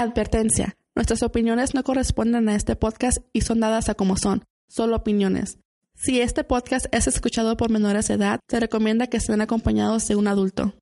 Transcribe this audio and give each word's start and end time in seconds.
Advertencia. 0.00 0.78
Nuestras 0.94 1.22
opiniones 1.22 1.74
no 1.74 1.84
corresponden 1.84 2.48
a 2.48 2.54
este 2.54 2.74
podcast 2.74 3.18
y 3.34 3.42
son 3.42 3.60
dadas 3.60 3.90
a 3.90 3.94
como 3.94 4.16
son, 4.16 4.46
solo 4.66 4.96
opiniones. 4.96 5.58
Si 5.94 6.22
este 6.22 6.42
podcast 6.42 6.86
es 6.90 7.06
escuchado 7.06 7.58
por 7.58 7.68
menores 7.68 8.08
de 8.08 8.14
edad, 8.14 8.40
se 8.48 8.60
recomienda 8.60 9.08
que 9.08 9.18
estén 9.18 9.42
acompañados 9.42 10.08
de 10.08 10.16
un 10.16 10.26
adulto. 10.26 10.72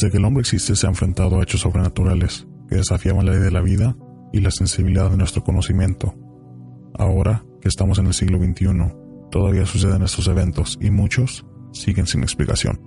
Desde 0.00 0.12
que 0.12 0.18
el 0.18 0.24
hombre 0.26 0.42
existe 0.42 0.76
se 0.76 0.86
ha 0.86 0.90
enfrentado 0.90 1.40
a 1.40 1.42
hechos 1.42 1.62
sobrenaturales 1.62 2.46
que 2.68 2.76
desafiaban 2.76 3.26
la 3.26 3.32
ley 3.32 3.40
de 3.40 3.50
la 3.50 3.62
vida 3.62 3.96
y 4.32 4.40
la 4.40 4.52
sensibilidad 4.52 5.10
de 5.10 5.16
nuestro 5.16 5.42
conocimiento. 5.42 6.14
Ahora 6.94 7.44
que 7.60 7.66
estamos 7.66 7.98
en 7.98 8.06
el 8.06 8.14
siglo 8.14 8.38
XXI, 8.38 8.94
todavía 9.32 9.66
suceden 9.66 10.04
estos 10.04 10.28
eventos 10.28 10.78
y 10.80 10.92
muchos 10.92 11.44
siguen 11.72 12.06
sin 12.06 12.22
explicación. 12.22 12.80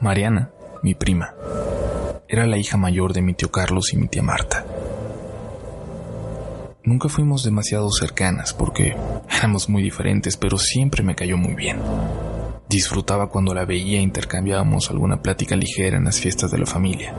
Mariana, 0.00 0.50
mi 0.82 0.96
prima, 0.96 1.32
era 2.26 2.44
la 2.48 2.58
hija 2.58 2.76
mayor 2.76 3.12
de 3.12 3.22
mi 3.22 3.34
tío 3.34 3.52
Carlos 3.52 3.92
y 3.92 3.96
mi 3.96 4.08
tía 4.08 4.24
Marta. 4.24 4.64
Nunca 6.82 7.10
fuimos 7.10 7.44
demasiado 7.44 7.90
cercanas 7.90 8.54
porque 8.54 8.96
éramos 9.28 9.68
muy 9.68 9.82
diferentes, 9.82 10.38
pero 10.38 10.56
siempre 10.56 11.02
me 11.02 11.14
cayó 11.14 11.36
muy 11.36 11.54
bien. 11.54 11.78
Disfrutaba 12.70 13.28
cuando 13.28 13.52
la 13.52 13.66
veía 13.66 13.98
e 13.98 14.02
intercambiábamos 14.02 14.90
alguna 14.90 15.20
plática 15.20 15.56
ligera 15.56 15.98
en 15.98 16.04
las 16.04 16.18
fiestas 16.20 16.50
de 16.50 16.58
la 16.58 16.66
familia. 16.66 17.12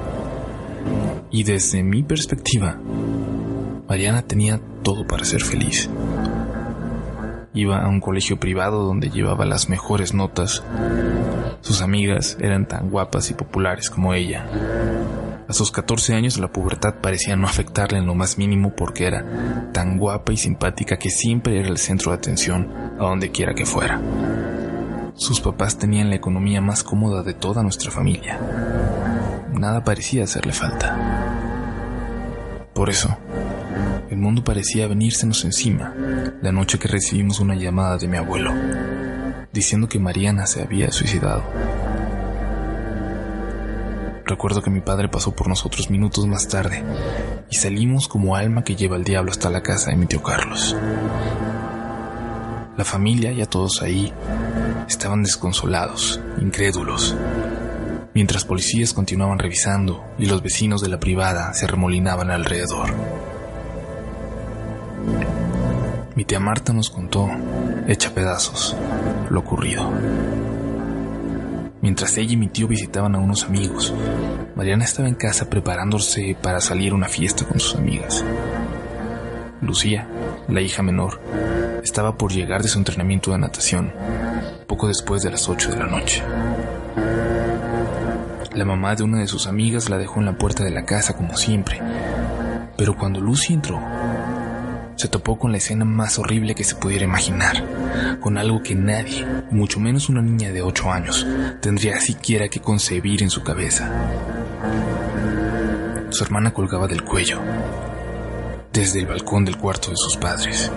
Y 1.29 1.43
desde 1.43 1.83
mi 1.83 2.01
perspectiva, 2.01 2.79
Mariana 3.87 4.23
tenía 4.23 4.59
todo 4.81 5.05
para 5.05 5.25
ser 5.25 5.41
feliz. 5.43 5.89
Iba 7.53 7.83
a 7.83 7.89
un 7.89 7.99
colegio 7.99 8.39
privado 8.39 8.83
donde 8.83 9.11
llevaba 9.11 9.45
las 9.45 9.69
mejores 9.69 10.13
notas. 10.15 10.63
Sus 11.59 11.81
amigas 11.83 12.35
eran 12.41 12.67
tan 12.67 12.89
guapas 12.89 13.29
y 13.29 13.35
populares 13.35 13.91
como 13.91 14.13
ella. 14.15 14.47
A 15.51 15.53
sus 15.53 15.69
14 15.69 16.13
años 16.13 16.39
la 16.39 16.47
pubertad 16.47 17.01
parecía 17.01 17.35
no 17.35 17.45
afectarle 17.45 17.97
en 17.97 18.05
lo 18.05 18.15
más 18.15 18.37
mínimo 18.37 18.73
porque 18.73 19.05
era 19.05 19.69
tan 19.73 19.97
guapa 19.97 20.31
y 20.31 20.37
simpática 20.37 20.95
que 20.95 21.09
siempre 21.09 21.59
era 21.59 21.67
el 21.67 21.77
centro 21.77 22.11
de 22.11 22.17
atención 22.19 22.71
a 22.97 23.03
donde 23.03 23.31
quiera 23.31 23.53
que 23.53 23.65
fuera. 23.65 23.99
Sus 25.13 25.41
papás 25.41 25.77
tenían 25.77 26.09
la 26.09 26.15
economía 26.15 26.61
más 26.61 26.85
cómoda 26.85 27.21
de 27.21 27.33
toda 27.33 27.63
nuestra 27.63 27.91
familia. 27.91 28.39
Nada 29.51 29.83
parecía 29.83 30.23
hacerle 30.23 30.53
falta. 30.53 30.95
Por 32.73 32.89
eso, 32.89 33.17
el 34.09 34.19
mundo 34.19 34.45
parecía 34.45 34.87
venírsenos 34.87 35.43
encima 35.43 35.93
la 36.41 36.53
noche 36.53 36.79
que 36.79 36.87
recibimos 36.87 37.41
una 37.41 37.55
llamada 37.55 37.97
de 37.97 38.07
mi 38.07 38.15
abuelo, 38.15 38.53
diciendo 39.51 39.89
que 39.89 39.99
Mariana 39.99 40.45
se 40.45 40.61
había 40.61 40.93
suicidado. 40.93 41.43
Recuerdo 44.31 44.61
que 44.61 44.69
mi 44.69 44.79
padre 44.79 45.09
pasó 45.09 45.35
por 45.35 45.49
nosotros 45.49 45.89
minutos 45.89 46.25
más 46.25 46.47
tarde 46.47 46.85
y 47.49 47.55
salimos 47.57 48.07
como 48.07 48.37
alma 48.37 48.63
que 48.63 48.77
lleva 48.77 48.95
el 48.95 49.03
diablo 49.03 49.29
hasta 49.29 49.49
la 49.49 49.61
casa 49.61 49.91
de 49.91 49.97
mi 49.97 50.05
tío 50.05 50.23
Carlos. 50.23 50.73
La 52.77 52.85
familia, 52.85 53.33
y 53.33 53.41
a 53.41 53.45
todos 53.45 53.81
ahí, 53.81 54.13
estaban 54.87 55.23
desconsolados, 55.23 56.21
incrédulos, 56.39 57.13
mientras 58.13 58.45
policías 58.45 58.93
continuaban 58.93 59.37
revisando 59.37 60.01
y 60.17 60.27
los 60.27 60.41
vecinos 60.41 60.81
de 60.81 60.87
la 60.87 61.01
privada 61.01 61.53
se 61.53 61.67
remolinaban 61.67 62.31
alrededor. 62.31 62.89
Mi 66.15 66.23
tía 66.23 66.39
Marta 66.39 66.71
nos 66.71 66.89
contó, 66.89 67.29
hecha 67.85 68.13
pedazos, 68.13 68.77
lo 69.29 69.41
ocurrido. 69.41 69.91
Mientras 71.81 72.15
ella 72.17 72.33
y 72.33 72.37
mi 72.37 72.47
tío 72.47 72.67
visitaban 72.67 73.15
a 73.15 73.17
unos 73.17 73.43
amigos, 73.43 73.91
Mariana 74.55 74.83
estaba 74.83 75.07
en 75.07 75.15
casa 75.15 75.49
preparándose 75.49 76.37
para 76.39 76.61
salir 76.61 76.91
a 76.91 76.95
una 76.95 77.07
fiesta 77.07 77.43
con 77.43 77.59
sus 77.59 77.75
amigas. 77.75 78.23
Lucía, 79.61 80.07
la 80.47 80.61
hija 80.61 80.83
menor, 80.83 81.19
estaba 81.83 82.17
por 82.19 82.31
llegar 82.31 82.61
de 82.61 82.67
su 82.67 82.77
entrenamiento 82.77 83.31
de 83.31 83.39
natación, 83.39 83.91
poco 84.67 84.87
después 84.87 85.23
de 85.23 85.31
las 85.31 85.49
8 85.49 85.71
de 85.71 85.77
la 85.77 85.87
noche. 85.87 86.23
La 88.53 88.65
mamá 88.65 88.93
de 88.95 89.03
una 89.03 89.17
de 89.17 89.27
sus 89.27 89.47
amigas 89.47 89.89
la 89.89 89.97
dejó 89.97 90.19
en 90.19 90.27
la 90.27 90.37
puerta 90.37 90.63
de 90.63 90.71
la 90.71 90.85
casa 90.85 91.17
como 91.17 91.35
siempre, 91.35 91.81
pero 92.77 92.95
cuando 92.95 93.19
Lucy 93.19 93.53
entró, 93.53 93.81
se 95.01 95.07
topó 95.07 95.39
con 95.39 95.51
la 95.51 95.57
escena 95.57 95.83
más 95.83 96.19
horrible 96.19 96.53
que 96.53 96.63
se 96.63 96.75
pudiera 96.75 97.05
imaginar, 97.05 98.19
con 98.19 98.37
algo 98.37 98.61
que 98.61 98.75
nadie, 98.75 99.25
mucho 99.49 99.79
menos 99.79 100.09
una 100.09 100.21
niña 100.21 100.51
de 100.51 100.61
8 100.61 100.91
años, 100.91 101.25
tendría 101.59 101.99
siquiera 101.99 102.49
que 102.49 102.59
concebir 102.59 103.23
en 103.23 103.31
su 103.31 103.41
cabeza. 103.41 103.89
Su 106.11 106.23
hermana 106.23 106.53
colgaba 106.53 106.87
del 106.87 107.03
cuello, 107.03 107.39
desde 108.71 108.99
el 108.99 109.07
balcón 109.07 109.43
del 109.43 109.57
cuarto 109.57 109.89
de 109.89 109.97
sus 109.97 110.17
padres, 110.17 110.71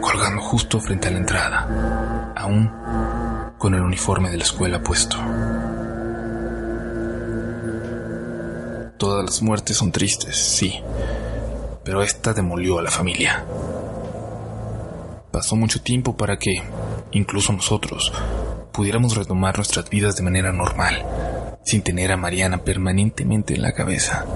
colgando 0.00 0.40
justo 0.40 0.80
frente 0.80 1.08
a 1.08 1.10
la 1.10 1.18
entrada, 1.18 2.32
aún 2.34 2.72
con 3.58 3.74
el 3.74 3.82
uniforme 3.82 4.30
de 4.30 4.38
la 4.38 4.44
escuela 4.44 4.82
puesto. 4.82 5.18
Todas 8.96 9.26
las 9.26 9.42
muertes 9.42 9.76
son 9.76 9.92
tristes, 9.92 10.34
sí, 10.38 10.80
pero 11.86 12.02
esta 12.02 12.34
demolió 12.34 12.80
a 12.80 12.82
la 12.82 12.90
familia. 12.90 13.46
Pasó 15.30 15.54
mucho 15.54 15.80
tiempo 15.80 16.16
para 16.16 16.36
que, 16.36 16.50
incluso 17.12 17.52
nosotros, 17.52 18.12
pudiéramos 18.72 19.16
retomar 19.16 19.56
nuestras 19.56 19.88
vidas 19.88 20.16
de 20.16 20.24
manera 20.24 20.52
normal, 20.52 21.06
sin 21.64 21.82
tener 21.82 22.10
a 22.10 22.16
Mariana 22.16 22.64
permanentemente 22.64 23.54
en 23.54 23.62
la 23.62 23.72
cabeza. 23.72 24.26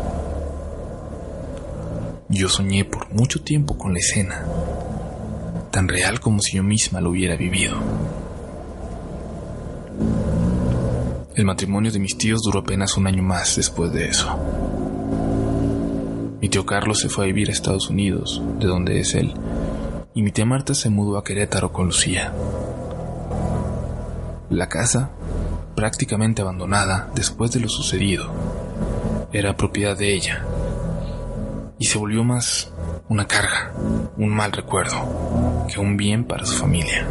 Yo 2.29 2.49
soñé 2.49 2.85
por 2.85 3.13
mucho 3.13 3.43
tiempo 3.43 3.77
con 3.77 3.95
la 3.95 3.99
escena, 3.99 4.45
tan 5.73 5.89
real 5.89 6.21
como 6.21 6.43
si 6.43 6.57
yo 6.57 6.63
misma 6.63 7.01
lo 7.01 7.11
hubiera 7.11 7.35
vivido. 7.35 7.79
El 11.35 11.45
matrimonio 11.45 11.91
de 11.91 11.99
mis 11.99 12.17
tíos 12.17 12.43
duró 12.43 12.61
apenas 12.61 12.97
un 12.97 13.09
año 13.09 13.25
más 13.25 13.57
después 13.57 13.93
de 13.93 14.07
eso. 14.07 14.70
Mi 16.41 16.49
tío 16.49 16.65
Carlos 16.65 16.99
se 16.99 17.11
fue 17.11 17.25
a 17.25 17.27
vivir 17.27 17.51
a 17.51 17.53
Estados 17.53 17.91
Unidos, 17.91 18.43
de 18.59 18.67
donde 18.67 18.99
es 18.99 19.15
él, 19.15 19.35
y 20.15 20.23
mi 20.23 20.33
tía 20.33 20.47
Marta 20.47 20.73
se 20.73 20.89
mudó 20.89 21.19
a 21.19 21.25
Querétaro 21.25 21.71
con 21.71 21.87
Lucía. 21.87 22.33
La 24.49 24.67
casa, 24.67 25.11
prácticamente 25.77 26.41
abandonada 26.41 27.11
después 27.15 27.53
de 27.53 27.61
lo 27.61 27.69
sucedido, 27.69 28.31
era 29.35 29.55
propiedad 29.55 29.99
de 29.99 30.15
ella, 30.15 30.43
y 31.79 31.85
se 31.85 31.99
volvió 31.99 32.25
más 32.25 32.73
una 33.11 33.27
carga, 33.27 33.75
un 34.17 34.31
mal 34.31 34.51
recuerdo, 34.51 35.67
que 35.71 35.79
un 35.79 35.99
bien 35.99 36.25
para 36.25 36.47
su 36.47 36.57
familia. 36.57 37.07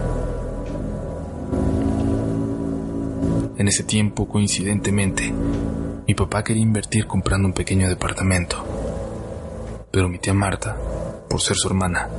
En 3.60 3.68
ese 3.68 3.84
tiempo, 3.84 4.28
coincidentemente, 4.28 5.32
mi 6.08 6.16
papá 6.16 6.44
quería 6.44 6.64
invertir 6.64 7.06
comprando 7.06 7.48
un 7.48 7.54
pequeño 7.54 7.88
departamento 7.88 8.89
pero 9.92 10.08
mi 10.08 10.20
tía 10.20 10.34
Marta, 10.34 10.76
por 11.30 11.42
ser 11.42 11.56
su 11.56 11.68
hermana, 11.68 12.10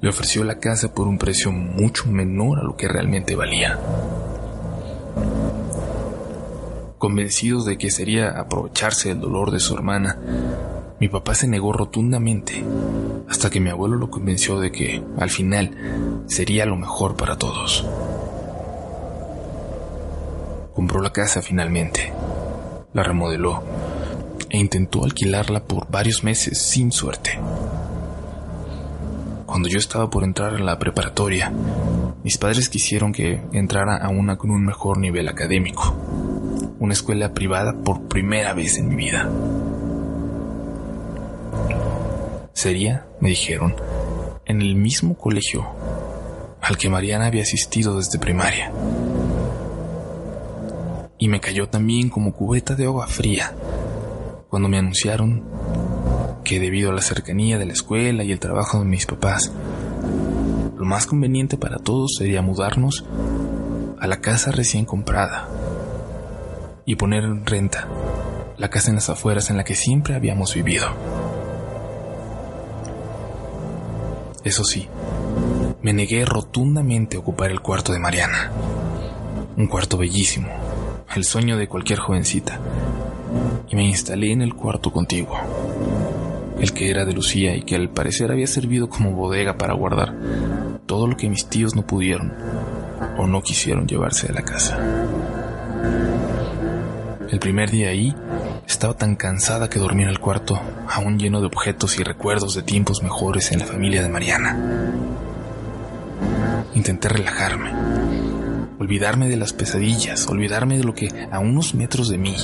le 0.00 0.08
ofreció 0.08 0.44
la 0.44 0.58
casa 0.58 0.94
por 0.94 1.08
un 1.08 1.18
precio 1.18 1.50
mucho 1.50 2.06
menor 2.06 2.60
a 2.60 2.62
lo 2.62 2.76
que 2.76 2.88
realmente 2.88 3.34
valía. 3.34 3.78
Convencidos 6.98 7.64
de 7.64 7.76
que 7.76 7.90
sería 7.90 8.38
aprovecharse 8.38 9.08
del 9.08 9.20
dolor 9.20 9.50
de 9.50 9.60
su 9.60 9.74
hermana, 9.74 10.18
mi 11.00 11.08
papá 11.08 11.34
se 11.34 11.48
negó 11.48 11.72
rotundamente, 11.72 12.64
hasta 13.28 13.50
que 13.50 13.60
mi 13.60 13.70
abuelo 13.70 13.96
lo 13.96 14.10
convenció 14.10 14.60
de 14.60 14.70
que, 14.70 15.02
al 15.18 15.30
final, 15.30 16.24
sería 16.26 16.64
lo 16.66 16.76
mejor 16.76 17.16
para 17.16 17.36
todos. 17.36 17.84
Compró 20.74 21.00
la 21.00 21.12
casa 21.12 21.42
finalmente, 21.42 22.12
la 22.92 23.02
remodeló 23.02 23.62
e 24.54 24.56
intentó 24.56 25.02
alquilarla 25.02 25.64
por 25.64 25.90
varios 25.90 26.22
meses 26.22 26.58
sin 26.58 26.92
suerte. 26.92 27.40
Cuando 29.46 29.68
yo 29.68 29.78
estaba 29.78 30.08
por 30.08 30.22
entrar 30.22 30.54
a 30.54 30.60
la 30.60 30.78
preparatoria, 30.78 31.52
mis 32.22 32.38
padres 32.38 32.68
quisieron 32.68 33.12
que 33.12 33.42
entrara 33.52 33.96
a 33.96 34.10
una 34.10 34.36
con 34.36 34.52
un 34.52 34.64
mejor 34.64 34.98
nivel 34.98 35.28
académico, 35.28 35.96
una 36.78 36.92
escuela 36.92 37.34
privada 37.34 37.72
por 37.82 38.06
primera 38.06 38.54
vez 38.54 38.78
en 38.78 38.88
mi 38.90 38.94
vida. 38.94 39.28
Sería, 42.52 43.06
me 43.20 43.30
dijeron, 43.30 43.74
en 44.46 44.62
el 44.62 44.76
mismo 44.76 45.18
colegio 45.18 45.66
al 46.60 46.78
que 46.78 46.88
Mariana 46.88 47.26
había 47.26 47.42
asistido 47.42 47.96
desde 47.96 48.20
primaria. 48.20 48.70
Y 51.18 51.26
me 51.26 51.40
cayó 51.40 51.68
también 51.68 52.08
como 52.08 52.32
cubeta 52.32 52.76
de 52.76 52.84
agua 52.84 53.08
fría 53.08 53.52
cuando 54.54 54.68
me 54.68 54.78
anunciaron 54.78 55.42
que 56.44 56.60
debido 56.60 56.92
a 56.92 56.94
la 56.94 57.02
cercanía 57.02 57.58
de 57.58 57.66
la 57.66 57.72
escuela 57.72 58.22
y 58.22 58.30
el 58.30 58.38
trabajo 58.38 58.78
de 58.78 58.84
mis 58.84 59.04
papás, 59.04 59.50
lo 60.76 60.84
más 60.84 61.06
conveniente 61.08 61.56
para 61.56 61.78
todos 61.78 62.12
sería 62.18 62.40
mudarnos 62.40 63.04
a 63.98 64.06
la 64.06 64.20
casa 64.20 64.52
recién 64.52 64.84
comprada 64.84 65.48
y 66.86 66.94
poner 66.94 67.24
en 67.24 67.44
renta 67.44 67.88
la 68.56 68.70
casa 68.70 68.90
en 68.90 68.94
las 68.94 69.10
afueras 69.10 69.50
en 69.50 69.56
la 69.56 69.64
que 69.64 69.74
siempre 69.74 70.14
habíamos 70.14 70.54
vivido. 70.54 70.86
Eso 74.44 74.62
sí, 74.62 74.86
me 75.82 75.92
negué 75.92 76.24
rotundamente 76.24 77.16
a 77.16 77.18
ocupar 77.18 77.50
el 77.50 77.60
cuarto 77.60 77.92
de 77.92 77.98
Mariana. 77.98 78.52
Un 79.56 79.66
cuarto 79.66 79.98
bellísimo, 79.98 80.48
el 81.12 81.24
sueño 81.24 81.56
de 81.56 81.66
cualquier 81.66 81.98
jovencita. 81.98 82.60
Y 83.70 83.76
me 83.76 83.84
instalé 83.84 84.32
en 84.32 84.42
el 84.42 84.54
cuarto 84.54 84.92
contiguo, 84.92 85.38
el 86.60 86.72
que 86.72 86.90
era 86.90 87.04
de 87.04 87.12
Lucía 87.12 87.56
y 87.56 87.62
que 87.62 87.76
al 87.76 87.90
parecer 87.90 88.30
había 88.30 88.46
servido 88.46 88.88
como 88.88 89.12
bodega 89.12 89.56
para 89.56 89.74
guardar 89.74 90.14
todo 90.86 91.06
lo 91.06 91.16
que 91.16 91.28
mis 91.28 91.46
tíos 91.46 91.74
no 91.74 91.86
pudieron 91.86 92.32
o 93.18 93.26
no 93.26 93.42
quisieron 93.42 93.86
llevarse 93.86 94.28
de 94.28 94.34
la 94.34 94.42
casa. 94.42 94.78
El 97.30 97.38
primer 97.38 97.70
día 97.70 97.88
ahí 97.88 98.14
estaba 98.66 98.94
tan 98.94 99.16
cansada 99.16 99.68
que 99.68 99.78
dormí 99.78 100.02
en 100.02 100.08
el 100.08 100.20
cuarto, 100.20 100.60
aún 100.88 101.18
lleno 101.18 101.40
de 101.40 101.46
objetos 101.46 101.98
y 101.98 102.04
recuerdos 102.04 102.54
de 102.54 102.62
tiempos 102.62 103.02
mejores 103.02 103.50
en 103.52 103.60
la 103.60 103.66
familia 103.66 104.02
de 104.02 104.08
Mariana. 104.08 104.56
Intenté 106.74 107.08
relajarme, 107.08 107.70
olvidarme 108.78 109.28
de 109.28 109.36
las 109.36 109.52
pesadillas, 109.52 110.26
olvidarme 110.26 110.78
de 110.78 110.84
lo 110.84 110.94
que 110.94 111.08
a 111.30 111.38
unos 111.38 111.74
metros 111.74 112.08
de 112.08 112.18
mí 112.18 112.36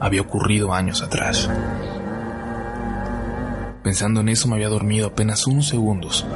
había 0.00 0.20
ocurrido 0.20 0.72
años 0.72 1.02
atrás. 1.02 1.48
Pensando 3.82 4.20
en 4.20 4.28
eso 4.28 4.48
me 4.48 4.56
había 4.56 4.68
dormido 4.68 5.08
apenas 5.08 5.46
unos 5.46 5.68
segundos, 5.68 6.26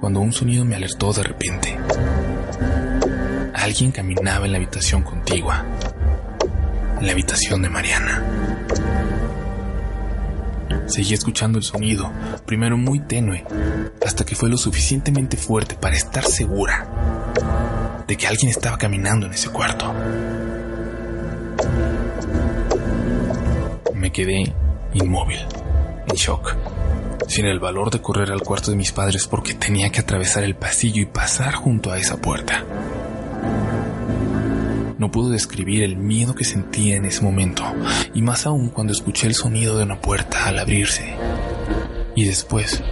cuando 0.00 0.20
un 0.20 0.32
sonido 0.32 0.64
me 0.64 0.76
alertó 0.76 1.12
de 1.12 1.22
repente. 1.22 1.76
Alguien 3.54 3.92
caminaba 3.92 4.46
en 4.46 4.52
la 4.52 4.58
habitación 4.58 5.02
contigua 5.02 5.64
en 7.00 7.06
la 7.06 7.12
habitación 7.12 7.62
de 7.62 7.70
Mariana. 7.70 8.22
Seguí 10.86 11.14
escuchando 11.14 11.58
el 11.58 11.64
sonido, 11.64 12.12
primero 12.44 12.76
muy 12.76 13.00
tenue, 13.00 13.44
hasta 14.04 14.24
que 14.24 14.34
fue 14.34 14.50
lo 14.50 14.58
suficientemente 14.58 15.36
fuerte 15.36 15.76
para 15.76 15.96
estar 15.96 16.24
segura 16.24 17.29
de 18.10 18.16
que 18.16 18.26
alguien 18.26 18.50
estaba 18.50 18.76
caminando 18.76 19.26
en 19.26 19.34
ese 19.34 19.50
cuarto. 19.50 19.94
Me 23.94 24.10
quedé 24.10 24.52
inmóvil, 24.94 25.38
en 26.08 26.16
shock, 26.16 26.56
sin 27.28 27.46
el 27.46 27.60
valor 27.60 27.92
de 27.92 28.02
correr 28.02 28.32
al 28.32 28.42
cuarto 28.42 28.72
de 28.72 28.76
mis 28.76 28.90
padres 28.90 29.28
porque 29.28 29.54
tenía 29.54 29.90
que 29.92 30.00
atravesar 30.00 30.42
el 30.42 30.56
pasillo 30.56 31.00
y 31.00 31.06
pasar 31.06 31.54
junto 31.54 31.92
a 31.92 31.98
esa 31.98 32.16
puerta. 32.16 32.64
No 34.98 35.12
puedo 35.12 35.30
describir 35.30 35.84
el 35.84 35.96
miedo 35.96 36.34
que 36.34 36.44
sentía 36.44 36.96
en 36.96 37.04
ese 37.04 37.22
momento, 37.22 37.62
y 38.12 38.22
más 38.22 38.44
aún 38.44 38.70
cuando 38.70 38.92
escuché 38.92 39.28
el 39.28 39.36
sonido 39.36 39.78
de 39.78 39.84
una 39.84 40.00
puerta 40.00 40.46
al 40.46 40.58
abrirse. 40.58 41.14
Y 42.16 42.24
después, 42.24 42.82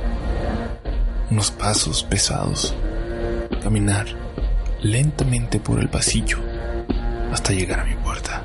unos 1.29 1.51
pasos 1.51 2.05
pesados, 2.05 2.73
caminar 3.65 4.28
lentamente 4.83 5.61
por 5.61 5.81
el 5.81 5.89
pasillo 5.89 6.39
hasta 7.33 7.53
llegar 7.53 7.81
a 7.81 7.85
mi 7.85 7.95
puerta. 7.95 8.43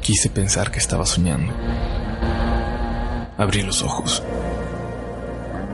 Quise 0.00 0.30
pensar 0.30 0.70
que 0.70 0.78
estaba 0.78 1.04
soñando. 1.04 1.52
Abrí 3.36 3.62
los 3.62 3.82
ojos. 3.82 4.22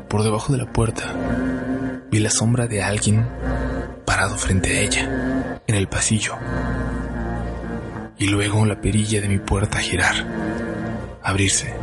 Por 0.08 0.22
debajo 0.22 0.52
de 0.52 0.58
la 0.58 0.72
puerta 0.72 1.14
vi 2.11 2.19
la 2.19 2.31
sombra 2.31 2.66
de 2.66 2.82
alguien 2.82 3.28
parado 4.05 4.37
frente 4.37 4.76
a 4.76 4.81
ella, 4.81 5.61
en 5.66 5.75
el 5.75 5.88
pasillo. 5.88 6.37
Y 8.19 8.26
luego 8.26 8.64
la 8.64 8.81
perilla 8.81 9.20
de 9.20 9.28
mi 9.28 9.38
puerta 9.38 9.78
girar, 9.78 10.14
abrirse. 11.22 11.75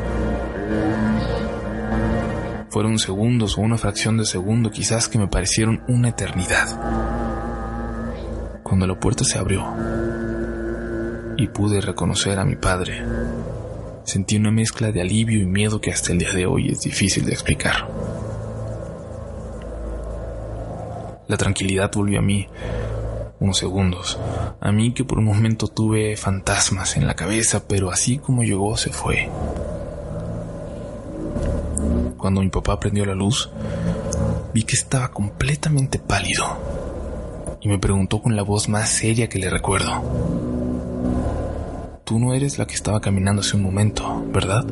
Fueron 2.71 2.99
segundos 2.99 3.57
o 3.57 3.61
una 3.61 3.77
fracción 3.77 4.17
de 4.17 4.25
segundo 4.25 4.71
quizás 4.71 5.09
que 5.09 5.19
me 5.19 5.27
parecieron 5.27 5.83
una 5.89 6.07
eternidad. 6.07 6.69
Cuando 8.63 8.87
la 8.87 8.97
puerta 8.97 9.25
se 9.25 9.37
abrió 9.37 9.61
y 11.35 11.47
pude 11.49 11.81
reconocer 11.81 12.39
a 12.39 12.45
mi 12.45 12.55
padre, 12.55 13.03
sentí 14.05 14.37
una 14.37 14.51
mezcla 14.51 14.93
de 14.93 15.01
alivio 15.01 15.41
y 15.41 15.45
miedo 15.45 15.81
que 15.81 15.91
hasta 15.91 16.13
el 16.13 16.19
día 16.19 16.31
de 16.31 16.45
hoy 16.45 16.69
es 16.69 16.79
difícil 16.79 17.25
de 17.25 17.33
explicar. 17.33 17.89
La 21.27 21.35
tranquilidad 21.35 21.91
volvió 21.93 22.19
a 22.19 22.21
mí 22.21 22.47
unos 23.41 23.57
segundos. 23.57 24.17
A 24.61 24.71
mí 24.71 24.93
que 24.93 25.03
por 25.03 25.19
un 25.19 25.25
momento 25.25 25.67
tuve 25.67 26.15
fantasmas 26.15 26.95
en 26.95 27.05
la 27.05 27.15
cabeza, 27.15 27.67
pero 27.67 27.91
así 27.91 28.17
como 28.17 28.43
llegó 28.43 28.77
se 28.77 28.91
fue. 28.91 29.29
Cuando 32.21 32.41
mi 32.41 32.49
papá 32.49 32.79
prendió 32.79 33.03
la 33.03 33.15
luz, 33.15 33.49
vi 34.53 34.61
que 34.61 34.75
estaba 34.75 35.07
completamente 35.07 35.97
pálido 35.97 36.45
y 37.61 37.67
me 37.67 37.79
preguntó 37.79 38.21
con 38.21 38.35
la 38.35 38.43
voz 38.43 38.69
más 38.69 38.89
seria 38.89 39.27
que 39.27 39.39
le 39.39 39.49
recuerdo. 39.49 40.03
Tú 42.03 42.19
no 42.19 42.35
eres 42.35 42.59
la 42.59 42.67
que 42.67 42.75
estaba 42.75 43.01
caminando 43.01 43.41
hace 43.41 43.57
un 43.57 43.63
momento, 43.63 44.23
¿verdad? 44.27 44.63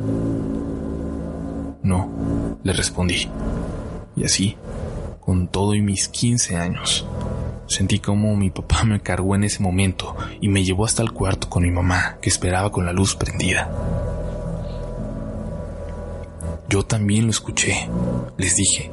No, 1.82 2.56
le 2.62 2.72
respondí. 2.72 3.28
Y 4.14 4.22
así, 4.22 4.56
con 5.18 5.48
todo 5.48 5.74
y 5.74 5.82
mis 5.82 6.06
15 6.06 6.56
años. 6.56 7.04
Sentí 7.66 7.98
como 7.98 8.36
mi 8.36 8.50
papá 8.50 8.84
me 8.84 9.00
cargó 9.00 9.34
en 9.34 9.42
ese 9.42 9.60
momento 9.60 10.14
y 10.40 10.46
me 10.46 10.62
llevó 10.62 10.84
hasta 10.84 11.02
el 11.02 11.10
cuarto 11.10 11.50
con 11.50 11.64
mi 11.64 11.72
mamá, 11.72 12.18
que 12.22 12.28
esperaba 12.28 12.70
con 12.70 12.86
la 12.86 12.92
luz 12.92 13.16
prendida. 13.16 13.68
Yo 16.70 16.84
también 16.84 17.24
lo 17.24 17.30
escuché, 17.30 17.88
les 18.38 18.54
dije, 18.54 18.92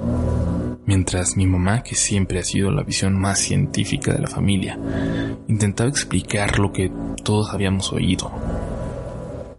mientras 0.87 1.37
mi 1.37 1.45
mamá, 1.45 1.83
que 1.83 1.93
siempre 1.93 2.39
ha 2.39 2.43
sido 2.43 2.71
la 2.71 2.81
visión 2.81 3.13
más 3.13 3.37
científica 3.37 4.11
de 4.13 4.19
la 4.19 4.27
familia, 4.27 4.79
intentaba 5.47 5.87
explicar 5.87 6.57
lo 6.57 6.73
que 6.73 6.91
todos 7.23 7.51
habíamos 7.51 7.93
oído 7.93 8.31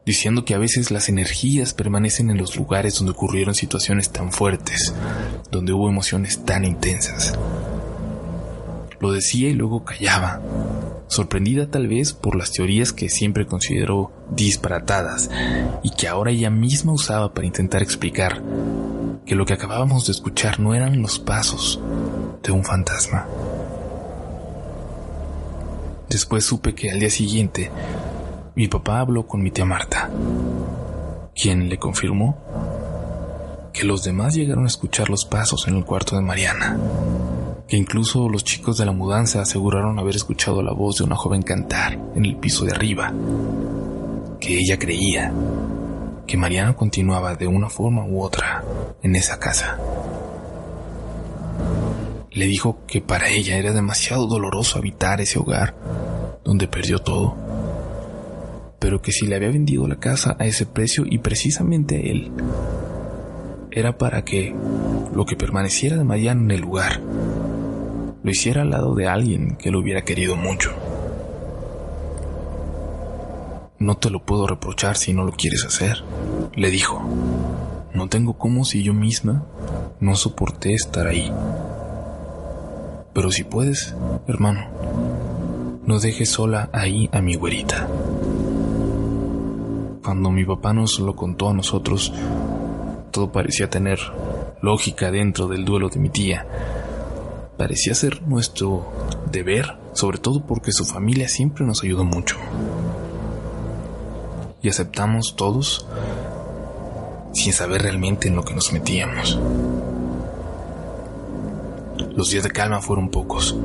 diciendo 0.04 0.42
que 0.46 0.54
a 0.54 0.58
veces 0.58 0.90
las 0.90 1.10
energías 1.10 1.74
permanecen 1.74 2.30
en 2.30 2.38
los 2.38 2.56
lugares 2.56 2.96
donde 2.96 3.12
ocurrieron 3.12 3.54
situaciones 3.54 4.08
tan 4.08 4.32
fuertes, 4.32 4.94
donde 5.50 5.74
hubo 5.74 5.90
emociones 5.90 6.46
tan 6.46 6.64
intensas. 6.64 7.38
Lo 9.00 9.12
decía 9.12 9.50
y 9.50 9.52
luego 9.52 9.84
callaba, 9.84 10.40
sorprendida 11.08 11.70
tal 11.70 11.88
vez 11.88 12.12
por 12.12 12.36
las 12.36 12.52
teorías 12.52 12.92
que 12.92 13.08
siempre 13.08 13.46
consideró 13.46 14.12
disparatadas 14.30 15.30
y 15.82 15.90
que 15.90 16.06
ahora 16.06 16.30
ella 16.30 16.50
misma 16.50 16.92
usaba 16.92 17.32
para 17.34 17.46
intentar 17.46 17.82
explicar 17.82 18.42
que 19.26 19.34
lo 19.34 19.44
que 19.44 19.54
acabábamos 19.54 20.06
de 20.06 20.12
escuchar 20.12 20.60
no 20.60 20.74
eran 20.74 21.02
los 21.02 21.18
pasos 21.18 21.80
de 22.42 22.52
un 22.52 22.64
fantasma. 22.64 23.26
Después 26.08 26.44
supe 26.44 26.74
que 26.74 26.90
al 26.90 27.00
día 27.00 27.10
siguiente 27.10 27.70
mi 28.54 28.68
papá 28.68 29.00
habló 29.00 29.26
con 29.26 29.42
mi 29.42 29.50
tía 29.50 29.64
Marta, 29.64 30.10
quien 31.34 31.68
le 31.68 31.78
confirmó 31.78 32.38
que 33.72 33.84
los 33.84 34.02
demás 34.02 34.34
llegaron 34.34 34.64
a 34.64 34.68
escuchar 34.68 35.10
los 35.10 35.24
pasos 35.24 35.68
en 35.68 35.76
el 35.76 35.84
cuarto 35.84 36.16
de 36.16 36.22
Mariana, 36.22 36.76
que 37.68 37.76
incluso 37.76 38.28
los 38.28 38.42
chicos 38.44 38.78
de 38.78 38.86
la 38.86 38.92
mudanza 38.92 39.42
aseguraron 39.42 39.98
haber 39.98 40.16
escuchado 40.16 40.62
la 40.62 40.72
voz 40.72 40.98
de 40.98 41.04
una 41.04 41.16
joven 41.16 41.42
cantar 41.42 41.98
en 42.14 42.24
el 42.24 42.36
piso 42.36 42.64
de 42.64 42.72
arriba, 42.72 43.12
que 44.40 44.58
ella 44.58 44.78
creía 44.78 45.32
que 46.26 46.36
Mariana 46.36 46.74
continuaba 46.74 47.34
de 47.34 47.46
una 47.46 47.68
forma 47.68 48.04
u 48.04 48.22
otra 48.22 48.64
en 49.02 49.14
esa 49.14 49.38
casa. 49.38 49.78
Le 52.30 52.46
dijo 52.46 52.78
que 52.86 53.00
para 53.00 53.28
ella 53.28 53.56
era 53.56 53.72
demasiado 53.72 54.26
doloroso 54.26 54.78
habitar 54.78 55.20
ese 55.20 55.38
hogar 55.38 55.76
donde 56.44 56.66
perdió 56.66 56.98
todo 56.98 57.36
pero 58.78 59.02
que 59.02 59.12
si 59.12 59.26
le 59.26 59.36
había 59.36 59.50
vendido 59.50 59.86
la 59.88 59.96
casa 59.96 60.36
a 60.38 60.46
ese 60.46 60.66
precio 60.66 61.04
y 61.06 61.18
precisamente 61.18 61.96
a 61.96 62.00
él, 62.00 62.30
era 63.70 63.98
para 63.98 64.24
que 64.24 64.54
lo 65.14 65.26
que 65.26 65.36
permaneciera 65.36 65.96
de 65.96 66.04
Mariana 66.04 66.42
en 66.42 66.50
el 66.52 66.60
lugar 66.60 67.00
lo 68.22 68.30
hiciera 68.30 68.62
al 68.62 68.70
lado 68.70 68.94
de 68.94 69.08
alguien 69.08 69.56
que 69.56 69.70
lo 69.70 69.80
hubiera 69.80 70.02
querido 70.02 70.36
mucho. 70.36 70.72
No 73.78 73.96
te 73.96 74.10
lo 74.10 74.24
puedo 74.24 74.46
reprochar 74.46 74.96
si 74.96 75.12
no 75.12 75.24
lo 75.24 75.32
quieres 75.32 75.64
hacer, 75.64 76.02
le 76.54 76.70
dijo. 76.70 77.00
No 77.94 78.08
tengo 78.08 78.38
cómo 78.38 78.64
si 78.64 78.82
yo 78.82 78.92
misma 78.92 79.44
no 80.00 80.14
soporté 80.14 80.74
estar 80.74 81.06
ahí. 81.06 81.32
Pero 83.12 83.30
si 83.30 83.44
puedes, 83.44 83.94
hermano, 84.26 84.66
no 85.84 85.98
dejes 86.00 86.30
sola 86.30 86.70
ahí 86.72 87.08
a 87.12 87.20
mi 87.20 87.34
güerita. 87.34 87.88
Cuando 90.02 90.30
mi 90.30 90.44
papá 90.44 90.72
nos 90.72 91.00
lo 91.00 91.14
contó 91.16 91.48
a 91.48 91.54
nosotros, 91.54 92.12
todo 93.10 93.32
parecía 93.32 93.70
tener 93.70 93.98
lógica 94.60 95.10
dentro 95.10 95.48
del 95.48 95.64
duelo 95.64 95.88
de 95.88 96.00
mi 96.00 96.08
tía. 96.08 96.46
Parecía 97.58 97.94
ser 97.94 98.22
nuestro 98.22 98.90
deber, 99.30 99.76
sobre 99.92 100.18
todo 100.18 100.46
porque 100.46 100.72
su 100.72 100.84
familia 100.84 101.28
siempre 101.28 101.66
nos 101.66 101.82
ayudó 101.82 102.04
mucho 102.04 102.36
y 104.62 104.68
aceptamos 104.68 105.36
todos 105.36 105.86
sin 107.32 107.52
saber 107.52 107.82
realmente 107.82 108.28
en 108.28 108.36
lo 108.36 108.44
que 108.44 108.54
nos 108.54 108.72
metíamos. 108.72 109.38
Los 112.16 112.30
días 112.30 112.44
de 112.44 112.50
calma 112.50 112.80
fueron 112.80 113.10
pocos. 113.10 113.56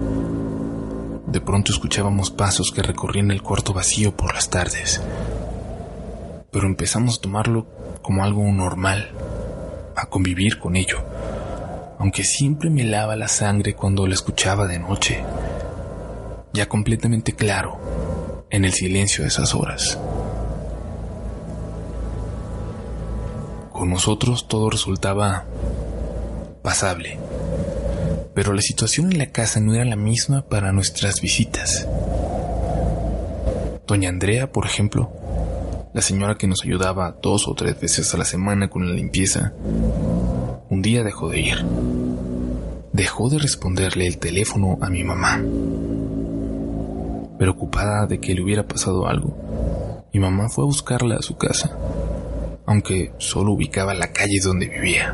De 1.28 1.42
pronto 1.42 1.72
escuchábamos 1.72 2.30
pasos 2.30 2.72
que 2.72 2.84
recorrían 2.84 3.32
el 3.32 3.42
cuarto 3.42 3.74
vacío 3.74 4.16
por 4.16 4.34
las 4.34 4.50
tardes. 4.50 5.02
Pero 6.52 6.68
empezamos 6.68 7.18
a 7.18 7.22
tomarlo 7.22 7.68
como 8.02 8.24
algo 8.24 8.44
normal, 8.52 9.12
a 9.96 10.06
convivir 10.08 10.60
con 10.60 10.76
ello, 10.76 11.00
aunque 12.00 12.24
siempre 12.24 12.70
me 12.70 12.84
lava 12.84 13.16
la 13.16 13.28
sangre 13.28 13.76
cuando 13.76 14.08
lo 14.08 14.14
escuchaba 14.14 14.68
de 14.68 14.80
noche, 14.80 15.24
ya 16.54 16.68
completamente 16.68 17.34
claro, 17.34 18.46
en 18.50 18.66
el 18.66 18.74
silencio 18.74 19.24
de 19.24 19.30
esas 19.30 19.56
horas. 19.56 19.98
Con 23.72 23.90
nosotros 23.90 24.48
todo 24.48 24.70
resultaba 24.70 25.46
pasable, 26.62 27.18
pero 28.34 28.54
la 28.54 28.62
situación 28.62 29.12
en 29.12 29.18
la 29.18 29.32
casa 29.32 29.60
no 29.60 29.74
era 29.74 29.86
la 29.86 29.96
misma 29.96 30.44
para 30.44 30.72
nuestras 30.72 31.22
visitas. 31.22 31.88
Doña 33.86 34.10
Andrea, 34.10 34.52
por 34.52 34.66
ejemplo, 34.66 35.12
la 35.94 36.02
señora 36.02 36.36
que 36.36 36.48
nos 36.48 36.64
ayudaba 36.64 37.16
dos 37.22 37.48
o 37.48 37.54
tres 37.54 37.80
veces 37.80 38.14
a 38.14 38.18
la 38.18 38.26
semana 38.26 38.70
con 38.70 38.88
la 38.88 38.94
limpieza, 38.94 39.54
un 40.70 40.82
día 40.82 41.04
dejó 41.04 41.30
de 41.30 41.40
ir. 41.40 41.66
Dejó 42.92 43.30
de 43.30 43.40
responderle 43.40 44.08
el 44.08 44.18
teléfono 44.18 44.78
a 44.82 44.90
mi 44.90 45.04
mamá. 45.04 45.42
Preocupada 47.38 48.06
de 48.08 48.20
que 48.20 48.34
le 48.34 48.44
hubiera 48.44 48.68
pasado 48.68 49.08
algo, 49.08 50.04
mi 50.14 50.20
mamá 50.20 50.50
fue 50.50 50.64
a 50.64 50.68
buscarla 50.68 51.16
a 51.16 51.22
su 51.22 51.36
casa 51.38 51.78
aunque 52.66 53.12
solo 53.18 53.54
ubicaba 53.54 53.94
la 53.94 54.12
calle 54.12 54.40
donde 54.44 54.68
vivía. 54.68 55.14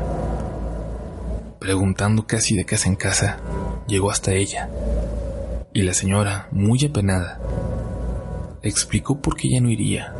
Preguntando 1.58 2.26
casi 2.26 2.56
de 2.56 2.64
casa 2.64 2.88
en 2.88 2.96
casa, 2.96 3.38
llegó 3.86 4.10
hasta 4.10 4.32
ella, 4.32 4.70
y 5.72 5.82
la 5.82 5.94
señora, 5.94 6.48
muy 6.52 6.84
apenada, 6.84 7.40
explicó 8.62 9.20
por 9.20 9.36
qué 9.36 9.48
ya 9.50 9.60
no 9.60 9.68
iría. 9.68 10.14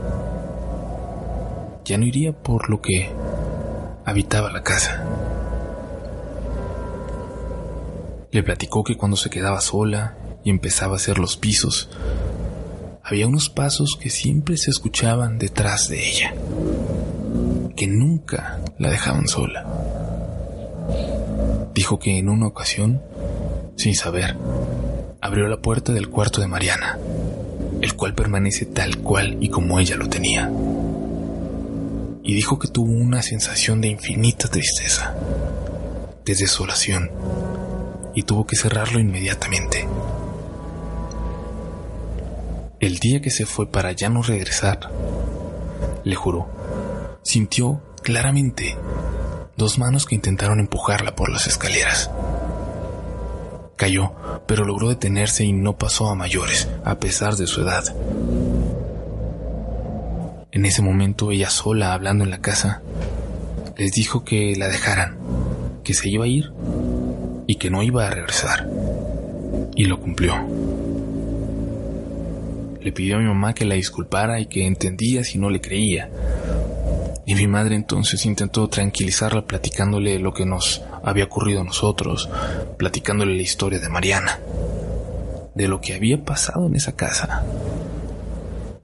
Ya 1.85 1.99
no 1.99 2.05
iría 2.05 2.33
por 2.33 2.69
lo 2.69 2.81
que 2.81 3.11
habitaba 4.11 4.53
la 4.53 4.63
casa. 4.63 5.05
Le 8.31 8.43
platicó 8.43 8.85
que 8.85 8.97
cuando 8.97 9.17
se 9.17 9.31
quedaba 9.31 9.61
sola 9.61 10.17
y 10.45 10.51
empezaba 10.51 10.95
a 10.95 10.97
hacer 10.97 11.19
los 11.19 11.37
pisos, 11.37 11.89
había 13.03 13.27
unos 13.27 13.51
pasos 13.51 13.99
que 14.01 14.11
siempre 14.11 14.57
se 14.57 14.71
escuchaban 14.71 15.39
detrás 15.39 15.89
de 15.89 16.09
ella 16.09 16.35
que 17.81 17.87
nunca 17.87 18.61
la 18.79 18.91
dejaban 18.91 19.27
sola. 19.27 19.67
Dijo 21.73 21.99
que 21.99 22.19
en 22.19 22.29
una 22.29 22.47
ocasión, 22.47 23.01
sin 23.75 23.95
saber, 23.95 24.37
abrió 25.23 25.49
la 25.49 25.63
puerta 25.63 25.91
del 25.95 26.11
cuarto 26.11 26.43
de 26.43 26.47
Mariana, 26.47 26.99
el 27.81 27.95
cual 27.95 28.15
permanece 28.15 28.67
tal 28.67 28.99
cual 28.99 29.39
y 29.41 29.49
como 29.49 29.79
ella 29.79 29.97
lo 29.97 30.11
tenía. 30.11 30.51
Y 32.23 32.35
dijo 32.35 32.59
que 32.59 32.69
tuvo 32.69 32.93
una 32.93 33.23
sensación 33.23 33.81
de 33.81 33.89
infinita 33.89 34.49
tristeza, 34.49 35.15
de 36.25 36.35
desolación, 36.35 37.11
y 38.15 38.23
tuvo 38.25 38.47
que 38.47 38.57
cerrarlo 38.57 39.01
inmediatamente. 39.01 39.87
El 42.79 42.99
día 42.99 43.21
que 43.21 43.31
se 43.31 43.47
fue 43.47 43.71
para 43.71 43.93
ya 43.93 44.09
no 44.09 44.23
regresar, 44.23 44.91
le 46.05 46.15
juró 46.15 46.61
sintió 47.23 47.81
claramente 48.03 48.77
dos 49.57 49.79
manos 49.79 50.07
que 50.07 50.15
intentaron 50.15 50.61
empujarla 50.61 51.15
por 51.15 51.31
las 51.31 51.47
escaleras. 51.47 52.11
Cayó, 53.77 54.13
pero 54.47 54.65
logró 54.65 54.89
detenerse 54.89 55.45
y 55.45 55.53
no 55.53 55.79
pasó 55.79 56.09
a 56.09 56.15
mayores, 56.15 56.69
a 56.85 56.99
pesar 56.99 57.37
de 57.37 57.47
su 57.47 57.63
edad. 57.63 57.85
En 60.53 60.65
ese 60.65 60.83
momento, 60.83 61.31
ella 61.31 61.49
sola, 61.49 61.95
hablando 61.95 62.25
en 62.25 62.31
la 62.31 62.41
casa, 62.41 62.83
les 63.77 63.93
dijo 63.93 64.25
que 64.25 64.57
la 64.57 64.67
dejaran, 64.67 65.17
que 65.85 65.95
se 65.95 66.09
iba 66.09 66.25
a 66.25 66.29
ir 66.29 66.53
y 67.47 67.55
que 67.55 67.71
no 67.71 67.85
iba 67.85 68.07
a 68.07 68.11
regresar. 68.11 68.69
Y 69.77 69.85
lo 69.85 70.01
cumplió. 70.01 70.35
Le 72.81 72.93
pidió 72.93 73.17
a 73.17 73.19
mi 73.21 73.27
mamá 73.27 73.55
que 73.55 73.65
la 73.65 73.77
disculpara 73.77 74.41
y 74.41 74.47
que 74.47 74.67
entendía 74.67 75.23
si 75.23 75.39
no 75.39 75.51
le 75.51 75.61
creía, 75.61 76.11
y 77.27 77.37
mi 77.37 77.47
madre 77.47 77.77
entonces 77.77 78.27
intentó 78.27 78.69
tranquilizarla 78.69 79.47
platicándole 79.47 80.19
lo 80.19 80.35
que 80.35 80.47
nos 80.47 80.83
había 81.05 81.27
ocurrido 81.27 81.61
a 81.61 81.65
nosotros, 81.65 82.29
platicándole 82.77 83.37
la 83.37 83.43
historia 83.43 83.79
de 83.79 83.89
Mariana, 83.89 84.41
de 85.55 85.69
lo 85.69 85.81
que 85.81 85.95
había 85.95 86.25
pasado 86.25 86.67
en 86.67 86.75
esa 86.75 86.97
casa. 86.97 87.45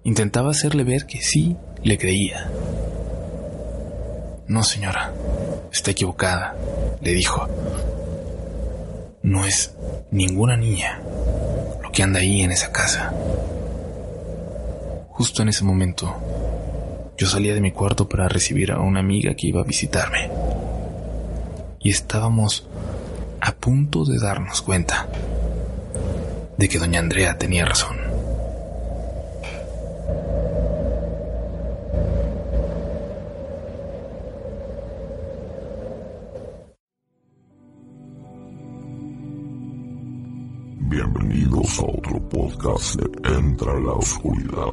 Intentaba 0.06 0.52
hacerle 0.52 0.84
ver 0.84 1.04
que 1.04 1.20
sí 1.20 1.56
le 1.82 1.98
creía. 1.98 2.48
No, 4.46 4.62
señora, 4.62 5.12
está 5.72 5.90
equivocada, 5.90 6.54
le 7.00 7.12
dijo. 7.12 7.48
No 9.24 9.44
es 9.44 9.74
ninguna 10.12 10.56
niña 10.56 11.02
lo 11.82 11.90
que 11.90 12.04
anda 12.04 12.20
ahí 12.20 12.42
en 12.42 12.52
esa 12.52 12.70
casa. 12.70 13.12
Justo 15.08 15.42
en 15.42 15.48
ese 15.48 15.64
momento, 15.64 16.14
yo 17.18 17.26
salía 17.26 17.54
de 17.54 17.60
mi 17.60 17.72
cuarto 17.72 18.08
para 18.08 18.28
recibir 18.28 18.70
a 18.70 18.78
una 18.78 19.00
amiga 19.00 19.34
que 19.34 19.48
iba 19.48 19.62
a 19.62 19.64
visitarme. 19.64 20.30
Y 21.80 21.90
estábamos 21.90 22.68
a 23.40 23.56
punto 23.56 24.04
de 24.04 24.20
darnos 24.20 24.62
cuenta 24.62 25.08
de 26.56 26.68
que 26.68 26.78
doña 26.78 27.00
Andrea 27.00 27.36
tenía 27.38 27.64
razón. 27.64 27.95
Bienvenidos 40.96 41.78
a 41.78 41.82
otro 41.82 42.28
podcast 42.30 42.94
de 42.94 43.34
Entra 43.36 43.78
la 43.80 43.92
Oscuridad. 43.92 44.72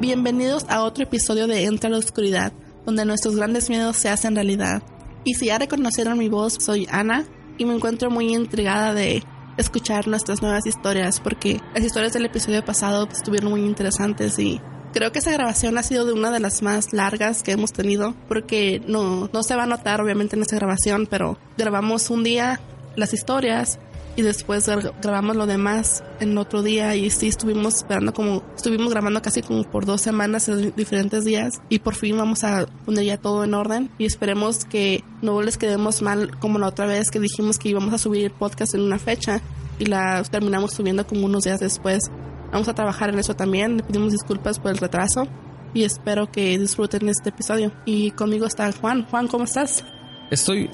Bienvenidos 0.00 0.64
a 0.68 0.82
otro 0.82 1.04
episodio 1.04 1.46
de 1.46 1.66
Entra 1.66 1.88
la 1.88 1.98
Oscuridad, 1.98 2.52
donde 2.84 3.04
nuestros 3.04 3.36
grandes 3.36 3.70
miedos 3.70 3.96
se 3.96 4.08
hacen 4.08 4.34
realidad. 4.34 4.82
Y 5.22 5.34
si 5.34 5.46
ya 5.46 5.58
reconocieron 5.58 6.18
mi 6.18 6.28
voz, 6.28 6.54
soy 6.58 6.88
Ana 6.90 7.24
y 7.62 7.64
me 7.64 7.74
encuentro 7.74 8.10
muy 8.10 8.34
intrigada 8.34 8.92
de 8.92 9.22
escuchar 9.56 10.08
nuestras 10.08 10.42
nuevas 10.42 10.66
historias 10.66 11.20
porque 11.20 11.60
las 11.74 11.84
historias 11.84 12.12
del 12.12 12.24
episodio 12.24 12.64
pasado 12.64 13.08
estuvieron 13.10 13.50
muy 13.50 13.60
interesantes 13.60 14.38
y 14.38 14.60
creo 14.92 15.12
que 15.12 15.20
esa 15.20 15.32
grabación 15.32 15.78
ha 15.78 15.82
sido 15.82 16.04
de 16.04 16.12
una 16.12 16.30
de 16.30 16.40
las 16.40 16.62
más 16.62 16.92
largas 16.92 17.42
que 17.42 17.52
hemos 17.52 17.72
tenido 17.72 18.14
porque 18.28 18.82
no, 18.86 19.30
no 19.32 19.42
se 19.42 19.54
va 19.54 19.62
a 19.62 19.66
notar 19.66 20.00
obviamente 20.00 20.34
en 20.36 20.42
esa 20.42 20.56
grabación, 20.56 21.06
pero 21.08 21.38
grabamos 21.56 22.10
un 22.10 22.24
día 22.24 22.60
las 22.96 23.14
historias 23.14 23.78
y 24.16 24.22
después 24.22 24.68
grabamos 25.00 25.36
lo 25.36 25.46
demás 25.46 26.04
en 26.20 26.36
otro 26.36 26.62
día 26.62 26.94
y 26.96 27.10
sí 27.10 27.28
estuvimos 27.28 27.76
esperando 27.76 28.12
como 28.12 28.42
estuvimos 28.54 28.90
grabando 28.90 29.22
casi 29.22 29.42
como 29.42 29.64
por 29.64 29.86
dos 29.86 30.02
semanas 30.02 30.48
en 30.48 30.74
diferentes 30.76 31.24
días 31.24 31.60
y 31.68 31.78
por 31.78 31.94
fin 31.94 32.18
vamos 32.18 32.44
a 32.44 32.66
poner 32.84 33.04
ya 33.04 33.16
todo 33.16 33.44
en 33.44 33.54
orden 33.54 33.90
y 33.98 34.04
esperemos 34.04 34.64
que 34.64 35.02
no 35.22 35.40
les 35.40 35.56
quedemos 35.56 36.02
mal 36.02 36.38
como 36.38 36.58
la 36.58 36.68
otra 36.68 36.86
vez 36.86 37.10
que 37.10 37.20
dijimos 37.20 37.58
que 37.58 37.70
íbamos 37.70 37.94
a 37.94 37.98
subir 37.98 38.24
el 38.24 38.30
podcast 38.30 38.74
en 38.74 38.82
una 38.82 38.98
fecha 38.98 39.40
y 39.78 39.86
la 39.86 40.22
terminamos 40.22 40.74
subiendo 40.74 41.06
como 41.06 41.26
unos 41.26 41.44
días 41.44 41.60
después. 41.60 42.04
Vamos 42.52 42.68
a 42.68 42.74
trabajar 42.74 43.08
en 43.10 43.18
eso 43.18 43.34
también. 43.34 43.78
Le 43.78 43.82
pedimos 43.82 44.12
disculpas 44.12 44.58
por 44.58 44.70
el 44.70 44.78
retraso 44.78 45.26
y 45.74 45.84
espero 45.84 46.30
que 46.30 46.58
disfruten 46.58 47.08
este 47.08 47.30
episodio. 47.30 47.72
Y 47.84 48.12
conmigo 48.12 48.46
está 48.46 48.70
Juan. 48.72 49.04
Juan, 49.06 49.26
¿cómo 49.26 49.44
estás? 49.44 49.84
Estoy 50.30 50.70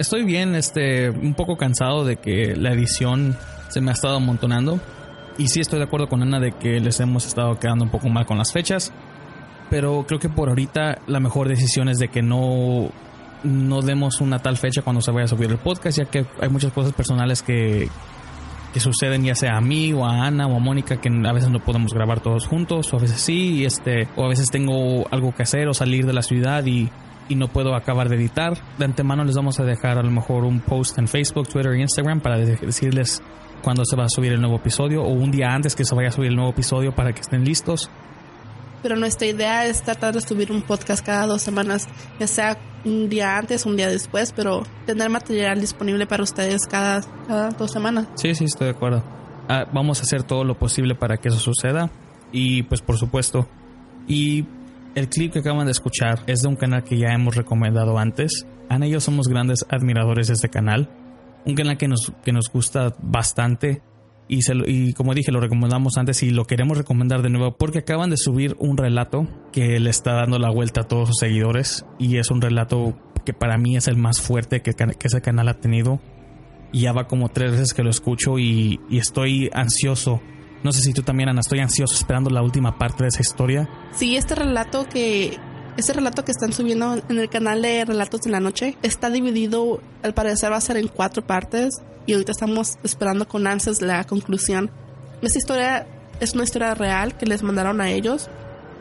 estoy 0.00 0.24
bien, 0.24 0.54
este, 0.54 1.10
un 1.10 1.34
poco 1.34 1.56
cansado 1.56 2.04
de 2.04 2.16
que 2.16 2.56
la 2.56 2.72
edición 2.72 3.36
se 3.68 3.80
me 3.80 3.90
ha 3.90 3.94
estado 3.94 4.16
amontonando. 4.16 4.80
Y 5.38 5.48
sí 5.48 5.60
estoy 5.60 5.78
de 5.78 5.84
acuerdo 5.84 6.08
con 6.08 6.22
Ana 6.22 6.40
de 6.40 6.52
que 6.52 6.80
les 6.80 7.00
hemos 7.00 7.26
estado 7.26 7.58
quedando 7.58 7.84
un 7.84 7.90
poco 7.90 8.08
mal 8.08 8.26
con 8.26 8.38
las 8.38 8.52
fechas. 8.52 8.92
Pero 9.68 10.04
creo 10.08 10.18
que 10.18 10.28
por 10.28 10.48
ahorita 10.48 10.98
la 11.06 11.20
mejor 11.20 11.48
decisión 11.48 11.88
es 11.88 11.98
de 11.98 12.08
que 12.08 12.22
no, 12.22 12.90
no 13.44 13.82
demos 13.82 14.20
una 14.20 14.40
tal 14.40 14.56
fecha 14.56 14.82
cuando 14.82 15.00
se 15.02 15.12
vaya 15.12 15.26
a 15.26 15.28
subir 15.28 15.50
el 15.50 15.58
podcast, 15.58 15.98
ya 15.98 16.06
que 16.06 16.26
hay 16.40 16.48
muchas 16.48 16.72
cosas 16.72 16.92
personales 16.92 17.42
que, 17.42 17.88
que 18.72 18.80
suceden 18.80 19.22
ya 19.22 19.34
sea 19.34 19.56
a 19.56 19.60
mí 19.60 19.92
o 19.92 20.04
a 20.04 20.26
Ana 20.26 20.48
o 20.48 20.56
a 20.56 20.58
Mónica 20.58 21.00
que 21.00 21.08
a 21.08 21.32
veces 21.32 21.50
no 21.50 21.60
podemos 21.60 21.94
grabar 21.94 22.20
todos 22.20 22.46
juntos 22.46 22.92
o 22.92 22.96
a 22.96 23.00
veces 23.00 23.20
sí, 23.20 23.64
este, 23.64 24.08
o 24.16 24.24
a 24.24 24.28
veces 24.28 24.50
tengo 24.50 25.06
algo 25.10 25.32
que 25.34 25.44
hacer 25.44 25.68
o 25.68 25.74
salir 25.74 26.04
de 26.04 26.14
la 26.14 26.22
ciudad 26.22 26.66
y 26.66 26.90
y 27.30 27.36
no 27.36 27.48
puedo 27.48 27.74
acabar 27.74 28.10
de 28.10 28.16
editar. 28.16 28.58
De 28.76 28.84
antemano 28.84 29.24
les 29.24 29.36
vamos 29.36 29.58
a 29.60 29.64
dejar 29.64 29.96
a 29.96 30.02
lo 30.02 30.10
mejor 30.10 30.44
un 30.44 30.60
post 30.60 30.98
en 30.98 31.08
Facebook, 31.08 31.48
Twitter 31.48 31.72
e 31.72 31.80
Instagram 31.80 32.20
para 32.20 32.36
decirles 32.36 33.22
cuándo 33.62 33.84
se 33.84 33.96
va 33.96 34.04
a 34.04 34.08
subir 34.08 34.32
el 34.32 34.40
nuevo 34.40 34.56
episodio 34.56 35.02
o 35.02 35.08
un 35.08 35.30
día 35.30 35.54
antes 35.54 35.74
que 35.74 35.84
se 35.84 35.94
vaya 35.94 36.08
a 36.08 36.12
subir 36.12 36.30
el 36.30 36.36
nuevo 36.36 36.50
episodio 36.50 36.92
para 36.92 37.12
que 37.12 37.20
estén 37.20 37.44
listos. 37.44 37.88
Pero 38.82 38.96
nuestra 38.96 39.28
idea 39.28 39.66
es 39.66 39.82
tratar 39.82 40.12
de 40.14 40.20
subir 40.20 40.50
un 40.50 40.62
podcast 40.62 41.04
cada 41.04 41.26
dos 41.26 41.42
semanas, 41.42 41.86
ya 42.18 42.26
sea 42.26 42.58
un 42.84 43.08
día 43.08 43.36
antes, 43.36 43.64
un 43.64 43.76
día 43.76 43.88
después, 43.88 44.32
pero 44.32 44.64
tener 44.86 45.08
material 45.08 45.60
disponible 45.60 46.06
para 46.06 46.24
ustedes 46.24 46.66
cada, 46.66 47.02
cada 47.28 47.50
dos 47.50 47.70
semanas. 47.70 48.08
Sí, 48.14 48.34
sí, 48.34 48.44
estoy 48.44 48.66
de 48.66 48.72
acuerdo. 48.72 49.04
Ah, 49.48 49.66
vamos 49.72 50.00
a 50.00 50.02
hacer 50.02 50.22
todo 50.24 50.44
lo 50.44 50.58
posible 50.58 50.94
para 50.94 51.18
que 51.18 51.28
eso 51.28 51.38
suceda 51.38 51.90
y 52.32 52.62
pues 52.64 52.80
por 52.80 52.96
supuesto. 52.96 53.46
Y 54.08 54.46
el 54.94 55.08
clip 55.08 55.32
que 55.32 55.38
acaban 55.40 55.66
de 55.66 55.72
escuchar 55.72 56.20
es 56.26 56.42
de 56.42 56.48
un 56.48 56.56
canal 56.56 56.82
que 56.84 56.98
ya 56.98 57.08
hemos 57.08 57.36
recomendado 57.36 57.98
antes. 57.98 58.46
Ana 58.68 58.86
y 58.86 58.90
yo 58.90 59.00
somos 59.00 59.28
grandes 59.28 59.64
admiradores 59.68 60.28
de 60.28 60.34
este 60.34 60.48
canal. 60.48 60.90
Un 61.44 61.54
canal 61.54 61.76
que 61.78 61.88
nos, 61.88 62.12
que 62.24 62.32
nos 62.32 62.50
gusta 62.50 62.94
bastante. 63.02 63.82
Y, 64.28 64.92
como 64.92 65.12
dije, 65.12 65.32
lo 65.32 65.40
recomendamos 65.40 65.98
antes 65.98 66.22
y 66.22 66.30
lo 66.30 66.44
queremos 66.44 66.78
recomendar 66.78 67.20
de 67.20 67.30
nuevo 67.30 67.56
porque 67.56 67.80
acaban 67.80 68.10
de 68.10 68.16
subir 68.16 68.54
un 68.60 68.76
relato 68.76 69.26
que 69.50 69.80
le 69.80 69.90
está 69.90 70.12
dando 70.12 70.38
la 70.38 70.50
vuelta 70.50 70.82
a 70.82 70.84
todos 70.84 71.08
sus 71.08 71.18
seguidores. 71.18 71.84
Y 71.98 72.18
es 72.18 72.30
un 72.30 72.40
relato 72.40 72.96
que 73.24 73.32
para 73.32 73.58
mí 73.58 73.76
es 73.76 73.88
el 73.88 73.96
más 73.96 74.20
fuerte 74.20 74.62
que, 74.62 74.72
que 74.72 75.06
ese 75.06 75.20
canal 75.20 75.48
ha 75.48 75.54
tenido. 75.54 76.00
Y 76.72 76.82
ya 76.82 76.92
va 76.92 77.08
como 77.08 77.28
tres 77.28 77.52
veces 77.52 77.74
que 77.74 77.82
lo 77.82 77.90
escucho 77.90 78.38
y, 78.38 78.78
y 78.88 78.98
estoy 78.98 79.50
ansioso 79.52 80.20
no 80.62 80.72
sé 80.72 80.80
si 80.82 80.92
tú 80.92 81.02
también, 81.02 81.28
Ana, 81.28 81.40
estoy 81.40 81.60
ansioso 81.60 81.94
esperando 81.94 82.30
la 82.30 82.42
última 82.42 82.78
parte 82.78 83.04
de 83.04 83.08
esa 83.08 83.20
historia. 83.20 83.68
Sí, 83.92 84.16
este 84.16 84.34
relato 84.34 84.86
que 84.88 85.38
este 85.76 85.92
relato 85.92 86.24
que 86.24 86.32
están 86.32 86.52
subiendo 86.52 87.00
en 87.08 87.18
el 87.18 87.30
canal 87.30 87.62
de 87.62 87.84
Relatos 87.84 88.20
de 88.20 88.30
la 88.30 88.40
Noche 88.40 88.76
está 88.82 89.08
dividido, 89.08 89.80
al 90.02 90.14
parecer 90.14 90.52
va 90.52 90.56
a 90.56 90.60
ser 90.60 90.76
en 90.76 90.88
cuatro 90.88 91.26
partes 91.26 91.74
y 92.06 92.12
ahorita 92.12 92.32
estamos 92.32 92.76
esperando 92.82 93.26
con 93.26 93.46
ansias 93.46 93.80
la 93.80 94.04
conclusión. 94.04 94.70
Esta 95.22 95.38
historia 95.38 95.86
es 96.20 96.34
una 96.34 96.44
historia 96.44 96.74
real 96.74 97.16
que 97.16 97.24
les 97.24 97.42
mandaron 97.42 97.80
a 97.80 97.90
ellos 97.90 98.28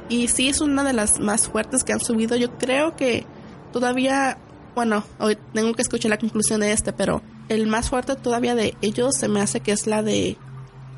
y 0.10 0.28
sí 0.28 0.50
es 0.50 0.62
una 0.62 0.84
de 0.84 0.94
las 0.94 1.20
más 1.20 1.48
fuertes 1.48 1.84
que 1.84 1.94
han 1.94 2.02
subido. 2.02 2.36
Yo 2.36 2.58
creo 2.58 2.96
que 2.96 3.26
todavía, 3.72 4.38
bueno, 4.76 5.04
hoy 5.20 5.38
tengo 5.54 5.74
que 5.74 5.84
escuchar 5.84 6.10
la 6.10 6.18
conclusión 6.18 6.60
de 6.60 6.72
este, 6.72 6.92
pero 6.92 7.22
el 7.48 7.68
más 7.68 7.90
fuerte 7.90 8.16
todavía 8.16 8.56
de 8.56 8.76
ellos 8.82 9.16
se 9.16 9.30
me 9.30 9.42
hace 9.42 9.62
que 9.62 9.72
es 9.72 9.88
la 9.88 10.04
de 10.04 10.38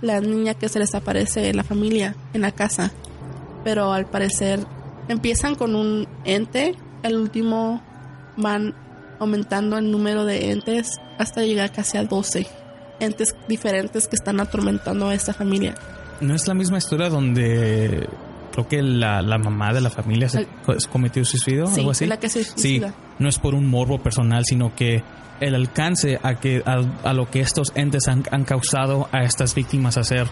la 0.01 0.19
niña 0.19 0.53
que 0.53 0.69
se 0.69 0.79
les 0.79 0.95
aparece 0.95 1.49
en 1.49 1.57
la 1.57 1.63
familia, 1.63 2.15
en 2.33 2.41
la 2.41 2.51
casa. 2.51 2.91
Pero 3.63 3.93
al 3.93 4.07
parecer 4.07 4.59
empiezan 5.07 5.55
con 5.55 5.75
un 5.75 6.07
ente, 6.25 6.75
el 7.03 7.15
último 7.15 7.81
van 8.37 8.73
aumentando 9.19 9.77
el 9.77 9.91
número 9.91 10.25
de 10.25 10.51
entes 10.51 10.99
hasta 11.19 11.43
llegar 11.43 11.71
casi 11.71 11.97
a 11.97 12.03
12 12.05 12.47
entes 12.99 13.35
diferentes 13.47 14.07
que 14.07 14.15
están 14.15 14.39
atormentando 14.39 15.07
a 15.07 15.15
esta 15.15 15.33
familia. 15.33 15.75
¿No 16.21 16.35
es 16.35 16.47
la 16.47 16.53
misma 16.53 16.77
historia 16.77 17.09
donde 17.09 18.07
creo 18.51 18.67
que 18.67 18.81
la, 18.81 19.21
mamá 19.37 19.73
de 19.73 19.81
la 19.81 19.89
familia 19.89 20.29
se 20.29 20.47
cometió 20.91 21.25
suicidio 21.25 21.67
sí, 21.67 21.79
algo 21.79 21.91
así? 21.91 22.05
La 22.05 22.17
que 22.17 22.29
se 22.29 22.43
sí, 22.43 22.81
no 23.21 23.29
es 23.29 23.39
por 23.39 23.55
un 23.55 23.67
morbo 23.67 23.99
personal, 23.99 24.43
sino 24.45 24.75
que 24.75 25.03
el 25.39 25.55
alcance 25.55 26.19
a, 26.21 26.35
que, 26.35 26.63
a, 26.65 27.13
lo 27.13 27.29
que 27.29 27.41
estos 27.41 27.71
entes 27.75 28.07
han, 28.07 28.43
causado 28.43 29.09
a 29.11 29.23
estas 29.23 29.55
víctimas 29.55 29.97
hacer. 29.97 30.27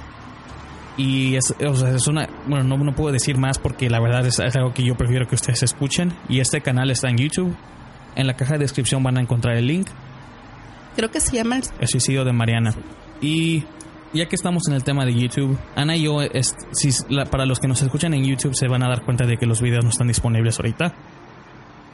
Y 0.98 1.36
es, 1.36 1.56
o 1.66 1.76
sea, 1.76 1.92
es 1.92 2.08
una. 2.08 2.28
Bueno, 2.48 2.66
no, 2.66 2.78
no, 2.78 2.94
puedo 2.94 3.12
decir 3.12 3.38
más 3.38 3.58
porque 3.58 3.90
la 3.90 4.02
verdad 4.02 4.26
es, 4.26 4.40
algo 4.40 4.74
que 4.74 4.84
yo 4.84 4.96
prefiero 4.96 5.28
que 5.28 5.36
ustedes 5.36 5.64
escuchen. 5.64 6.14
Y 6.28 6.42
este 6.42 6.62
canal 6.62 6.92
está 6.92 7.10
en 7.10 7.18
YouTube. 7.18 7.56
En 8.16 8.28
la 8.28 8.36
caja 8.36 8.54
de 8.54 8.60
descripción 8.60 9.02
van 9.02 9.18
a 9.18 9.22
encontrar 9.22 9.56
el 9.56 9.68
link. 9.68 9.88
Creo 10.96 11.10
que 11.10 11.22
se 11.22 11.38
llama 11.38 11.60
El 11.80 11.88
suicidio 11.88 12.26
de 12.26 12.34
Mariana. 12.34 12.74
Y 13.22 13.64
ya 14.14 14.28
que 14.28 14.36
estamos 14.36 14.68
en 14.68 14.74
el 14.74 14.84
tema 14.84 15.06
de 15.06 15.14
YouTube, 15.14 15.58
Ana 15.76 15.96
y 15.96 16.04
yo, 16.04 16.20
si, 16.72 16.90
para 17.32 17.46
los 17.46 17.60
que 17.60 17.68
nos 17.68 17.82
escuchan 17.82 18.14
en 18.14 18.26
YouTube, 18.26 18.56
se 18.56 18.68
van 18.68 18.84
a 18.84 18.90
dar 18.90 19.04
cuenta 19.04 19.26
de 19.26 19.38
que 19.38 19.46
los 19.46 19.62
videos 19.62 19.84
no 19.84 19.92
están 19.92 20.08
disponibles 20.08 20.60
ahorita. 20.60 20.94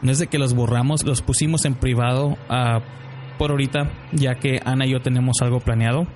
No 0.02 0.12
es 0.12 0.20
de 0.20 0.28
que 0.28 0.38
los 0.38 0.54
borramos, 0.54 1.04
los 1.04 1.22
pusimos 1.22 1.66
en 1.66 1.76
privado 1.76 2.38
a 2.50 2.82
por 3.38 3.52
ahorita, 3.52 3.92
ya 4.14 4.36
que 4.36 4.62
Ana 4.64 4.86
y 4.86 4.92
yo 4.92 5.02
tenemos 5.02 5.38
algo 5.42 5.60
planeado. 5.60 6.08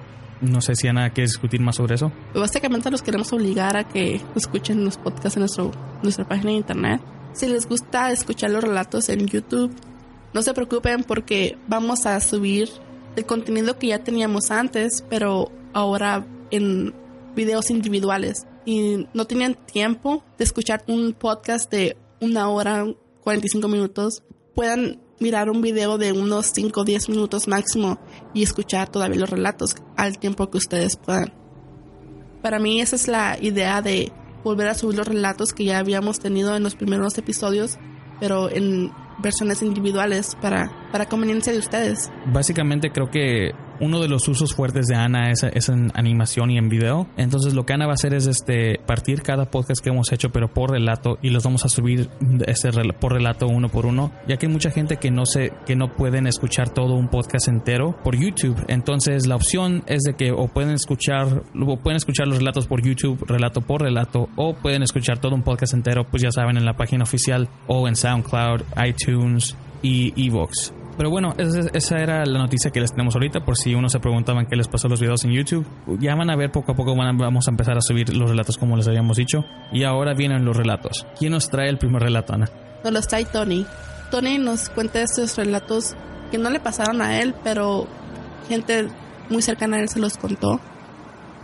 No 0.41 0.61
sé 0.61 0.75
si 0.75 0.87
Ana 0.87 1.09
quiere 1.09 1.27
discutir 1.27 1.59
más 1.59 1.75
sobre 1.75 1.95
eso. 1.95 2.11
Básicamente 2.33 2.89
los 2.89 3.01
queremos 3.01 3.33
obligar 3.33 3.75
a 3.75 3.83
que 3.83 4.21
escuchen 4.35 4.85
los 4.85 4.97
podcasts 4.97 5.35
en 5.35 5.41
nuestro, 5.41 5.71
nuestra 6.01 6.27
página 6.27 6.51
de 6.51 6.57
internet. 6.57 7.01
Si 7.33 7.47
les 7.47 7.67
gusta 7.67 8.11
escuchar 8.11 8.51
los 8.51 8.63
relatos 8.63 9.09
en 9.09 9.27
YouTube, 9.27 9.71
no 10.33 10.41
se 10.41 10.53
preocupen 10.53 11.03
porque 11.03 11.57
vamos 11.67 12.05
a 12.05 12.19
subir 12.21 12.69
el 13.15 13.25
contenido 13.25 13.77
que 13.77 13.87
ya 13.87 13.99
teníamos 13.99 14.51
antes, 14.51 15.03
pero 15.09 15.51
ahora 15.73 16.25
en 16.51 16.93
videos 17.35 17.69
individuales. 17.69 18.45
Y 18.65 19.07
no 19.13 19.25
tenían 19.25 19.55
tiempo 19.55 20.23
de 20.37 20.43
escuchar 20.43 20.83
un 20.87 21.13
podcast 21.13 21.71
de 21.71 21.97
una 22.21 22.49
hora, 22.49 22.85
45 23.29 23.67
minutos. 23.67 24.23
Puedan 24.55 24.99
mirar 25.19 25.51
un 25.51 25.61
video 25.61 25.99
de 25.99 26.13
unos 26.13 26.47
5 26.47 26.81
o 26.81 26.83
10 26.83 27.09
minutos 27.09 27.47
máximo 27.47 27.99
y 28.33 28.41
escuchar 28.41 28.89
todavía 28.89 29.19
los 29.19 29.29
relatos 29.29 29.75
al 29.97 30.17
tiempo 30.17 30.49
que 30.49 30.57
ustedes 30.57 30.95
puedan. 30.95 31.31
Para 32.41 32.57
mí 32.57 32.81
esa 32.81 32.95
es 32.95 33.07
la 33.07 33.37
idea 33.39 33.83
de 33.83 34.11
volver 34.43 34.67
a 34.67 34.73
subir 34.73 34.97
los 34.97 35.07
relatos 35.07 35.53
que 35.53 35.65
ya 35.65 35.77
habíamos 35.77 36.17
tenido 36.19 36.55
en 36.55 36.63
los 36.63 36.73
primeros 36.73 37.19
episodios, 37.19 37.77
pero 38.19 38.49
en 38.49 38.91
versiones 39.21 39.61
individuales 39.61 40.35
para, 40.41 40.71
para 40.91 41.07
conveniencia 41.07 41.53
de 41.53 41.59
ustedes. 41.59 42.09
Básicamente 42.33 42.89
creo 42.91 43.11
que 43.11 43.51
uno 43.79 43.99
de 43.99 44.07
los 44.07 44.27
usos 44.27 44.53
fuertes 44.53 44.87
de 44.87 44.95
Ana 44.95 45.31
es, 45.31 45.69
en 45.69 45.91
animación 45.93 46.51
y 46.51 46.57
en 46.57 46.69
video. 46.69 47.07
Entonces 47.17 47.53
lo 47.53 47.65
que 47.65 47.73
Ana 47.73 47.85
va 47.85 47.93
a 47.93 47.95
hacer 47.95 48.13
es 48.13 48.27
este 48.27 48.79
partir 48.85 49.21
cada 49.21 49.49
podcast 49.49 49.83
que 49.83 49.89
hemos 49.89 50.11
hecho, 50.11 50.29
pero 50.29 50.53
por 50.53 50.71
relato, 50.71 51.17
y 51.21 51.29
los 51.29 51.43
vamos 51.43 51.65
a 51.65 51.69
subir 51.69 52.09
este 52.45 52.69
por 52.99 53.13
relato 53.13 53.47
uno 53.47 53.69
por 53.69 53.85
uno, 53.85 54.11
ya 54.27 54.37
que 54.37 54.45
hay 54.45 54.51
mucha 54.51 54.71
gente 54.71 54.97
que 54.97 55.11
no 55.11 55.25
se, 55.25 55.53
que 55.65 55.75
no 55.75 55.95
pueden 55.95 56.27
escuchar 56.27 56.69
todo 56.69 56.95
un 56.95 57.09
podcast 57.09 57.47
entero 57.47 57.95
por 58.03 58.15
YouTube. 58.15 58.63
Entonces 58.67 59.27
la 59.27 59.35
opción 59.35 59.83
es 59.87 60.01
de 60.01 60.13
que 60.13 60.31
o 60.31 60.47
pueden 60.47 60.71
escuchar, 60.71 61.43
o 61.59 61.77
pueden 61.77 61.97
escuchar 61.97 62.27
los 62.27 62.37
relatos 62.37 62.67
por 62.67 62.81
YouTube, 62.81 63.23
relato 63.27 63.61
por 63.61 63.81
relato, 63.81 64.29
o 64.35 64.55
pueden 64.55 64.83
escuchar 64.83 65.19
todo 65.19 65.35
un 65.35 65.43
podcast 65.43 65.73
entero, 65.73 66.05
pues 66.09 66.23
ya 66.23 66.31
saben, 66.31 66.57
en 66.57 66.65
la 66.65 66.73
página 66.73 67.03
oficial 67.03 67.49
o 67.67 67.87
en 67.87 67.95
SoundCloud, 67.95 68.61
iTunes 68.85 69.55
y 69.81 70.13
Evox. 70.27 70.78
Pero 70.99 71.11
bueno, 71.11 71.33
esa, 71.37 71.97
era 71.97 72.25
la 72.25 72.39
noticia 72.39 72.71
que 72.71 72.81
les 72.81 72.91
tenemos 72.91 73.15
ahorita, 73.15 73.45
por 73.45 73.55
si 73.55 73.73
uno 73.73 73.87
se 73.87 74.01
preguntaban 74.01 74.47
qué 74.47 74.57
les 74.57 74.67
pasó 74.67 74.87
a 74.87 74.89
los 74.89 74.99
videos 74.99 75.23
en 75.23 75.31
YouTube. 75.31 75.65
Ya 75.97 76.13
van 76.13 76.29
a 76.29 76.35
ver 76.35 76.51
poco 76.51 76.73
a 76.73 76.75
poco, 76.75 76.93
vamos 76.93 77.47
a 77.47 77.51
empezar 77.51 77.77
a 77.77 77.81
subir 77.81 78.13
los 78.13 78.29
relatos 78.29 78.57
como 78.57 78.75
les 78.75 78.85
habíamos 78.85 79.15
dicho. 79.15 79.45
Y 79.71 79.85
ahora 79.85 80.13
vienen 80.13 80.43
los 80.43 80.57
relatos. 80.57 81.07
¿Quién 81.17 81.31
nos 81.31 81.49
trae 81.49 81.69
el 81.69 81.77
primer 81.77 82.01
relato, 82.01 82.33
Ana? 82.33 82.49
Nos 82.83 82.91
los 82.91 83.07
trae 83.07 83.23
Tony. 83.23 83.65
Tony 84.11 84.39
nos 84.39 84.67
cuenta 84.67 85.01
estos 85.01 85.37
relatos 85.37 85.95
que 86.31 86.37
no 86.37 86.49
le 86.49 86.59
pasaron 86.59 87.01
a 87.01 87.21
él, 87.21 87.33
pero 87.45 87.87
gente 88.49 88.89
muy 89.29 89.41
cercana 89.41 89.77
a 89.77 89.79
él 89.79 89.87
se 89.87 90.01
los 90.01 90.17
contó. 90.17 90.59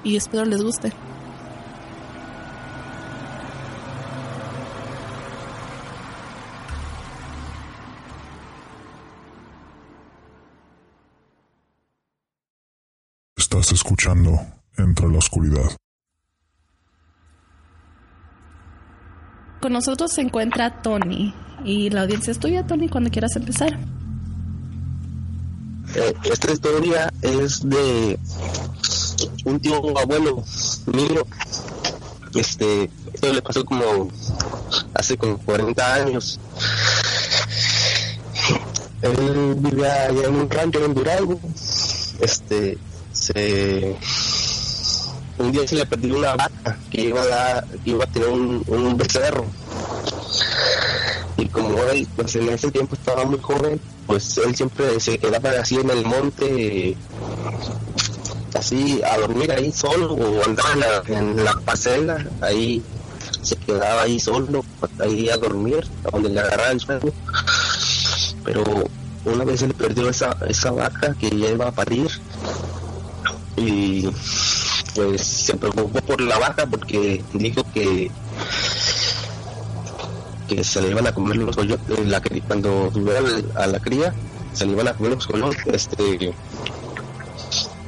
Y 0.03 0.17
espero 0.17 0.43
les 0.43 0.61
guste. 0.61 0.91
Escuchando 13.85 14.43
Entre 14.77 15.07
la 15.07 15.19
Oscuridad. 15.19 15.77
Con 19.61 19.73
nosotros 19.73 20.11
se 20.11 20.21
encuentra 20.21 20.81
Tony 20.81 21.35
y 21.63 21.91
la 21.91 22.01
audiencia 22.01 22.31
es 22.31 22.39
tuya, 22.39 22.65
Tony, 22.65 22.89
cuando 22.89 23.11
quieras 23.11 23.35
empezar. 23.35 23.77
Eh, 25.95 26.13
esta 26.23 26.51
historia 26.51 27.13
es 27.21 27.61
de 27.69 28.17
un 29.45 29.59
tío 29.59 29.97
abuelo 29.99 30.43
mío. 30.87 31.27
Este, 32.33 32.89
esto 33.13 33.33
le 33.33 33.41
pasó 33.43 33.63
como 33.63 34.09
hace 34.95 35.15
como 35.15 35.37
40 35.37 35.93
años. 35.93 36.39
Él 39.03 39.55
vivía 39.59 40.05
allá 40.05 40.27
en 40.27 40.35
un 40.35 40.49
rancho 40.49 40.83
en 40.83 40.93
Durango. 40.95 41.39
Este, 42.19 42.79
un 45.37 45.51
día 45.51 45.67
se 45.67 45.75
le 45.75 45.85
perdió 45.85 46.17
una 46.17 46.35
vaca 46.35 46.77
que 46.89 47.01
iba 47.01 47.21
a, 47.21 47.25
dar, 47.25 47.67
iba 47.83 48.03
a 48.03 48.07
tener 48.07 48.29
un, 48.29 48.63
un 48.67 48.97
becerro. 48.97 49.45
Y 51.37 51.47
como 51.47 51.83
él 51.83 52.07
pues 52.15 52.35
en 52.35 52.49
ese 52.49 52.71
tiempo 52.71 52.95
estaba 52.95 53.25
muy 53.25 53.39
joven 53.39 53.79
pues 54.07 54.37
él 54.37 54.55
siempre 54.55 54.99
se 54.99 55.17
quedaba 55.17 55.49
así 55.59 55.75
en 55.75 55.89
el 55.89 56.05
monte 56.05 56.95
así 58.53 59.01
a 59.03 59.17
dormir 59.17 59.51
ahí 59.51 59.71
solo 59.71 60.13
o 60.13 60.43
andaba 60.45 61.03
en 61.07 61.43
la, 61.43 61.53
parcela 61.65 62.25
ahí 62.41 62.81
se 63.41 63.55
quedaba 63.57 64.03
ahí 64.03 64.19
solo 64.19 64.63
ahí 64.99 65.29
a 65.29 65.37
dormir 65.37 65.85
donde 66.11 66.29
le 66.29 66.39
agarraba 66.39 66.71
el 66.71 66.79
sueño. 66.79 67.11
Pero 68.43 68.63
una 69.25 69.43
vez 69.43 69.59
se 69.59 69.67
le 69.67 69.73
perdió 69.73 70.09
esa, 70.09 70.37
esa 70.47 70.71
vaca 70.71 71.15
que 71.19 71.29
ya 71.29 71.49
iba 71.49 71.67
a 71.67 71.71
parir 71.71 72.09
y 73.57 74.07
pues 74.93 75.21
se 75.21 75.55
preocupó 75.55 76.01
por 76.01 76.21
la 76.21 76.37
vaca 76.39 76.65
porque 76.65 77.23
dijo 77.33 77.65
que 77.73 78.11
que 80.47 80.63
se 80.63 80.81
le 80.81 80.89
iban 80.91 81.07
a 81.07 81.13
comer 81.13 81.37
los 81.37 81.55
coyotes 81.55 82.05
la, 82.05 82.21
cuando 82.47 82.89
tuviera 82.93 83.19
a 83.55 83.67
la 83.67 83.79
cría 83.79 84.13
se 84.53 84.65
le 84.65 84.73
iban 84.73 84.87
a 84.87 84.93
comer 84.93 85.13
los 85.13 85.27
coyotes 85.27 85.65
este 85.67 86.33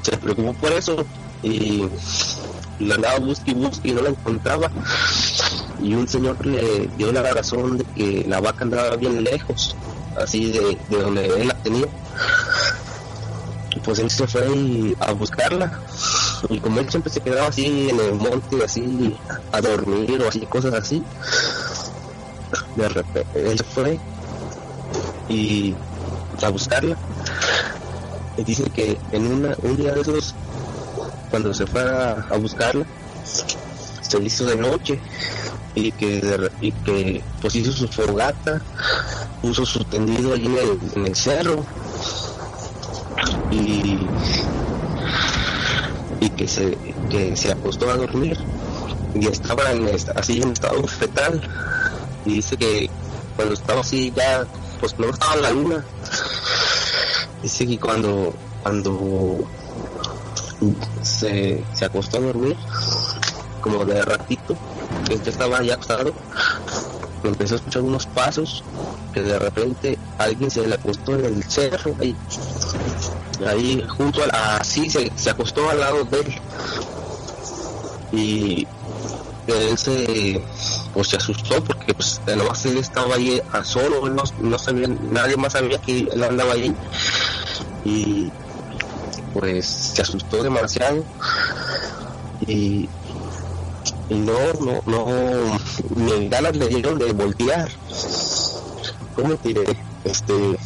se 0.01 0.17
preocupó 0.17 0.53
por 0.53 0.71
eso 0.71 1.05
y 1.43 1.83
la 2.79 2.95
andaba 2.95 3.19
busque 3.19 3.51
y 3.51 3.53
busque 3.53 3.89
y 3.89 3.91
no 3.91 4.01
la 4.01 4.09
encontraba. 4.09 4.71
Y 5.81 5.93
un 5.93 6.07
señor 6.07 6.43
le 6.45 6.87
dio 6.97 7.11
la 7.11 7.21
razón 7.33 7.77
de 7.77 7.83
que 7.95 8.25
la 8.27 8.39
vaca 8.39 8.63
andaba 8.63 8.95
bien 8.95 9.23
lejos 9.23 9.75
así 10.17 10.51
de, 10.51 10.77
de 10.89 10.97
donde 10.97 11.25
él 11.25 11.47
la 11.47 11.53
tenía 11.55 11.85
pues 13.87 13.99
él 13.99 14.11
se 14.11 14.27
fue 14.27 14.95
a 14.99 15.13
buscarla. 15.13 15.79
Y 16.49 16.59
como 16.59 16.81
él 16.81 16.89
siempre 16.89 17.09
se 17.09 17.21
quedaba 17.21 17.47
así 17.47 17.87
en 17.89 17.97
el 17.97 18.15
monte 18.15 18.61
así 18.61 19.15
a 19.53 19.61
dormir 19.61 20.21
o 20.21 20.27
así 20.27 20.41
cosas 20.41 20.73
así 20.73 21.01
de 22.75 22.89
repente 22.89 23.51
él 23.51 23.57
fue 23.73 23.97
y 25.29 25.73
a 26.43 26.49
buscarla. 26.49 26.97
Y 28.35 28.43
dice 28.43 28.63
que 28.75 28.97
en 29.13 29.25
una, 29.25 29.55
un 29.63 29.77
día 29.77 29.93
de 29.93 30.01
esos 30.01 30.35
cuando 31.29 31.53
se 31.53 31.65
fue 31.65 31.81
a, 31.81 32.37
buscarla 32.37 32.85
se 33.23 34.21
hizo 34.21 34.45
de 34.45 34.57
noche 34.57 34.99
y 35.75 35.93
que 35.93 36.49
y 36.59 36.73
que 36.73 37.23
pues 37.41 37.55
hizo 37.55 37.71
su 37.71 37.87
fogata 37.87 38.61
puso 39.41 39.65
su 39.65 39.83
tendido 39.85 40.33
allí 40.33 40.45
en 40.45 40.57
el, 40.57 40.79
en 40.93 41.07
el 41.07 41.15
cerro 41.15 41.65
y 43.51 43.99
y 46.19 46.29
que 46.31 46.47
se 46.47 46.77
que 47.09 47.35
se 47.35 47.51
acostó 47.51 47.89
a 47.89 47.97
dormir. 47.97 48.37
Y 49.13 49.27
estaba 49.27 49.71
en, 49.71 49.89
así 50.15 50.41
en 50.41 50.51
estado 50.51 50.83
fetal. 50.87 51.41
Y 52.25 52.35
dice 52.35 52.57
que 52.57 52.89
cuando 53.35 53.53
estaba 53.53 53.81
así 53.81 54.11
ya, 54.15 54.45
pues 54.79 54.97
no 54.99 55.07
estaba 55.07 55.35
en 55.35 55.41
la 55.41 55.51
luna. 55.51 55.85
Dice 57.41 57.67
que 57.67 57.79
cuando, 57.79 58.33
cuando 58.63 59.47
se, 61.03 61.63
se 61.73 61.85
acostó 61.85 62.17
a 62.17 62.21
dormir, 62.21 62.57
como 63.61 63.85
de 63.85 64.01
ratito, 64.01 64.55
que 65.07 65.17
ya 65.17 65.31
estaba 65.31 65.61
ya 65.61 65.75
acostado, 65.75 66.13
empezó 67.23 67.55
a 67.55 67.57
escuchar 67.57 67.81
unos 67.83 68.05
pasos, 68.07 68.63
que 69.13 69.21
de 69.21 69.39
repente 69.39 69.97
alguien 70.17 70.49
se 70.49 70.65
le 70.65 70.75
acostó 70.75 71.15
en 71.15 71.25
el 71.25 71.43
cerro, 71.43 71.95
ahí, 71.99 72.15
ahí 73.45 73.83
junto 73.87 74.23
a 74.23 74.27
la, 74.27 74.57
así 74.57 74.89
se, 74.89 75.11
se 75.15 75.29
acostó 75.29 75.69
al 75.69 75.79
lado 75.79 76.03
de 76.05 76.19
él. 76.19 76.35
Y 78.11 78.67
él 79.47 79.77
se 79.77 80.41
pues 80.93 81.09
se 81.09 81.17
asustó 81.17 81.63
porque 81.63 81.93
pues 81.93 82.19
nomás 82.35 82.65
él 82.65 82.77
estaba 82.77 83.15
ahí 83.15 83.41
a 83.53 83.63
solo 83.63 84.09
no, 84.09 84.23
no 84.41 84.57
sabía 84.57 84.87
nadie 84.87 85.37
más 85.37 85.53
sabía 85.53 85.77
que 85.79 85.99
él 85.99 86.23
andaba 86.23 86.53
ahí. 86.53 86.73
Y 87.85 88.31
pues 89.33 89.65
se 89.65 90.01
asustó 90.01 90.43
demasiado. 90.43 91.03
Y, 92.45 92.89
y 94.09 94.15
no 94.15 94.37
no 94.61 94.81
no 94.85 95.59
ni 95.95 96.29
ganas 96.29 96.55
le 96.55 96.67
dieron 96.67 96.97
de 96.97 97.11
voltear. 97.13 97.69
Cómo 99.15 99.35
diré 99.43 99.65
este 100.03 100.57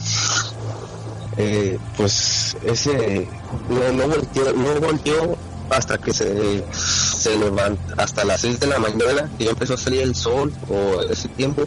eh, 1.37 1.79
pues 1.97 2.40
ese 2.63 3.27
no, 3.69 3.91
no 3.93 4.07
volteó 4.07 4.53
no 4.53 4.79
volteó 4.79 5.37
hasta 5.69 5.97
que 5.97 6.13
se 6.13 6.63
se 6.73 7.37
levanta 7.37 7.81
hasta 7.97 8.25
las 8.25 8.41
6 8.41 8.59
de 8.59 8.67
la 8.67 8.79
mañana 8.79 9.29
y 9.39 9.47
empezó 9.47 9.75
a 9.75 9.77
salir 9.77 10.01
el 10.01 10.15
sol 10.15 10.51
o 10.69 11.01
ese 11.03 11.29
tiempo 11.29 11.63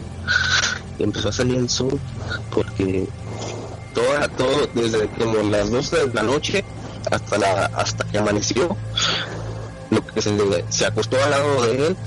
empezó 0.99 1.29
a 1.29 1.31
salir 1.31 1.57
el 1.57 1.69
sol 1.69 1.99
porque 2.53 3.07
toda 3.93 4.27
todo 4.29 4.67
desde 4.73 5.07
como 5.09 5.37
las 5.49 5.71
12 5.71 6.07
de 6.07 6.13
la 6.13 6.23
noche 6.23 6.63
hasta 7.09 7.37
la 7.37 7.65
hasta 7.75 8.03
que 8.05 8.17
amaneció 8.17 8.75
lo 9.89 10.05
que 10.07 10.21
se, 10.21 10.65
se 10.69 10.85
acostó 10.85 11.21
al 11.23 11.31
lado 11.31 11.61
de 11.63 11.87
él 11.87 11.97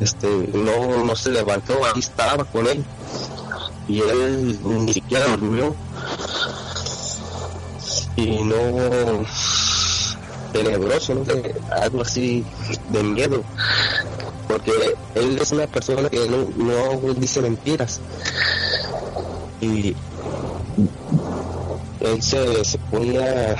este 0.00 0.28
no 0.54 1.04
no 1.04 1.16
se 1.16 1.30
levantó 1.30 1.74
ahí 1.84 2.00
estaba 2.00 2.44
con 2.44 2.66
él 2.66 2.84
y 3.88 4.00
él 4.00 4.58
ni 4.64 4.92
siquiera 4.92 5.26
durmió 5.26 5.74
y 8.24 8.44
no 8.44 9.24
tenebroso, 10.52 11.14
¿no? 11.14 11.22
algo 11.70 12.02
así 12.02 12.44
de 12.90 13.02
miedo, 13.02 13.42
porque 14.48 14.72
él 15.14 15.38
es 15.40 15.52
una 15.52 15.66
persona 15.66 16.08
que 16.08 16.28
no, 16.28 16.48
no 16.56 17.14
dice 17.14 17.40
mentiras. 17.40 18.00
Y 19.60 19.94
él 22.00 22.22
se, 22.22 22.64
se 22.64 22.78
ponía 22.78 23.56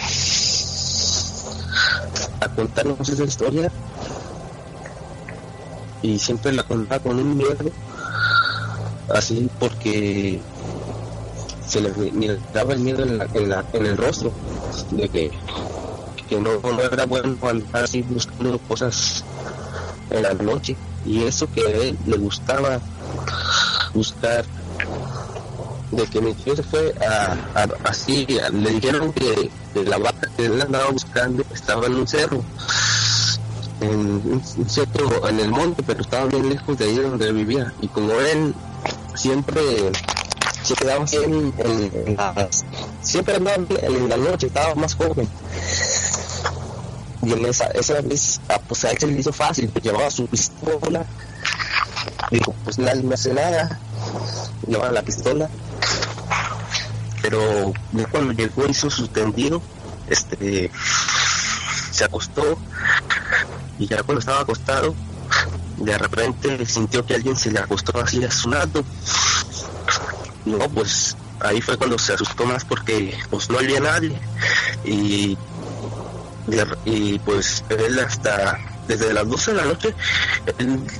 a 2.40 2.48
contarnos 2.48 3.08
esa 3.08 3.24
historia 3.24 3.70
y 6.02 6.18
siempre 6.18 6.52
la 6.52 6.62
contaba 6.62 7.02
con 7.02 7.18
un 7.18 7.36
miedo 7.36 7.70
así 9.14 9.48
porque 9.58 10.40
se 11.70 11.80
le 11.80 11.90
miraba 12.12 12.72
el 12.72 12.80
miedo 12.80 13.02
en, 13.04 13.18
la, 13.18 13.28
en, 13.32 13.48
la, 13.48 13.64
en 13.72 13.86
el 13.86 13.96
rostro 13.96 14.32
de 14.90 15.08
que 15.08 15.30
que 16.30 16.40
no, 16.40 16.60
no 16.62 16.80
era 16.80 17.06
bueno 17.06 17.36
andar 17.42 17.84
así 17.84 18.02
buscando 18.02 18.56
cosas 18.60 19.24
en 20.10 20.22
la 20.22 20.32
noche. 20.34 20.76
Y 21.04 21.24
eso 21.24 21.50
que 21.50 21.60
a 21.60 21.70
él 21.70 21.98
le 22.06 22.18
gustaba 22.18 22.80
buscar 23.92 24.44
de 25.90 26.06
que 26.06 26.20
mi 26.20 26.32
tío 26.34 26.54
se 26.54 26.62
fue 26.62 26.94
a, 27.04 27.66
así 27.82 28.24
le 28.52 28.70
dijeron 28.70 29.12
que, 29.12 29.50
la 29.84 29.98
vaca 29.98 30.28
que 30.36 30.46
él 30.46 30.60
andaba 30.60 30.88
buscando 30.90 31.42
estaba 31.52 31.86
en 31.86 31.94
un 31.94 32.06
cerro 32.06 32.44
en 33.80 34.42
un 34.56 34.68
cerro 34.68 35.28
en 35.28 35.40
el 35.40 35.48
monte 35.48 35.82
pero 35.82 36.02
estaba 36.02 36.26
bien 36.26 36.48
lejos 36.48 36.78
de 36.78 36.84
ahí 36.84 36.96
donde 36.96 37.32
vivía. 37.32 37.72
Y 37.80 37.88
como 37.88 38.12
él 38.12 38.54
siempre 39.16 39.90
se 40.74 40.84
quedaba 40.84 41.04
en, 41.12 41.52
en, 41.58 42.16
siempre 43.02 43.36
andaba 43.36 43.56
en 43.56 44.08
la 44.08 44.16
noche 44.16 44.46
estaba 44.46 44.74
más 44.74 44.94
joven 44.94 45.28
y 47.22 47.32
en 47.32 47.46
esa, 47.46 47.66
esa 47.66 48.00
vez, 48.00 48.40
ah, 48.48 48.60
pues 48.66 48.84
a 48.84 48.90
él 48.90 48.98
se 48.98 49.06
le 49.06 49.20
hizo 49.20 49.32
fácil, 49.32 49.68
pues 49.68 49.84
llevaba 49.84 50.10
su 50.10 50.26
pistola. 50.26 51.04
Dijo, 52.30 52.54
pues 52.64 52.78
nadie 52.78 53.02
me 53.02 53.14
hace 53.14 53.34
nada. 53.34 53.78
Llevaba 54.66 54.90
la 54.90 55.02
pistola. 55.02 55.48
Pero 57.20 57.72
cuando 58.10 58.32
llegó 58.32 58.66
hizo 58.66 58.88
su 58.88 59.08
tendido, 59.08 59.60
este 60.08 60.70
se 61.90 62.04
acostó 62.04 62.58
y 63.78 63.86
ya 63.86 64.02
cuando 64.02 64.20
estaba 64.20 64.40
acostado, 64.40 64.94
de 65.76 65.98
repente 65.98 66.64
sintió 66.64 67.04
que 67.04 67.14
alguien 67.14 67.36
se 67.36 67.50
le 67.50 67.58
acostó 67.58 68.00
así 68.00 68.24
a 68.24 68.30
su 68.30 68.48
lado. 68.48 68.82
No, 70.44 70.58
pues 70.70 71.16
ahí 71.40 71.60
fue 71.60 71.76
cuando 71.76 71.98
se 71.98 72.14
asustó 72.14 72.44
más 72.46 72.64
porque 72.64 73.16
pues 73.30 73.50
no 73.50 73.58
había 73.58 73.80
nadie. 73.80 74.18
Y 74.84 75.36
y 76.84 77.18
pues 77.20 77.64
él 77.68 77.98
hasta 77.98 78.58
desde 78.88 79.12
las 79.12 79.28
12 79.28 79.52
de 79.52 79.56
la 79.56 79.64
noche 79.64 79.94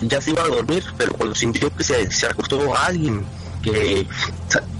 ya 0.02 0.20
se 0.20 0.30
iba 0.30 0.42
a 0.42 0.48
dormir, 0.48 0.84
pero 0.96 1.12
cuando 1.14 1.34
sintió 1.34 1.74
que 1.74 1.82
se, 1.82 2.10
se 2.10 2.26
acostó 2.26 2.76
alguien, 2.76 3.24
que, 3.62 4.06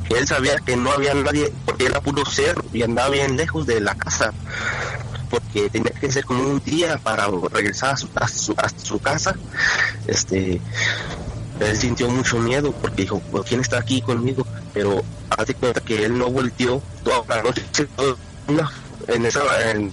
que, 0.08 0.18
él 0.18 0.26
sabía 0.26 0.56
que 0.58 0.76
no 0.76 0.92
había 0.92 1.14
nadie, 1.14 1.52
porque 1.64 1.86
era 1.86 2.00
puro 2.00 2.24
cerro 2.24 2.64
y 2.72 2.82
andaba 2.82 3.10
bien 3.10 3.36
lejos 3.36 3.66
de 3.66 3.80
la 3.80 3.94
casa, 3.96 4.32
porque 5.28 5.68
tenía 5.70 5.92
que 5.92 6.10
ser 6.10 6.24
como 6.24 6.42
un 6.42 6.60
día 6.64 6.98
para 6.98 7.26
regresar 7.52 7.94
a 7.94 7.96
su, 7.96 8.08
a 8.14 8.28
su, 8.28 8.54
a 8.56 8.68
su 8.68 9.00
casa, 9.00 9.34
este 10.06 10.60
él 11.60 11.76
sintió 11.76 12.08
mucho 12.08 12.38
miedo 12.38 12.72
porque 12.72 13.02
dijo, 13.02 13.22
¿quién 13.46 13.60
está 13.60 13.78
aquí 13.78 14.00
conmigo? 14.00 14.46
Pero 14.72 15.02
hace 15.30 15.54
cuenta 15.54 15.80
que 15.80 16.04
él 16.04 16.18
no 16.18 16.30
volteó 16.30 16.82
toda 17.04 17.36
la 17.36 17.42
noche 17.42 17.64
en 19.08 19.26
esa 19.26 19.70
en, 19.70 19.92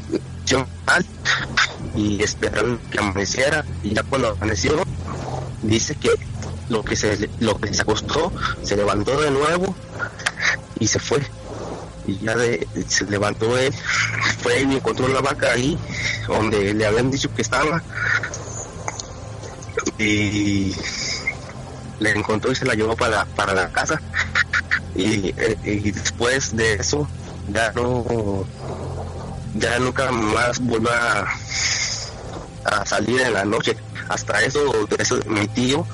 y 1.96 2.24
esperaron 2.24 2.80
que 2.92 3.00
amaneciera. 3.00 3.66
Y 3.84 3.94
ya 3.94 4.04
cuando 4.04 4.30
amaneció 4.30 4.84
dice 5.62 5.96
que 5.96 6.12
lo 6.70 6.84
que 6.84 6.96
se 6.96 7.30
lo 7.40 7.58
que 7.58 7.74
se 7.74 7.82
acostó 7.82 8.32
se 8.64 8.76
levantó 8.76 9.20
de 9.20 9.32
nuevo 9.32 9.76
y 10.80 10.88
se 10.88 11.00
fue. 11.00 11.22
Y 12.06 12.20
ya 12.20 12.36
se 12.88 13.06
levantó 13.10 13.58
él 13.58 13.74
fue 14.42 14.62
y 14.62 14.76
encontró 14.76 15.10
la 15.10 15.20
vaca 15.20 15.52
ahí 15.52 15.78
donde 16.28 16.74
le 16.74 16.86
habían 16.86 17.12
dicho 17.12 17.34
que 17.34 17.42
estaba. 17.42 17.84
Y 19.98 20.74
le 22.00 22.12
encontró 22.12 22.52
y 22.52 22.56
se 22.56 22.66
la 22.66 22.74
llevó 22.74 22.96
para, 22.96 23.26
para 23.26 23.54
la 23.54 23.72
casa. 23.72 24.02
Y, 24.96 25.34
y 25.64 25.92
después 25.92 26.56
de 26.56 26.74
eso 26.74 27.08
ya 27.50 27.72
no 27.74 28.46
ya 29.56 29.80
nunca 29.80 30.12
más 30.12 30.60
volvió 30.60 30.90
a, 30.92 31.28
a 32.66 32.86
salir 32.86 33.22
en 33.22 33.34
la 33.34 33.46
noche. 33.46 33.78
Hasta 34.10 34.42
eso, 34.42 34.88
eso, 34.98 35.20
mi 35.28 35.48
tío 35.50 35.86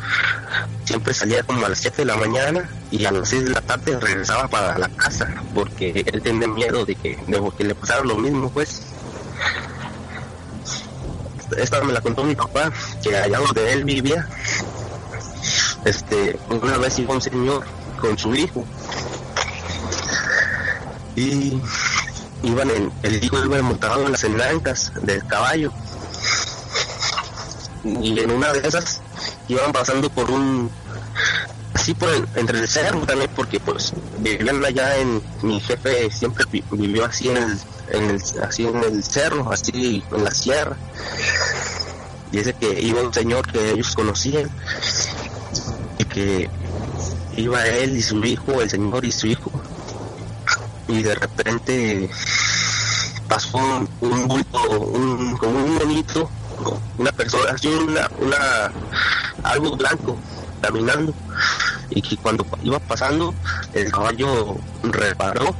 siempre 0.86 1.14
salía 1.16 1.42
como 1.42 1.66
a 1.66 1.70
las 1.70 1.80
7 1.80 1.98
de 1.98 2.06
la 2.06 2.16
mañana 2.16 2.70
y 2.92 3.06
a 3.06 3.12
las 3.12 3.30
6 3.30 3.46
de 3.46 3.50
la 3.50 3.62
tarde 3.62 4.00
regresaba 4.00 4.48
para 4.48 4.78
la 4.78 4.88
casa 4.90 5.34
porque 5.56 6.06
él 6.06 6.22
tenía 6.22 6.48
miedo 6.48 6.86
de 6.86 6.94
que, 6.94 7.18
de 7.28 7.52
que 7.58 7.64
le 7.64 7.74
pasara 7.74 8.04
lo 8.04 8.16
mismo 8.18 8.52
pues. 8.52 8.84
Esta 11.58 11.84
me 11.84 11.94
la 11.94 12.02
contó 12.02 12.24
mi 12.24 12.36
papá 12.36 12.72
que 13.04 13.16
allá 13.16 13.40
donde 13.40 13.74
él 13.74 13.84
vivía 13.84 14.28
este 15.86 16.40
una 16.50 16.78
vez 16.78 17.00
iba 17.00 17.14
un 17.14 17.22
señor 17.22 17.64
con 18.00 18.18
su 18.18 18.34
hijo. 18.36 18.66
Y 21.16 21.62
iban 22.44 22.70
en 22.70 22.92
el 23.04 23.24
hijo 23.24 23.44
iba 23.44 23.62
montado 23.62 24.06
en 24.06 24.12
las 24.12 24.24
enlancas 24.24 24.92
del 25.02 25.26
caballo. 25.26 25.72
Y 27.84 28.20
en 28.20 28.32
una 28.32 28.54
de 28.54 28.68
esas 28.68 29.02
iban 29.48 29.72
pasando 29.72 30.10
por 30.10 30.30
un 30.32 30.72
así 31.74 31.94
por 31.94 32.10
entre 32.36 32.60
el 32.60 32.68
cerro 32.68 33.00
también 33.02 33.30
porque 33.36 33.60
pues 33.60 33.94
vivían 34.20 34.64
allá 34.64 34.98
en 34.98 35.22
mi 35.42 35.60
jefe 35.60 36.10
siempre 36.12 36.46
vivió 36.72 37.06
así 37.06 37.30
en 37.30 37.38
el, 37.38 37.60
el 37.90 38.22
así 38.42 38.66
en 38.66 38.78
el 38.84 39.04
cerro 39.04 39.52
así 39.52 40.04
en 40.12 40.24
la 40.24 40.32
sierra. 40.32 40.78
Y 42.32 42.40
ese 42.40 42.54
que 42.54 42.82
iba 42.82 43.02
un 43.02 43.14
señor 43.14 43.50
que 43.52 43.72
ellos 43.72 43.94
conocían 43.96 44.50
que 46.14 46.50
iba 47.36 47.66
él 47.66 47.98
y 47.98 48.02
su 48.02 48.24
hijo 48.24 48.62
el 48.62 48.70
señor 48.70 49.04
y 49.04 49.12
su 49.12 49.28
hijo. 49.28 49.52
Y 50.88 51.02
de 51.02 51.16
repente 51.16 52.10
pasó 53.28 53.58
un, 53.58 53.90
un 54.02 54.28
bulto 54.28 54.80
un, 54.80 55.38
como 55.38 55.60
un 55.60 55.76
monito 55.76 56.30
una 56.98 57.12
persona, 57.12 57.52
así 57.52 57.68
una, 57.68 58.10
una, 58.20 58.72
algo 59.44 59.76
blanco 59.76 60.18
caminando. 60.62 61.14
Y 61.90 62.02
que 62.02 62.18
cuando 62.18 62.46
iba 62.64 62.80
pasando 62.80 63.34
el 63.74 63.92
caballo 63.92 64.56
reparó 64.84 65.56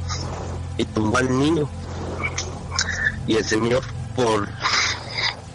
y 0.78 0.84
tumbó 0.84 1.18
al 1.18 1.36
niño. 1.38 1.68
Y 3.26 3.36
el 3.36 3.44
señor 3.44 3.82
por 4.14 4.48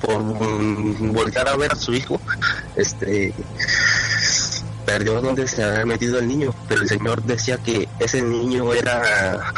por 0.01 0.23
volver 0.23 1.47
a 1.47 1.55
ver 1.57 1.71
a 1.71 1.75
su 1.75 1.93
hijo 1.93 2.19
este 2.75 3.33
perdió 4.89 5.21
donde 5.21 5.47
se 5.47 5.63
había 5.63 5.85
metido 5.85 6.17
el 6.17 6.27
niño 6.27 6.51
pero 6.67 6.81
el 6.81 6.89
señor 6.89 7.21
decía 7.21 7.57
que 7.57 7.87
ese 7.99 8.23
niño 8.23 8.73
era 8.73 9.53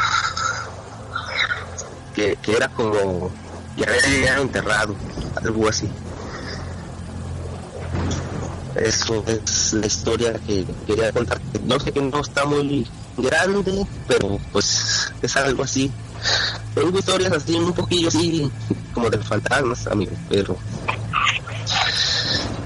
que, 2.14 2.36
que 2.42 2.52
era 2.52 2.68
como 2.68 3.30
ya 3.76 3.86
había 4.04 4.38
enterrado 4.38 4.94
algo 5.36 5.68
así. 5.68 5.88
Eso 8.74 9.24
es 9.26 9.72
la 9.72 9.86
historia 9.86 10.34
que 10.46 10.66
quería 10.86 11.10
contar. 11.12 11.40
No 11.64 11.78
sé 11.80 11.92
que 11.92 12.00
no 12.00 12.20
está 12.20 12.44
muy 12.44 12.86
grande, 13.16 13.86
pero 14.08 14.38
pues 14.52 15.12
es 15.22 15.36
algo 15.36 15.62
así. 15.62 15.90
Tengo 16.74 16.98
historias 16.98 17.32
así, 17.32 17.54
un 17.54 17.72
poquillo 17.72 18.08
así, 18.08 18.50
como 18.94 19.10
de 19.10 19.18
fantasmas, 19.18 19.86
amigo, 19.86 20.12
pero... 20.28 20.56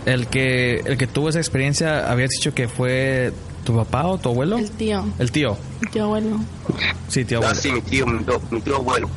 El 0.07 0.29
que, 0.29 0.77
el 0.77 0.97
que 0.97 1.07
tuvo 1.07 1.29
esa 1.29 1.39
experiencia, 1.41 2.11
habías 2.11 2.31
dicho 2.31 2.55
que 2.55 2.69
fue 2.69 3.33
tu 3.65 3.77
papá 3.77 4.07
o 4.07 4.19
tu 4.19 4.29
abuelo? 4.31 4.57
El 4.57 4.71
tío. 4.71 5.05
El 5.19 5.33
tío. 5.33 5.59
El 5.83 5.91
tío 5.91 6.05
abuelo. 6.05 6.39
Sí, 7.09 7.25
tío 7.25 7.39
abuelo. 7.39 7.53
Ah, 7.53 7.61
sí, 7.61 7.73
mi 7.73 7.83
tío, 7.83 8.07
mi 8.07 8.23
tío, 8.23 8.41
mi 8.51 8.61
tío 8.61 8.77
abuelo. 8.77 9.11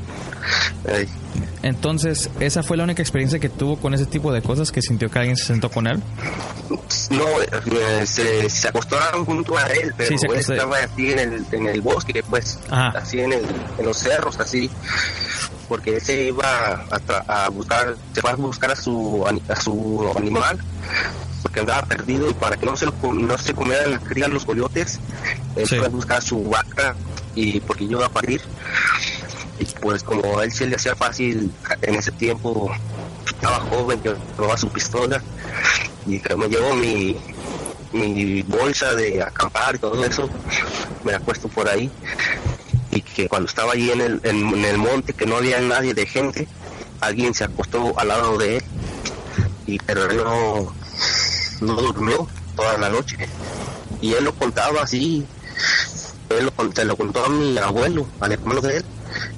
Ay. 0.92 1.08
Entonces, 1.62 2.30
¿esa 2.40 2.64
fue 2.64 2.78
la 2.78 2.86
única 2.86 3.02
experiencia 3.04 3.38
que 3.38 3.50
tuvo 3.50 3.78
con 3.78 3.94
ese 3.94 4.06
tipo 4.08 4.32
de 4.32 4.42
cosas 4.42 4.72
que 4.72 4.82
sintió 4.82 5.10
que 5.12 5.20
alguien 5.20 5.38
se 5.38 5.46
sentó 5.46 5.70
con 5.70 5.86
él? 5.88 6.02
No, 7.12 7.24
eh, 7.42 8.06
se, 8.06 8.50
se 8.50 8.68
acostaron 8.70 9.26
junto 9.26 9.58
a 9.58 9.68
él, 9.68 9.94
pero 9.96 10.10
Sí, 10.10 10.18
se 10.18 10.26
él 10.28 10.36
estaba 10.38 10.78
así 10.78 11.12
en 11.12 11.20
el, 11.20 11.46
en 11.52 11.68
el 11.68 11.82
bosque, 11.82 12.24
pues, 12.28 12.58
Ajá. 12.70 12.98
así 12.98 13.20
en, 13.20 13.34
el, 13.34 13.46
en 13.78 13.86
los 13.86 13.98
cerros, 13.98 14.40
así, 14.40 14.70
porque 15.70 15.96
él 15.96 16.02
se 16.02 16.24
iba 16.26 16.84
a, 17.28 17.46
a 17.46 17.50
buscar, 17.50 17.96
se 18.14 18.22
va 18.22 18.32
a 18.32 18.36
buscar 18.36 18.72
a 18.72 18.76
su, 18.76 19.24
a 19.48 19.56
su 19.56 20.12
animal, 20.18 20.58
porque 21.44 21.60
andaba 21.62 21.84
perdido 21.84 22.30
y 22.30 22.34
para 22.34 22.58
que 22.58 22.66
no 22.66 22.76
se, 22.76 22.88
lo 22.88 22.94
no 23.14 23.38
se 23.38 23.54
comieran 23.54 23.92
las 23.92 24.04
crías 24.04 24.30
los 24.30 24.44
coyotes, 24.46 25.00
él 25.56 25.68
Sí. 25.68 25.78
fue 25.78 25.86
a 25.86 25.90
buscar 25.90 26.18
a 26.18 26.22
su 26.22 26.44
vaca 26.44 26.96
y 27.36 27.60
porque 27.62 27.86
yo 27.88 27.98
iba 27.98 28.08
a 28.08 28.10
parir. 28.10 28.42
Y 29.60 29.66
pues 29.66 30.04
como 30.04 30.40
a 30.40 30.44
él 30.46 30.52
se 30.52 30.66
le 30.66 30.76
hacía 30.76 30.96
fácil 30.96 31.52
en 31.82 31.96
ese 31.96 32.12
tiempo, 32.14 32.72
estaba 33.26 33.60
joven, 33.60 34.02
yo 34.04 34.16
llevaba 34.38 34.58
su 34.58 34.70
pistola 34.70 35.22
y 36.08 36.22
me 36.36 36.48
llevo 36.48 36.74
mi, 36.76 37.16
mi 37.92 38.42
bolsa 38.44 38.96
de 38.96 39.22
acampar 39.22 39.76
y 39.76 39.80
todo 39.80 40.04
eso, 40.04 40.30
me 41.04 41.12
la 41.12 41.20
puesto 41.20 41.48
por 41.50 41.68
ahí 41.70 41.92
y 42.92 43.02
que 43.02 43.28
cuando 43.28 43.48
estaba 43.48 43.74
allí 43.74 43.92
en 43.92 44.02
el, 44.02 44.20
en, 44.24 44.66
el 44.66 44.78
monte 44.78 45.14
que 45.14 45.26
no 45.26 45.38
había 45.38 45.60
nadie 45.62 45.94
de 45.94 46.06
gente, 46.06 46.48
alguien 47.02 47.34
se 47.34 47.44
acostó 47.44 47.98
al 48.00 48.08
lado 48.08 48.38
de 48.38 48.58
él 48.58 48.64
y 49.68 49.78
pero 49.80 50.10
él 50.10 50.18
no, 50.18 50.74
no 51.62 51.82
durmió 51.82 52.28
toda 52.56 52.78
la 52.78 52.90
noche 52.90 53.18
y 54.02 54.14
él 54.14 54.24
lo 54.24 54.34
contaba 54.34 54.82
así, 54.82 55.26
él 56.30 56.46
lo, 56.46 56.72
se 56.74 56.86
lo 56.86 56.96
contó 56.96 57.26
a 57.26 57.30
mi 57.30 57.58
abuelo, 57.58 58.08
al 58.20 58.32
hermano 58.32 58.62
de 58.62 58.78
él, 58.78 58.86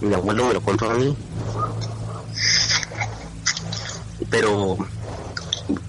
y 0.01 0.05
mi 0.05 0.13
abuelo 0.13 0.45
me 0.45 0.53
lo 0.53 0.61
contó 0.61 0.89
a 0.89 0.93
mí 0.93 1.15
pero 4.31 4.77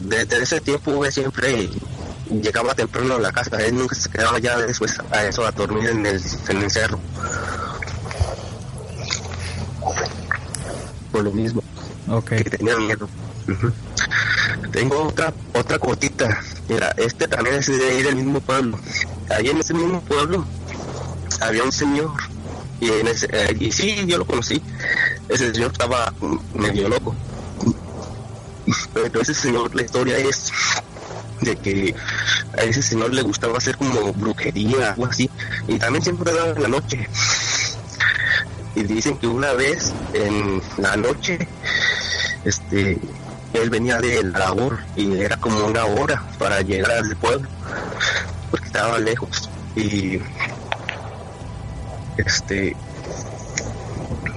desde 0.01 0.43
ese 0.43 0.61
tiempo 0.61 1.11
siempre 1.11 1.71
llegaba 2.29 2.75
temprano 2.75 3.15
a 3.15 3.21
la 3.21 3.33
casa, 3.33 3.57
él 3.65 3.77
nunca 3.77 3.95
se 3.95 4.11
quedaba 4.11 4.39
ya 4.39 4.59
después 4.59 4.99
a 5.11 5.25
eso 5.25 5.47
a 5.47 5.53
dormir 5.53 5.89
en 5.89 6.05
el, 6.05 6.21
en 6.49 6.57
el 6.59 6.71
cerro. 6.71 6.99
Por 11.23 11.31
lo 11.33 11.41
mismo, 11.41 11.63
Ok. 12.09 12.31
que 12.31 12.51
tenía 12.51 12.77
miedo. 12.79 13.09
Tengo 14.73 15.05
otra, 15.05 15.33
otra 15.55 15.79
cortita. 15.79 16.41
Mira, 16.69 16.93
este 16.97 17.29
también 17.29 17.57
es 17.57 17.69
de 17.69 17.91
ahí 17.91 18.03
del 18.03 18.17
mismo 18.17 18.41
pueblo. 18.41 18.77
Ahí 19.31 19.49
en 19.49 19.59
ese 19.59 19.73
mismo 19.73 20.01
pueblo 20.01 20.45
había 21.41 21.63
un 21.63 21.71
señor. 21.71 22.11
Y, 22.81 22.89
en 22.91 23.07
ese, 23.07 23.29
eh, 23.31 23.57
y 23.61 23.71
sí, 23.71 24.05
yo 24.05 24.19
lo 24.19 24.27
conocí. 24.27 24.61
Ese 25.29 25.55
señor 25.55 25.71
estaba 25.71 26.13
medio 26.55 26.89
loco. 26.89 27.15
Pero 28.93 29.21
ese 29.21 29.35
señor, 29.35 29.73
la 29.77 29.83
historia 29.83 30.19
es 30.19 30.51
de 31.41 31.55
que 31.55 31.95
a 32.59 32.63
ese 32.63 32.83
señor 32.83 33.15
le 33.15 33.23
gustaba 33.23 33.59
hacer 33.59 33.77
como 33.77 34.13
brujería, 34.15 34.91
algo 34.91 35.07
así. 35.07 35.31
Y 35.69 35.79
también 35.79 36.03
siempre 36.03 36.33
daba 36.33 36.51
en 36.51 36.63
la 36.63 36.69
noche. 36.69 37.09
Y 38.75 38.83
dicen 38.85 39.19
que 39.19 39.27
una 39.27 39.53
vez 39.53 39.93
en 40.15 40.63
la 40.79 40.97
noche, 40.97 41.47
este, 42.45 42.99
él 43.53 43.71
venía 43.71 43.99
de 43.99 44.23
la 44.23 44.39
labor 44.39 44.79
y 44.97 45.19
era 45.19 45.37
como 45.37 45.67
una 45.67 45.85
hora 45.85 46.23
para 46.39 46.63
llegar 46.63 46.93
al 46.93 47.17
pueblo, 47.17 47.49
porque 48.51 48.67
estaba 48.67 48.99
lejos. 48.99 49.51
Y 49.77 50.21
este 52.17 52.77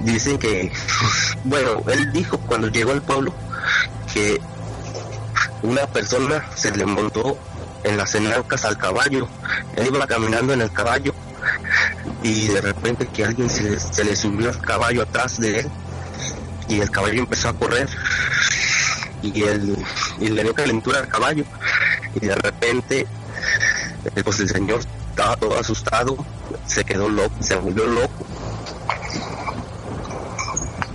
dicen 0.00 0.38
que, 0.38 0.70
bueno, 1.44 1.82
él 1.88 2.12
dijo 2.12 2.38
cuando 2.38 2.68
llegó 2.68 2.92
al 2.92 3.02
pueblo 3.02 3.32
que 4.12 4.40
una 5.62 5.86
persona 5.86 6.44
se 6.54 6.70
le 6.76 6.86
montó 6.86 7.38
en 7.84 7.96
las 7.96 8.14
enancas 8.14 8.64
al 8.64 8.76
caballo. 8.76 9.28
Él 9.76 9.88
iba 9.88 10.06
caminando 10.06 10.52
en 10.52 10.60
el 10.60 10.72
caballo 10.72 11.14
y 12.26 12.48
de 12.48 12.60
repente 12.60 13.06
que 13.06 13.24
alguien 13.24 13.48
se, 13.48 14.04
le 14.04 14.16
subió 14.16 14.48
al 14.48 14.60
caballo 14.60 15.02
atrás 15.02 15.38
de 15.38 15.60
él 15.60 15.66
y 16.68 16.80
el 16.80 16.90
caballo 16.90 17.20
empezó 17.20 17.50
a 17.50 17.52
correr 17.52 17.88
y, 19.22 19.44
el, 19.44 19.76
y 20.18 20.28
le 20.28 20.42
dio 20.42 20.52
calentura 20.52 20.98
al 20.98 21.08
caballo 21.08 21.44
y 22.20 22.26
de 22.26 22.34
repente 22.34 23.06
eh, 24.16 24.24
pues 24.24 24.40
el 24.40 24.48
señor 24.48 24.80
estaba 25.10 25.36
todo 25.36 25.58
asustado, 25.58 26.16
se 26.66 26.84
quedó 26.84 27.08
loco, 27.08 27.34
se 27.40 27.54
volvió 27.54 27.86
loco 27.86 28.26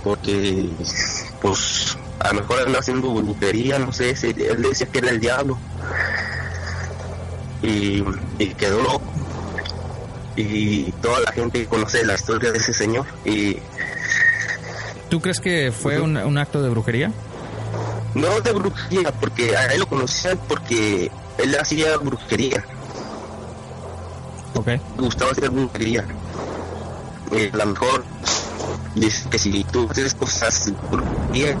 porque 0.04 0.68
pues 1.40 1.96
a 2.18 2.34
lo 2.34 2.42
mejor 2.42 2.66
anda 2.66 2.78
haciendo 2.80 3.10
brujería, 3.14 3.78
no 3.78 3.90
sé, 3.90 4.10
él 4.10 4.62
decía 4.62 4.86
que 4.86 4.98
era 4.98 5.10
el 5.10 5.18
diablo 5.20 5.58
y, 7.62 8.04
y 8.38 8.54
quedó 8.54 8.82
loco 8.82 9.12
y 10.36 10.92
toda 11.02 11.20
la 11.20 11.32
gente 11.32 11.66
conoce 11.66 12.04
la 12.04 12.14
historia 12.14 12.52
de 12.52 12.58
ese 12.58 12.72
señor 12.72 13.06
y 13.24 13.58
¿Tú 15.12 15.20
crees 15.20 15.40
que 15.40 15.72
fue 15.72 16.00
un, 16.00 16.16
un 16.16 16.38
acto 16.38 16.62
de 16.62 16.70
brujería? 16.70 17.12
No 18.14 18.40
de 18.40 18.52
brujería, 18.52 19.12
porque 19.12 19.54
a 19.54 19.66
él 19.66 19.80
lo 19.80 19.86
conocían 19.86 20.38
porque 20.48 21.10
él 21.36 21.58
hacía 21.60 21.98
brujería. 21.98 22.64
Ok. 24.54 24.68
Gustaba 24.96 25.32
hacer 25.32 25.50
brujería. 25.50 26.04
Eh, 27.32 27.50
a 27.52 27.56
lo 27.58 27.66
mejor 27.66 28.04
dice 28.94 29.28
que 29.28 29.38
si 29.38 29.64
tú 29.64 29.86
haces 29.90 30.14
cosas 30.14 30.72
brujería, 30.90 31.58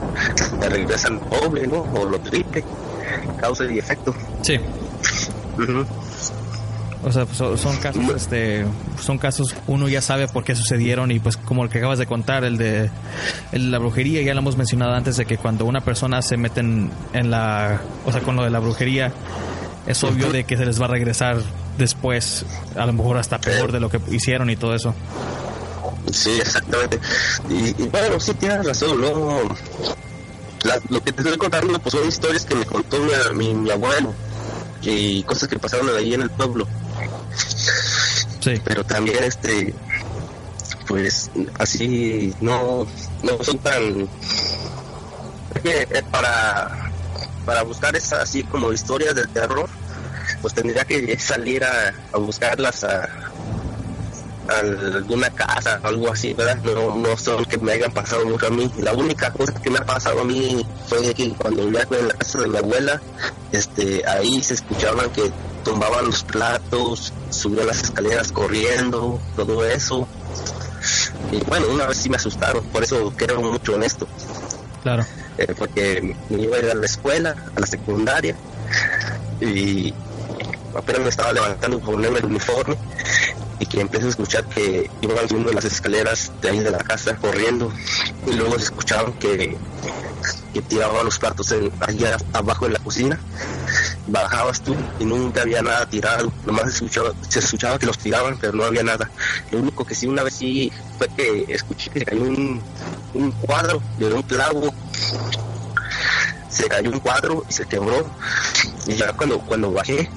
te 0.60 0.68
regresan 0.70 1.20
doble, 1.28 1.66
¿no? 1.66 1.82
O 1.94 2.04
lo 2.06 2.18
triple, 2.20 2.64
causa 3.38 3.64
y 3.70 3.78
efecto. 3.78 4.14
Sí. 4.42 4.58
O 7.04 7.10
sea, 7.10 7.24
pues, 7.26 7.36
son, 7.36 7.58
son 7.58 7.76
casos, 7.78 8.02
este, 8.14 8.64
son 9.02 9.18
casos, 9.18 9.54
uno 9.66 9.88
ya 9.88 10.00
sabe 10.00 10.28
por 10.28 10.44
qué 10.44 10.54
sucedieron 10.54 11.10
y 11.10 11.18
pues 11.18 11.36
como 11.36 11.64
el 11.64 11.68
que 11.70 11.78
acabas 11.78 11.98
de 11.98 12.06
contar, 12.06 12.44
el 12.44 12.56
de 12.58 12.90
la 13.52 13.78
brujería, 13.78 14.22
ya 14.22 14.34
lo 14.34 14.40
hemos 14.40 14.56
mencionado 14.56 14.92
antes 14.94 15.16
de 15.16 15.24
que 15.26 15.36
cuando 15.36 15.64
una 15.64 15.80
persona 15.80 16.22
se 16.22 16.36
mete 16.36 16.60
en, 16.60 16.90
en 17.12 17.30
la, 17.30 17.80
o 18.06 18.12
sea, 18.12 18.20
con 18.20 18.36
lo 18.36 18.44
de 18.44 18.50
la 18.50 18.60
brujería, 18.60 19.12
es 19.86 20.04
obvio 20.04 20.30
de 20.30 20.44
que 20.44 20.56
se 20.56 20.64
les 20.64 20.80
va 20.80 20.84
a 20.86 20.90
regresar 20.90 21.38
después, 21.76 22.46
a 22.76 22.86
lo 22.86 22.92
mejor 22.92 23.16
hasta 23.16 23.38
peor 23.40 23.72
de 23.72 23.80
lo 23.80 23.90
que 23.90 23.98
hicieron 24.12 24.48
y 24.48 24.54
todo 24.54 24.74
eso. 24.76 24.94
Sí, 26.12 26.30
exactamente. 26.40 27.00
Y, 27.50 27.82
y 27.82 27.88
bueno, 27.88 28.20
sí 28.20 28.32
tienes 28.34 28.64
razón, 28.64 29.00
¿no? 29.00 29.40
La- 30.62 30.78
lo 30.88 31.02
que 31.02 31.10
te 31.10 31.22
estoy 31.22 31.36
contando 31.36 31.76
pues 31.80 31.94
son 31.94 32.06
historias 32.06 32.44
que 32.44 32.54
me 32.54 32.64
contó 32.64 32.96
mi, 33.00 33.10
mi, 33.48 33.54
mi 33.54 33.70
abuelo 33.72 34.14
y 34.82 35.22
cosas 35.24 35.48
que 35.48 35.58
pasaron 35.58 35.88
ahí 35.96 36.14
en 36.14 36.22
el 36.22 36.30
pueblo. 36.30 36.66
Sí. 38.40 38.60
Pero 38.64 38.84
también 38.84 39.24
este 39.24 39.74
pues 40.86 41.30
así 41.58 42.34
no, 42.40 42.86
no 43.22 43.44
son 43.44 43.58
tan 43.58 44.08
eh, 45.64 46.02
para 46.10 46.90
para 47.46 47.62
buscar 47.62 47.94
esas 47.94 48.20
así 48.20 48.42
como 48.42 48.72
historias 48.72 49.14
de 49.14 49.26
terror 49.26 49.68
pues 50.40 50.54
tendría 50.54 50.84
que 50.84 51.18
salir 51.18 51.64
a, 51.64 51.94
buscarlas 52.18 52.84
a, 52.84 53.08
alguna 54.48 55.30
casa 55.30 55.80
algo 55.84 56.12
así, 56.12 56.34
¿verdad? 56.34 56.58
No, 56.64 56.96
no 56.96 57.16
son 57.16 57.44
que 57.44 57.56
me 57.58 57.72
hayan 57.72 57.92
pasado 57.92 58.26
mucho 58.26 58.48
a 58.48 58.50
mí. 58.50 58.70
La 58.78 58.92
única 58.92 59.32
cosa 59.32 59.54
que 59.54 59.70
me 59.70 59.78
ha 59.78 59.86
pasado 59.86 60.20
a 60.20 60.24
mí 60.24 60.66
fue 60.88 61.14
que 61.14 61.30
cuando 61.30 61.64
vivía 61.64 61.86
en 61.90 62.08
la 62.08 62.14
casa 62.14 62.40
de 62.40 62.48
mi 62.48 62.58
abuela, 62.58 63.00
este, 63.52 64.06
ahí 64.06 64.42
se 64.42 64.54
escuchaban 64.54 65.10
que 65.10 65.30
tumbaban 65.64 66.06
los 66.06 66.22
platos, 66.24 67.12
subían 67.30 67.66
las 67.66 67.82
escaleras 67.82 68.32
corriendo, 68.32 69.20
todo 69.36 69.64
eso. 69.64 70.06
Y 71.30 71.38
bueno, 71.44 71.66
una 71.68 71.86
vez 71.86 71.98
sí 71.98 72.08
me 72.08 72.16
asustaron, 72.16 72.64
por 72.66 72.82
eso 72.82 73.12
creo 73.16 73.40
mucho 73.40 73.74
en 73.76 73.84
esto, 73.84 74.06
Claro. 74.82 75.06
eh, 75.38 75.54
porque 75.56 76.16
me 76.28 76.42
iba 76.42 76.56
a 76.56 76.58
ir 76.60 76.70
a 76.70 76.74
la 76.74 76.86
escuela, 76.86 77.36
a 77.56 77.60
la 77.60 77.66
secundaria, 77.66 78.36
y 79.40 79.94
apenas 80.76 81.02
me 81.02 81.08
estaba 81.08 81.32
levantando 81.32 81.78
para 81.78 81.92
ponerme 81.92 82.18
el 82.18 82.24
uniforme 82.26 82.76
y 83.60 83.66
que 83.66 83.80
empecé 83.80 84.06
a 84.06 84.08
escuchar 84.10 84.44
que 84.46 84.90
iban 85.02 85.28
subiendo 85.28 85.52
las 85.52 85.64
escaleras 85.64 86.32
de 86.40 86.50
ahí 86.50 86.58
de 86.60 86.70
la 86.70 86.78
casa 86.78 87.14
corriendo 87.16 87.72
y 88.26 88.32
luego 88.32 88.58
se 88.58 88.64
escuchaban 88.64 89.12
que, 89.14 89.56
que 90.52 90.62
tiraban 90.62 91.04
los 91.04 91.18
platos 91.18 91.50
en, 91.52 91.72
allá 91.80 92.16
abajo 92.32 92.66
en 92.66 92.74
la 92.74 92.78
cocina. 92.78 93.18
Bajabas 94.06 94.60
tú 94.60 94.74
y 95.00 95.04
nunca 95.04 95.42
había 95.42 95.62
nada 95.62 95.86
tirado. 95.88 96.32
Nomás 96.46 96.74
escuchaba, 96.74 97.12
se 97.28 97.38
escuchaba 97.38 97.78
que 97.78 97.86
los 97.86 97.98
tiraban 97.98 98.38
pero 98.40 98.52
no 98.52 98.64
había 98.64 98.82
nada. 98.82 99.10
Lo 99.50 99.58
único 99.58 99.84
que 99.84 99.94
sí 99.94 100.06
una 100.06 100.22
vez 100.22 100.34
sí 100.34 100.72
fue 100.98 101.08
que 101.08 101.46
escuché 101.48 101.90
que 101.90 102.04
cayó 102.04 102.22
un, 102.22 102.60
un 103.14 103.32
cuadro 103.32 103.82
de 103.98 104.12
un 104.12 104.22
clavo. 104.22 104.72
Se 106.48 106.68
cayó 106.68 106.90
un 106.90 107.00
cuadro 107.00 107.44
y 107.48 107.52
se 107.52 107.66
quebró. 107.66 108.06
Y 108.86 108.94
ya 108.94 109.12
cuando 109.14 109.40
cuando 109.40 109.72
bajé 109.72 110.10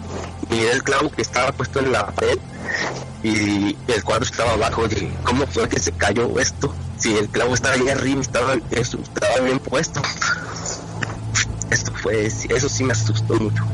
miré 0.49 0.71
el 0.71 0.83
clavo 0.83 1.09
que 1.09 1.21
estaba 1.21 1.51
puesto 1.51 1.79
en 1.79 1.91
la 1.91 2.07
pared 2.07 2.37
y 3.25 3.75
el 3.87 4.03
cuadro 4.03 4.23
estaba 4.23 4.51
abajo 4.51 4.87
dije 4.87 5.09
cómo 5.23 5.47
fue 5.47 5.67
que 5.67 5.79
se 5.79 5.91
cayó 5.91 6.39
esto. 6.39 6.73
Si 6.97 7.17
el 7.17 7.27
clavo 7.29 7.55
estaba 7.55 7.73
ahí 7.73 7.89
arriba 7.89 8.21
estaba 8.21 8.53
estaba 8.53 9.39
bien 9.43 9.59
puesto. 9.59 10.01
Esto 11.71 11.91
fue 12.03 12.27
eso 12.27 12.69
sí 12.69 12.83
me 12.83 12.93
asustó 12.93 13.33
mucho 13.35 13.65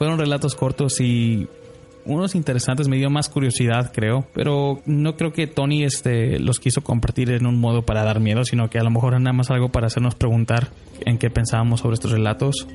Fueron 0.00 0.18
relatos 0.18 0.54
cortos 0.54 0.98
y 0.98 1.46
unos 2.06 2.34
interesantes, 2.34 2.88
me 2.88 2.96
dio 2.96 3.10
más 3.10 3.28
curiosidad, 3.28 3.92
creo, 3.92 4.26
pero 4.32 4.80
no 4.86 5.14
creo 5.14 5.34
que 5.34 5.46
Tony 5.46 5.84
este, 5.84 6.38
los 6.38 6.58
quiso 6.58 6.80
compartir 6.80 7.30
en 7.32 7.44
un 7.44 7.60
modo 7.60 7.82
para 7.82 8.02
dar 8.02 8.18
miedo, 8.18 8.42
sino 8.46 8.70
que 8.70 8.78
a 8.78 8.82
lo 8.82 8.90
mejor 8.90 9.20
nada 9.20 9.34
más 9.34 9.50
algo 9.50 9.68
para 9.68 9.88
hacernos 9.88 10.14
preguntar 10.14 10.70
en 11.04 11.18
qué 11.18 11.28
pensábamos 11.28 11.80
sobre 11.80 11.96
estos 11.96 12.12
relatos. 12.12 12.66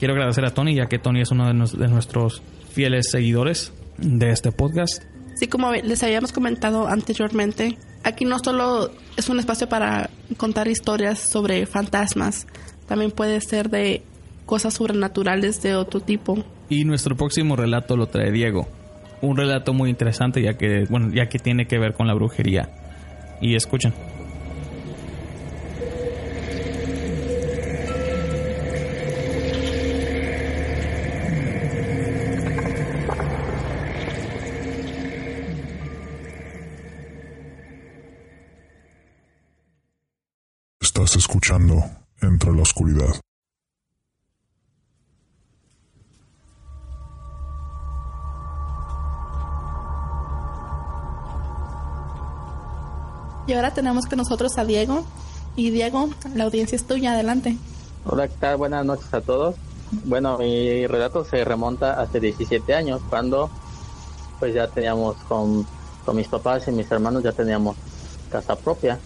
Quiero 0.00 0.14
agradecer 0.14 0.44
a 0.46 0.50
Tony, 0.52 0.74
ya 0.74 0.86
que 0.86 0.98
Tony 0.98 1.20
es 1.20 1.30
uno 1.30 1.46
de, 1.46 1.78
de 1.78 1.86
nuestros 1.86 2.42
fieles 2.72 3.06
seguidores 3.08 3.72
de 3.98 4.30
este 4.30 4.50
podcast. 4.50 5.04
Sí, 5.36 5.46
como 5.46 5.70
les 5.70 6.02
habíamos 6.02 6.32
comentado 6.32 6.88
anteriormente, 6.88 7.78
aquí 8.02 8.24
no 8.24 8.40
solo 8.40 8.90
es 9.16 9.28
un 9.28 9.38
espacio 9.38 9.68
para 9.68 10.10
contar 10.36 10.66
historias 10.66 11.20
sobre 11.20 11.66
fantasmas, 11.66 12.48
también 12.88 13.12
puede 13.12 13.40
ser 13.42 13.70
de 13.70 14.02
cosas 14.44 14.74
sobrenaturales 14.74 15.62
de 15.62 15.74
otro 15.74 16.00
tipo. 16.00 16.44
Y 16.68 16.84
nuestro 16.84 17.16
próximo 17.16 17.56
relato 17.56 17.96
lo 17.96 18.06
trae 18.06 18.30
Diego. 18.30 18.68
Un 19.20 19.36
relato 19.36 19.72
muy 19.72 19.90
interesante 19.90 20.42
ya 20.42 20.54
que, 20.54 20.86
bueno, 20.88 21.10
ya 21.12 21.28
que 21.28 21.38
tiene 21.38 21.66
que 21.66 21.78
ver 21.78 21.94
con 21.94 22.06
la 22.06 22.14
brujería. 22.14 22.68
Y 23.40 23.54
escuchen. 23.54 23.92
Estás 40.80 41.16
escuchando 41.16 41.82
Entre 42.20 42.52
la 42.52 42.62
Oscuridad. 42.62 43.14
Y 53.46 53.52
ahora 53.52 53.72
tenemos 53.72 54.06
con 54.06 54.18
nosotros 54.18 54.56
a 54.58 54.64
Diego. 54.64 55.04
Y 55.56 55.70
Diego, 55.70 56.08
la 56.34 56.44
audiencia 56.44 56.76
es 56.76 56.86
tuya, 56.86 57.12
adelante. 57.12 57.56
Hola, 58.06 58.28
¿qué 58.28 58.34
tal? 58.40 58.56
Buenas 58.56 58.84
noches 58.84 59.12
a 59.12 59.20
todos. 59.20 59.54
Bueno, 60.04 60.38
mi 60.38 60.86
relato 60.86 61.24
se 61.24 61.44
remonta 61.44 62.00
hace 62.00 62.18
17 62.20 62.74
años, 62.74 63.00
cuando 63.08 63.50
pues 64.40 64.54
ya 64.54 64.66
teníamos 64.66 65.16
con, 65.28 65.64
con 66.04 66.16
mis 66.16 66.26
papás 66.26 66.66
y 66.68 66.72
mis 66.72 66.90
hermanos, 66.90 67.22
ya 67.22 67.32
teníamos 67.32 67.76
casa 68.30 68.56
propia. 68.56 68.98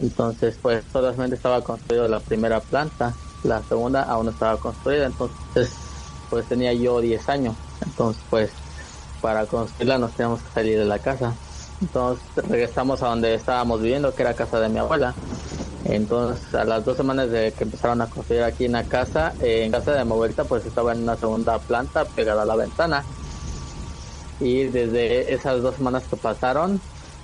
Entonces, 0.00 0.56
pues 0.60 0.84
solamente 0.92 1.36
estaba 1.36 1.62
construido 1.62 2.06
la 2.06 2.20
primera 2.20 2.60
planta, 2.60 3.14
la 3.42 3.62
segunda 3.62 4.02
aún 4.02 4.26
no 4.26 4.32
estaba 4.32 4.56
construida, 4.58 5.06
entonces 5.06 5.70
pues 6.30 6.46
tenía 6.46 6.72
yo 6.72 7.00
10 7.00 7.28
años, 7.28 7.54
entonces 7.84 8.22
pues 8.30 8.50
para 9.20 9.46
construirla 9.46 9.98
nos 9.98 10.12
teníamos 10.12 10.40
que 10.42 10.52
salir 10.52 10.78
de 10.78 10.84
la 10.84 10.98
casa. 10.98 11.34
Entonces 11.80 12.24
regresamos 12.48 13.02
a 13.02 13.08
donde 13.08 13.34
estábamos 13.34 13.80
viviendo, 13.80 14.14
que 14.14 14.22
era 14.22 14.34
casa 14.34 14.60
de 14.60 14.68
mi 14.68 14.78
abuela. 14.78 15.14
Entonces 15.84 16.54
a 16.54 16.64
las 16.64 16.84
dos 16.84 16.96
semanas 16.96 17.30
de 17.30 17.52
que 17.52 17.64
empezaron 17.64 18.00
a 18.00 18.06
construir 18.06 18.42
aquí 18.42 18.64
en 18.64 18.72
la 18.72 18.84
casa, 18.84 19.34
en 19.40 19.70
casa 19.70 19.92
de 19.92 20.04
mi 20.04 20.12
abuelita 20.12 20.44
pues 20.44 20.64
estaba 20.64 20.92
en 20.92 21.02
una 21.02 21.16
segunda 21.16 21.58
planta 21.58 22.04
pegada 22.04 22.42
a 22.42 22.46
la 22.46 22.56
ventana. 22.56 23.04
Y 24.40 24.64
desde 24.64 25.32
esas 25.32 25.62
dos 25.62 25.76
semanas 25.76 26.04
que 26.08 26.16
pasaron, 26.16 26.80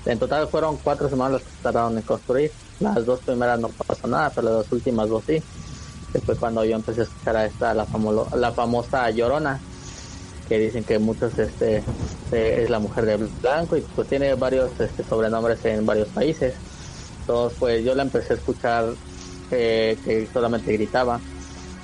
en 0.06 0.18
total 0.18 0.48
fueron 0.48 0.76
cuatro 0.76 1.08
semanas 1.08 1.42
las 1.42 1.42
que 1.42 1.62
tardaron 1.62 1.96
en 1.96 2.02
construir. 2.02 2.52
Las 2.80 3.04
dos 3.04 3.20
primeras 3.20 3.58
no 3.60 3.68
pasó 3.68 4.06
nada, 4.06 4.30
pero 4.34 4.48
las 4.48 4.56
dos 4.56 4.72
últimas 4.72 5.08
dos 5.08 5.24
sí. 5.26 5.42
Después 6.12 6.38
cuando 6.38 6.64
yo 6.64 6.76
empecé 6.76 7.02
a 7.02 7.04
escuchar 7.04 7.36
a 7.36 7.44
esta, 7.46 7.74
la, 7.74 7.86
la 8.36 8.52
famosa 8.52 9.10
Llorona, 9.10 9.60
que 10.50 10.58
dicen 10.58 10.82
que 10.82 10.98
muchos 10.98 11.38
este 11.38 11.80
es 12.32 12.68
la 12.68 12.80
mujer 12.80 13.06
de 13.06 13.16
blanco 13.40 13.76
y 13.76 13.82
pues 13.82 14.08
tiene 14.08 14.34
varios 14.34 14.68
este, 14.80 15.04
sobrenombres 15.04 15.64
en 15.64 15.86
varios 15.86 16.08
países. 16.08 16.54
Entonces 17.20 17.56
pues 17.60 17.84
yo 17.84 17.94
la 17.94 18.02
empecé 18.02 18.32
a 18.32 18.36
escuchar 18.36 18.86
eh, 19.52 19.96
que 20.04 20.28
solamente 20.32 20.72
gritaba. 20.72 21.20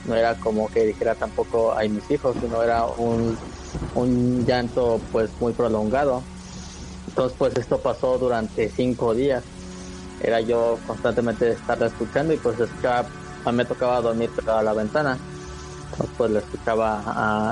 No 0.09 0.17
era 0.17 0.35
como 0.35 0.69
que 0.69 0.85
dijera 0.85 1.15
tampoco 1.15 1.77
hay 1.77 1.89
mis 1.89 2.11
hijos, 2.11 2.37
sino 2.41 2.61
era 2.61 2.85
un, 2.87 3.39
un 3.95 4.45
llanto 4.45 5.01
pues 5.13 5.31
muy 5.39 5.53
prolongado. 5.53 6.25
Entonces 7.07 7.39
pues 7.39 7.57
esto 7.57 7.79
pasó 7.79 8.19
durante 8.19 8.69
cinco 8.69 9.15
días. 9.15 9.45
Era 10.21 10.41
yo 10.41 10.77
constantemente 10.89 11.51
estarla 11.51 11.87
escuchando 11.87 12.35
y 12.35 12.37
pues 12.39 12.59
escuchaba 12.59 13.07
a 13.45 13.53
mí 13.53 13.59
me 13.59 13.65
tocaba 13.65 14.01
dormir 14.01 14.29
a 14.45 14.61
la 14.61 14.73
ventana. 14.73 15.17
Pues 16.17 16.31
lo 16.31 16.39
escuchaba 16.39 17.03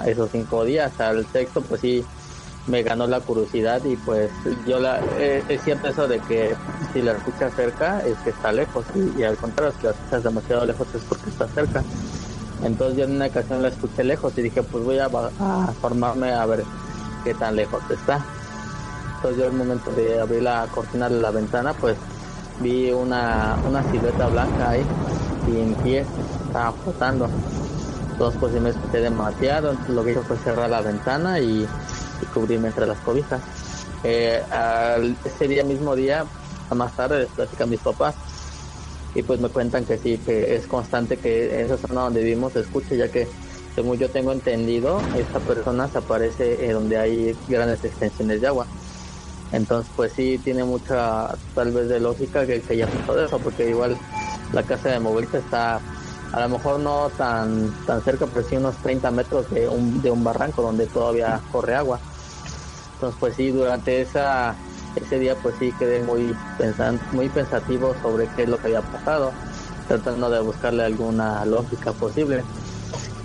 a 0.01 0.05
esos 0.07 0.31
cinco 0.31 0.65
días. 0.65 0.99
Al 0.99 1.27
sexto, 1.29 1.63
pues 1.63 1.81
sí, 1.81 2.05
me 2.67 2.83
ganó 2.83 3.07
la 3.07 3.21
curiosidad 3.21 3.85
y 3.85 3.97
pues 3.97 4.33
yo 4.65 4.79
la... 4.81 5.01
Eh, 5.19 5.45
es 5.49 5.63
cierto 5.63 5.89
eso 5.89 6.09
de 6.09 6.21
que 6.21 6.55
si 6.93 7.03
la 7.03 7.13
escuchas 7.13 7.55
cerca 7.55 8.01
es 8.01 8.21
que 8.21 8.31
está 8.31 8.53
lejos 8.53 8.87
y, 8.95 9.23
al 9.23 9.37
contrario, 9.39 9.73
si 9.73 9.87
la 9.87 9.93
escuchas 9.93 10.23
demasiado 10.23 10.67
lejos 10.67 10.89
es 10.95 11.03
porque 11.09 11.31
está 11.31 11.49
cerca. 11.49 11.85
Entonces 12.61 12.99
yo 12.99 13.05
en 13.05 13.13
una 13.13 13.27
ocasión 13.27 13.63
la 13.63 13.69
escuché 13.69 14.05
lejos 14.05 14.33
y 14.37 14.43
dije, 14.43 14.63
pues 14.63 14.83
voy 14.85 14.99
a, 14.99 15.07
a 15.07 15.75
formarme 15.81 16.33
a 16.33 16.47
ver 16.47 16.65
qué 17.25 17.35
tan 17.35 17.57
lejos 17.57 17.83
está. 17.91 18.27
Entonces 19.17 19.39
yo 19.41 19.47
al 19.47 19.53
momento 19.53 19.93
de 19.93 20.21
abrir 20.21 20.43
la 20.43 20.69
cortina 20.71 21.09
de 21.09 21.17
la 21.21 21.31
ventana, 21.31 21.75
pues 21.75 21.99
vi 22.59 22.93
una, 22.93 23.59
una 23.63 23.83
silueta 23.83 24.29
blanca 24.29 24.71
ahí 24.71 24.91
y 25.47 25.59
en 25.61 25.77
pie 25.77 26.13
estaba 26.47 26.75
flotando. 26.83 27.31
Entonces 28.15 28.41
pues 28.41 28.53
me 28.61 28.71
escuché 28.71 29.01
demasiado, 29.01 29.77
lo 29.89 30.05
que 30.05 30.13
hizo 30.13 30.23
fue 30.23 30.37
cerrar 30.37 30.71
la 30.71 30.83
ventana 30.83 31.41
y, 31.41 31.67
cubrirme 32.33 32.69
entre 32.69 32.87
las 32.87 32.99
cobijas. 33.01 33.43
Eh, 34.05 34.41
ese 35.25 35.49
día 35.49 35.65
mismo 35.65 35.97
día, 35.97 36.25
más 36.71 36.95
tarde 36.95 37.19
les 37.21 37.29
platican 37.31 37.69
mis 37.69 37.81
papás 37.81 38.15
y 39.17 39.23
pues 39.23 39.41
me 39.41 39.49
cuentan 39.49 39.85
que 39.85 39.99
sí, 39.99 40.19
que 40.19 40.55
es 40.55 40.67
constante 40.69 41.17
que 41.17 41.59
en 41.59 41.67
esa 41.67 41.77
zona 41.77 42.03
donde 42.03 42.23
vivimos 42.23 42.53
se 42.53 42.61
escuche, 42.61 42.97
ya 42.97 43.09
que 43.09 43.27
según 43.75 43.99
yo 43.99 44.09
tengo 44.09 44.31
entendido, 44.31 45.03
esta 45.17 45.41
persona 45.41 45.89
se 45.89 45.99
aparece 45.99 46.73
donde 46.73 46.97
hay 46.97 47.37
grandes 47.49 47.85
extensiones 47.85 48.41
de 48.41 48.47
agua. 48.47 48.67
Entonces, 49.51 49.93
pues 49.97 50.13
sí, 50.13 50.39
tiene 50.39 50.63
mucha, 50.63 51.37
tal 51.55 51.73
vez, 51.73 51.89
de 51.89 51.99
lógica 51.99 52.47
que, 52.47 52.61
que 52.61 52.77
ya 52.77 52.87
pasó 52.87 53.19
eso, 53.25 53.41
porque 53.41 53.69
igual 53.69 53.97
la 54.53 54.63
casa 54.63 54.91
de 54.91 55.01
Movilita 55.01 55.39
está 55.39 55.81
a 56.33 56.41
lo 56.41 56.49
mejor 56.49 56.81
no 56.81 57.11
tan 57.11 57.73
tan 57.87 58.03
cerca, 58.03 58.27
pero 58.27 58.43
sí 58.43 58.57
unos 58.57 58.77
30 58.79 59.11
metros 59.11 59.49
de 59.51 59.69
un, 59.69 60.01
de 60.01 60.11
un 60.11 60.25
barranco 60.25 60.63
donde 60.63 60.87
todavía 60.87 61.41
corre 61.51 61.75
agua. 61.75 62.01
Entonces, 62.95 63.19
pues 63.21 63.37
sí, 63.37 63.51
durante 63.51 64.01
esa 64.01 64.57
ese 64.97 65.19
día, 65.19 65.37
pues 65.43 65.57
sí 65.59 65.73
quedé 65.79 66.03
muy 66.03 66.37
pensando, 66.57 67.03
muy 67.13 67.29
pensativo 67.29 67.95
sobre 68.01 68.29
qué 68.29 68.45
es 68.45 68.49
lo 68.49 68.59
que 68.59 68.69
había 68.69 68.83
pasado, 68.83 69.33
tratando 69.89 70.31
de 70.31 70.41
buscarle 70.41 70.85
alguna 70.85 71.45
lógica 71.45 71.93
posible. 71.93 72.45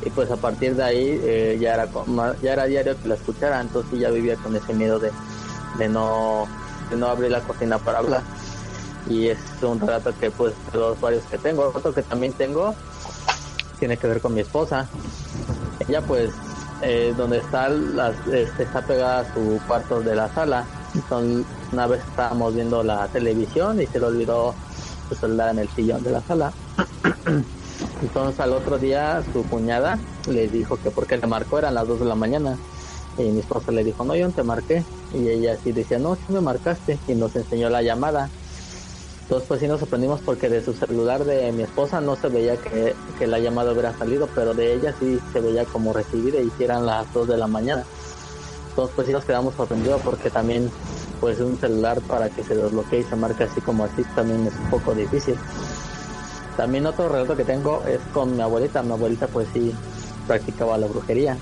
Y 0.01 0.09
pues 0.11 0.31
a 0.31 0.37
partir 0.37 0.75
de 0.75 0.83
ahí 0.83 1.19
eh, 1.23 1.57
ya 1.59 1.73
era 1.73 1.89
ya 2.41 2.53
era 2.53 2.65
diario 2.65 2.99
que 2.99 3.07
la 3.07 3.15
escuchara, 3.15 3.61
entonces 3.61 3.99
ya 3.99 4.09
vivía 4.09 4.35
con 4.37 4.55
ese 4.55 4.73
miedo 4.73 4.97
de, 4.99 5.11
de 5.77 5.89
no 5.89 6.47
de 6.89 6.97
no 6.97 7.07
abrir 7.07 7.31
la 7.31 7.41
cocina 7.41 7.77
para 7.77 7.99
hablar 7.99 8.23
y 9.09 9.27
es 9.29 9.39
un 9.61 9.79
relato 9.79 10.15
que 10.17 10.31
pues 10.31 10.55
los 10.73 10.99
varios 10.99 11.25
que 11.25 11.37
tengo 11.37 11.71
otro 11.73 11.93
que 11.93 12.03
también 12.03 12.33
tengo 12.33 12.75
tiene 13.79 13.97
que 13.97 14.07
ver 14.07 14.21
con 14.21 14.33
mi 14.33 14.41
esposa. 14.41 14.87
Ella 15.87 16.01
pues 16.01 16.31
eh, 16.81 17.13
donde 17.15 17.39
está 17.39 17.69
las, 17.69 18.15
este, 18.27 18.63
está 18.63 18.81
pegada 18.81 19.19
a 19.19 19.33
su 19.33 19.59
cuarto 19.67 20.01
de 20.01 20.15
la 20.15 20.29
sala. 20.29 20.65
Entonces 20.93 21.45
una 21.71 21.87
vez 21.87 22.01
estábamos 22.01 22.53
viendo 22.53 22.83
la 22.83 23.07
televisión 23.07 23.81
y 23.81 23.87
se 23.87 23.99
le 23.99 24.05
olvidó 24.05 24.55
su 25.07 25.15
celular 25.15 25.51
en 25.51 25.59
el 25.59 25.69
sillón 25.69 26.03
de 26.03 26.11
la 26.11 26.21
sala. 26.21 26.53
Entonces 28.01 28.39
al 28.39 28.53
otro 28.53 28.77
día 28.77 29.21
su 29.33 29.43
cuñada 29.47 29.99
le 30.27 30.47
dijo 30.47 30.77
que 30.77 30.91
porque 30.91 31.17
le 31.17 31.27
marcó 31.27 31.59
eran 31.59 31.75
las 31.75 31.87
2 31.87 31.99
de 31.99 32.05
la 32.05 32.15
mañana. 32.15 32.57
Y 33.17 33.23
mi 33.23 33.39
esposa 33.39 33.71
le 33.71 33.83
dijo 33.83 34.03
no 34.05 34.15
yo 34.15 34.29
te 34.31 34.43
marqué 34.43 34.85
y 35.13 35.27
ella 35.27 35.57
sí 35.57 35.71
decía 35.71 35.99
no 35.99 36.15
sí 36.15 36.23
me 36.29 36.39
marcaste 36.39 36.97
y 37.07 37.15
nos 37.15 37.35
enseñó 37.35 37.69
la 37.69 37.81
llamada 37.81 38.29
entonces 39.29 39.47
pues 39.47 39.59
sí 39.59 39.67
nos 39.67 39.79
sorprendimos 39.79 40.21
porque 40.21 40.49
de 40.49 40.63
su 40.65 40.73
celular 40.73 41.23
de 41.23 41.51
mi 41.51 41.61
esposa 41.61 42.01
no 42.01 42.15
se 42.15 42.29
veía 42.29 42.57
que, 42.57 42.95
la 43.27 43.37
llamada 43.37 43.71
hubiera 43.71 43.95
salido, 43.95 44.27
pero 44.33 44.55
de 44.55 44.73
ella 44.73 44.91
sí 44.99 45.19
se 45.31 45.39
veía 45.39 45.65
como 45.65 45.93
recibida 45.93 46.41
y 46.41 46.51
eran 46.57 46.87
las 46.87 47.13
2 47.13 47.27
de 47.27 47.37
la 47.37 47.45
mañana. 47.45 47.85
Entonces 48.69 48.95
pues 48.95 49.05
sí 49.05 49.13
nos 49.13 49.23
quedamos 49.25 49.53
sorprendidos 49.53 50.01
porque 50.01 50.31
también 50.31 50.71
pues 51.21 51.39
un 51.41 51.59
celular 51.59 52.01
para 52.01 52.31
que 52.31 52.43
se 52.43 52.55
desbloquee 52.55 53.01
y 53.01 53.03
se 53.03 53.15
marque 53.15 53.43
así 53.43 53.61
como 53.61 53.83
así 53.83 54.03
también 54.15 54.47
es 54.47 54.53
un 54.55 54.69
poco 54.71 54.95
difícil. 54.95 55.35
También 56.57 56.87
otro 56.87 57.07
relato 57.07 57.37
que 57.37 57.43
tengo 57.43 57.83
es 57.85 58.01
con 58.11 58.35
mi 58.35 58.41
abuelita. 58.41 58.81
Mi 58.81 58.93
abuelita 58.93 59.27
pues 59.27 59.47
sí 59.53 59.71
practicaba 60.25 60.75
la 60.79 60.87
brujería, 60.87 61.37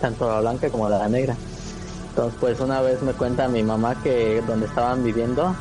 tanto 0.00 0.28
la 0.28 0.38
blanca 0.38 0.70
como 0.70 0.88
la 0.88 1.08
negra. 1.08 1.36
Entonces 2.10 2.38
pues 2.40 2.60
una 2.60 2.82
vez 2.82 3.02
me 3.02 3.14
cuenta 3.14 3.48
mi 3.48 3.64
mamá 3.64 4.00
que 4.00 4.40
donde 4.46 4.66
estaban 4.66 5.02
viviendo 5.02 5.56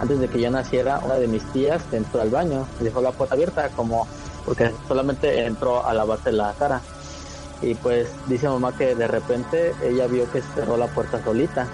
antes 0.00 0.18
de 0.20 0.28
que 0.28 0.40
yo 0.40 0.50
naciera, 0.50 1.00
una 1.04 1.14
de 1.14 1.26
mis 1.26 1.42
tías 1.52 1.82
entró 1.92 2.20
al 2.20 2.30
baño 2.30 2.66
dejó 2.80 3.00
la 3.00 3.12
puerta 3.12 3.34
abierta 3.34 3.68
como 3.70 4.06
porque 4.44 4.70
solamente 4.86 5.44
entró 5.44 5.84
a 5.84 5.92
lavarse 5.94 6.32
la 6.32 6.54
cara. 6.58 6.80
Y 7.62 7.74
pues 7.74 8.08
dice 8.28 8.48
mamá 8.48 8.76
que 8.76 8.94
de 8.94 9.08
repente 9.08 9.74
ella 9.82 10.06
vio 10.06 10.30
que 10.30 10.42
cerró 10.42 10.76
la 10.76 10.86
puerta 10.86 11.22
solita. 11.22 11.66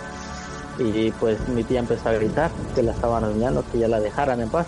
Y 0.78 1.10
pues 1.12 1.48
mi 1.48 1.64
tía 1.64 1.80
empezó 1.80 2.08
a 2.08 2.12
gritar 2.12 2.50
que 2.74 2.82
la 2.82 2.92
estaban 2.92 3.24
arruinando, 3.24 3.64
que 3.70 3.78
ya 3.78 3.88
la 3.88 4.00
dejaran 4.00 4.40
en 4.40 4.48
paz. 4.48 4.66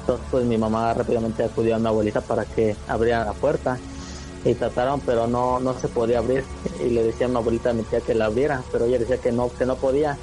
Entonces 0.00 0.26
pues 0.30 0.44
mi 0.44 0.58
mamá 0.58 0.92
rápidamente 0.92 1.44
acudió 1.44 1.76
a 1.76 1.78
mi 1.78 1.86
abuelita 1.86 2.20
para 2.20 2.44
que 2.44 2.76
abriera 2.88 3.24
la 3.24 3.32
puerta. 3.32 3.78
Y 4.44 4.54
trataron, 4.54 5.00
pero 5.00 5.26
no, 5.26 5.60
no 5.60 5.74
se 5.78 5.88
podía 5.88 6.18
abrir. 6.18 6.44
Y 6.84 6.90
le 6.90 7.04
decía 7.04 7.26
a 7.26 7.28
mi 7.28 7.36
abuelita 7.36 7.70
a 7.70 7.72
mi 7.72 7.82
tía 7.84 8.00
que 8.00 8.14
la 8.14 8.26
abriera, 8.26 8.62
pero 8.72 8.86
ella 8.86 8.98
decía 8.98 9.18
que 9.18 9.32
no, 9.32 9.50
que 9.56 9.64
no 9.64 9.76
podía 9.76 10.18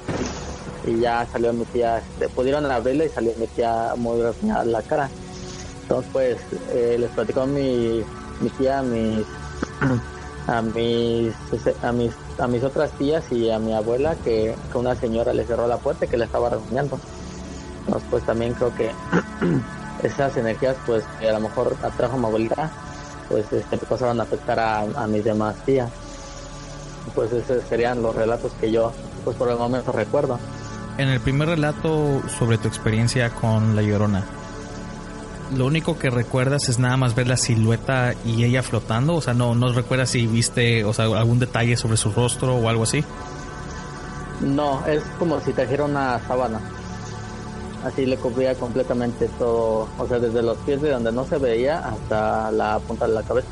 y 0.86 1.00
ya 1.00 1.26
salió 1.30 1.52
mi 1.52 1.64
tía, 1.66 2.02
pudieron 2.34 2.66
abrirla 2.70 3.04
y 3.04 3.08
salió 3.08 3.32
mi 3.38 3.46
tía 3.48 3.94
muy 3.96 4.20
a 4.50 4.64
la 4.64 4.82
cara. 4.82 5.10
Entonces 5.82 6.10
pues 6.12 6.38
eh, 6.70 6.96
les 6.98 7.10
platicó 7.10 7.46
mi, 7.46 8.02
mi 8.40 8.50
tía 8.50 8.80
a 8.80 8.82
mis, 8.82 9.26
a 10.46 10.62
mis 10.62 11.34
a 11.82 11.92
mis 11.92 12.12
a 12.38 12.46
mis 12.46 12.62
otras 12.62 12.92
tías 12.92 13.24
y 13.32 13.50
a 13.50 13.58
mi 13.58 13.74
abuela 13.74 14.14
que, 14.16 14.54
una 14.74 14.94
señora 14.94 15.32
le 15.32 15.44
cerró 15.44 15.66
la 15.66 15.78
puerta 15.78 16.04
y 16.04 16.08
que 16.08 16.16
le 16.16 16.26
estaba 16.26 16.50
regañando. 16.50 16.98
Entonces 17.86 18.08
pues 18.10 18.24
también 18.24 18.54
creo 18.54 18.74
que 18.74 18.92
esas 20.02 20.36
energías 20.36 20.76
pues 20.86 21.04
que 21.18 21.28
a 21.28 21.32
lo 21.32 21.40
mejor 21.40 21.76
atrajo 21.82 22.14
a 22.14 22.18
mi 22.18 22.26
abuelita 22.26 22.70
pues 23.28 23.52
este, 23.52 23.74
empezaron 23.74 24.20
a 24.20 24.22
afectar 24.22 24.58
a, 24.58 24.80
a 24.80 25.06
mis 25.06 25.24
demás 25.24 25.56
tías. 25.64 25.90
Pues 27.14 27.32
esos 27.32 27.64
serían 27.64 28.02
los 28.02 28.14
relatos 28.14 28.52
que 28.60 28.70
yo 28.70 28.92
pues 29.24 29.36
por 29.36 29.50
el 29.50 29.56
momento 29.56 29.90
recuerdo 29.92 30.38
en 30.98 31.08
el 31.08 31.20
primer 31.20 31.48
relato 31.48 32.22
sobre 32.38 32.58
tu 32.58 32.68
experiencia 32.68 33.30
con 33.30 33.74
La 33.74 33.82
Llorona, 33.82 34.24
lo 35.56 35.64
único 35.66 35.98
que 35.98 36.10
recuerdas 36.10 36.68
es 36.68 36.78
nada 36.78 36.96
más 36.96 37.14
ver 37.14 37.26
la 37.26 37.36
silueta 37.36 38.14
y 38.24 38.44
ella 38.44 38.62
flotando, 38.62 39.14
o 39.14 39.20
sea, 39.22 39.32
no, 39.32 39.54
no 39.54 39.72
recuerdas 39.72 40.10
si 40.10 40.26
viste, 40.26 40.84
o 40.84 40.92
sea, 40.92 41.06
algún 41.06 41.38
detalle 41.38 41.76
sobre 41.76 41.96
su 41.96 42.12
rostro 42.12 42.56
o 42.56 42.68
algo 42.68 42.82
así. 42.82 43.02
No, 44.40 44.84
es 44.86 45.02
como 45.18 45.40
si 45.40 45.52
trajera 45.52 45.84
una 45.84 46.20
sábana. 46.26 46.60
Así 47.84 48.04
le 48.04 48.16
cubría 48.16 48.54
completamente 48.56 49.28
todo, 49.38 49.88
o 49.98 50.06
sea, 50.06 50.18
desde 50.18 50.42
los 50.42 50.58
pies 50.58 50.82
de 50.82 50.90
donde 50.90 51.12
no 51.12 51.24
se 51.24 51.38
veía 51.38 51.78
hasta 51.78 52.50
la 52.50 52.78
punta 52.80 53.06
de 53.06 53.14
la 53.14 53.22
cabeza. 53.22 53.48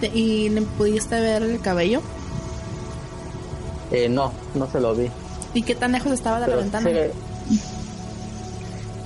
¿Y 0.00 0.48
le 0.48 0.62
pudiste 0.62 1.20
ver 1.20 1.42
el 1.42 1.60
cabello? 1.60 2.00
Eh, 3.90 4.08
no, 4.08 4.32
no 4.54 4.66
se 4.70 4.80
lo 4.80 4.94
vi. 4.94 5.10
¿Y 5.54 5.62
qué 5.62 5.74
tan 5.74 5.92
lejos 5.92 6.12
estaba 6.12 6.40
de 6.40 6.48
la 6.48 6.56
ventana? 6.56 6.90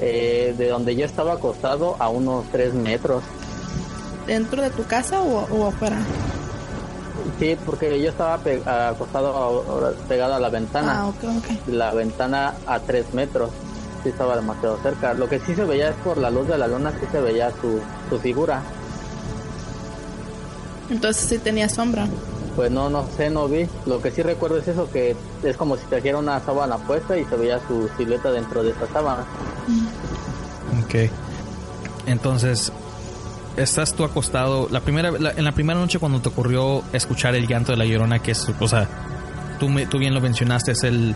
eh, 0.01 0.55
de 0.57 0.69
donde 0.69 0.95
yo 0.95 1.07
estaba 1.07 1.35
acostado 1.35 1.97
a 1.99 2.09
unos 2.09 2.45
3 2.53 2.75
metros. 2.75 3.23
¿Dentro 4.27 4.61
de 4.63 4.71
tu 4.71 4.85
casa 4.85 5.21
o, 5.23 5.47
o 5.51 5.67
afuera? 5.69 5.99
Sí, 7.39 7.57
porque 7.65 8.01
yo 8.01 8.11
estaba 8.11 8.39
acostado 8.89 9.95
pegado 10.09 10.35
a 10.35 10.41
la 10.41 10.49
ventana. 10.51 11.01
Ah, 11.01 11.07
ok, 11.09 11.25
ok. 11.39 11.69
La 11.69 11.93
ventana 11.93 12.55
a 12.67 12.79
3 12.81 13.15
metros. 13.15 13.51
Sí 14.03 14.11
estaba 14.11 14.37
demasiado 14.37 14.79
cerca. 14.83 15.15
Lo 15.15 15.29
que 15.29 15.41
sí 15.41 15.55
se 15.55 15.65
veía 15.65 15.89
es 15.91 15.97
por 15.97 16.19
la 16.19 16.31
luz 16.31 16.47
de 16.47 16.59
la 16.59 16.69
luna, 16.69 16.93
sí 16.93 17.07
se 17.11 17.21
veía 17.21 17.51
su, 17.61 17.81
su 18.09 18.19
figura. 18.21 18.63
Entonces 20.91 21.27
sí 21.29 21.39
tenía 21.39 21.69
sombra. 21.69 22.07
Pues 22.57 22.71
no, 22.71 22.89
no 22.89 23.07
sé, 23.17 23.29
no 23.29 23.47
vi. 23.47 23.69
Lo 23.85 24.01
que 24.01 24.11
sí 24.11 24.23
recuerdo 24.23 24.57
es 24.57 24.67
eso, 24.67 24.91
que 24.91 25.15
es 25.45 25.57
como 25.57 25.77
si 25.77 25.85
trajera 25.87 26.19
una 26.19 26.41
sábana 26.41 26.79
puesta 26.79 27.17
y 27.17 27.25
se 27.27 27.37
veía 27.37 27.61
su 27.69 27.89
silueta 27.97 28.31
dentro 28.31 28.63
de 28.63 28.71
esta 28.71 28.87
sábana. 28.89 29.25
Ok. 30.83 31.11
Entonces, 32.07 32.73
estás 33.57 33.93
tú 33.95 34.05
acostado. 34.05 34.69
La 34.71 34.81
primera, 34.81 35.11
en 35.11 35.45
la 35.45 35.53
primera 35.53 35.79
noche 35.79 35.99
cuando 35.99 36.21
te 36.21 36.31
ocurrió 36.31 36.83
escuchar 36.93 37.35
el 37.35 37.47
llanto 37.47 37.73
de 37.73 37.79
la 37.79 37.85
llorona, 37.85 38.21
que 38.21 38.31
es, 38.33 38.49
o 38.59 38.69
sea, 38.69 38.89
tú, 39.61 39.69
me, 39.69 39.87
tú 39.87 39.99
bien 39.99 40.15
lo 40.15 40.21
mencionaste, 40.23 40.73
es 40.73 40.85
el, 40.85 41.15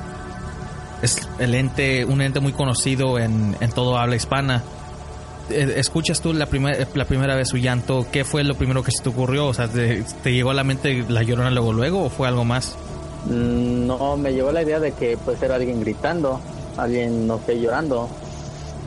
es 1.01 1.27
el 1.39 1.55
ente, 1.55 2.05
un 2.05 2.21
ente 2.21 2.41
muy 2.41 2.53
conocido 2.53 3.19
en, 3.19 3.57
en 3.61 3.71
todo 3.73 3.99
habla 3.99 4.17
hispana. 4.17 4.63
Eh, 5.51 5.75
¿Escuchas 5.77 6.21
tú 6.21 6.33
la, 6.33 6.47
primera 6.47 6.87
la 6.95 7.05
primera 7.05 7.35
vez 7.35 7.49
su 7.49 7.57
llanto? 7.57 8.07
¿Qué 8.11 8.25
fue 8.25 8.45
lo 8.45 8.55
primero 8.55 8.83
que 8.83 8.91
se 8.91 9.03
te 9.03 9.09
ocurrió? 9.09 9.47
O 9.47 9.55
sea, 9.55 9.69
¿te, 9.69 10.05
llegó 10.25 10.51
a 10.51 10.55
la 10.55 10.65
mente 10.65 11.05
la 11.09 11.23
llorona 11.23 11.51
luego 11.51 11.73
luego 11.73 12.05
o 12.05 12.11
fue 12.11 12.29
algo 12.29 12.45
más? 12.45 12.77
Mm, 13.27 13.87
no, 13.87 14.17
me 14.17 14.33
llegó 14.33 14.53
la 14.53 14.63
idea 14.63 14.81
de 14.81 14.93
que 14.93 15.19
pues 15.25 15.43
era 15.43 15.57
alguien 15.57 15.81
gritando, 15.81 16.41
alguien, 16.77 17.27
no 17.27 17.41
sé, 17.45 17.61
llorando. 17.61 18.09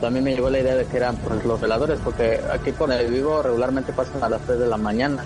También 0.00 0.24
me 0.24 0.34
llegó 0.34 0.50
la 0.50 0.60
idea 0.60 0.74
de 0.74 0.84
que 0.86 0.96
eran 0.96 1.16
pues, 1.16 1.44
los 1.44 1.60
veladores, 1.60 2.00
porque 2.02 2.40
aquí 2.52 2.72
por 2.72 2.90
el 2.92 3.10
vivo 3.10 3.42
regularmente 3.42 3.92
pasan 3.92 4.22
a 4.22 4.28
las 4.28 4.40
3 4.42 4.58
de 4.58 4.66
la 4.66 4.76
mañana, 4.76 5.24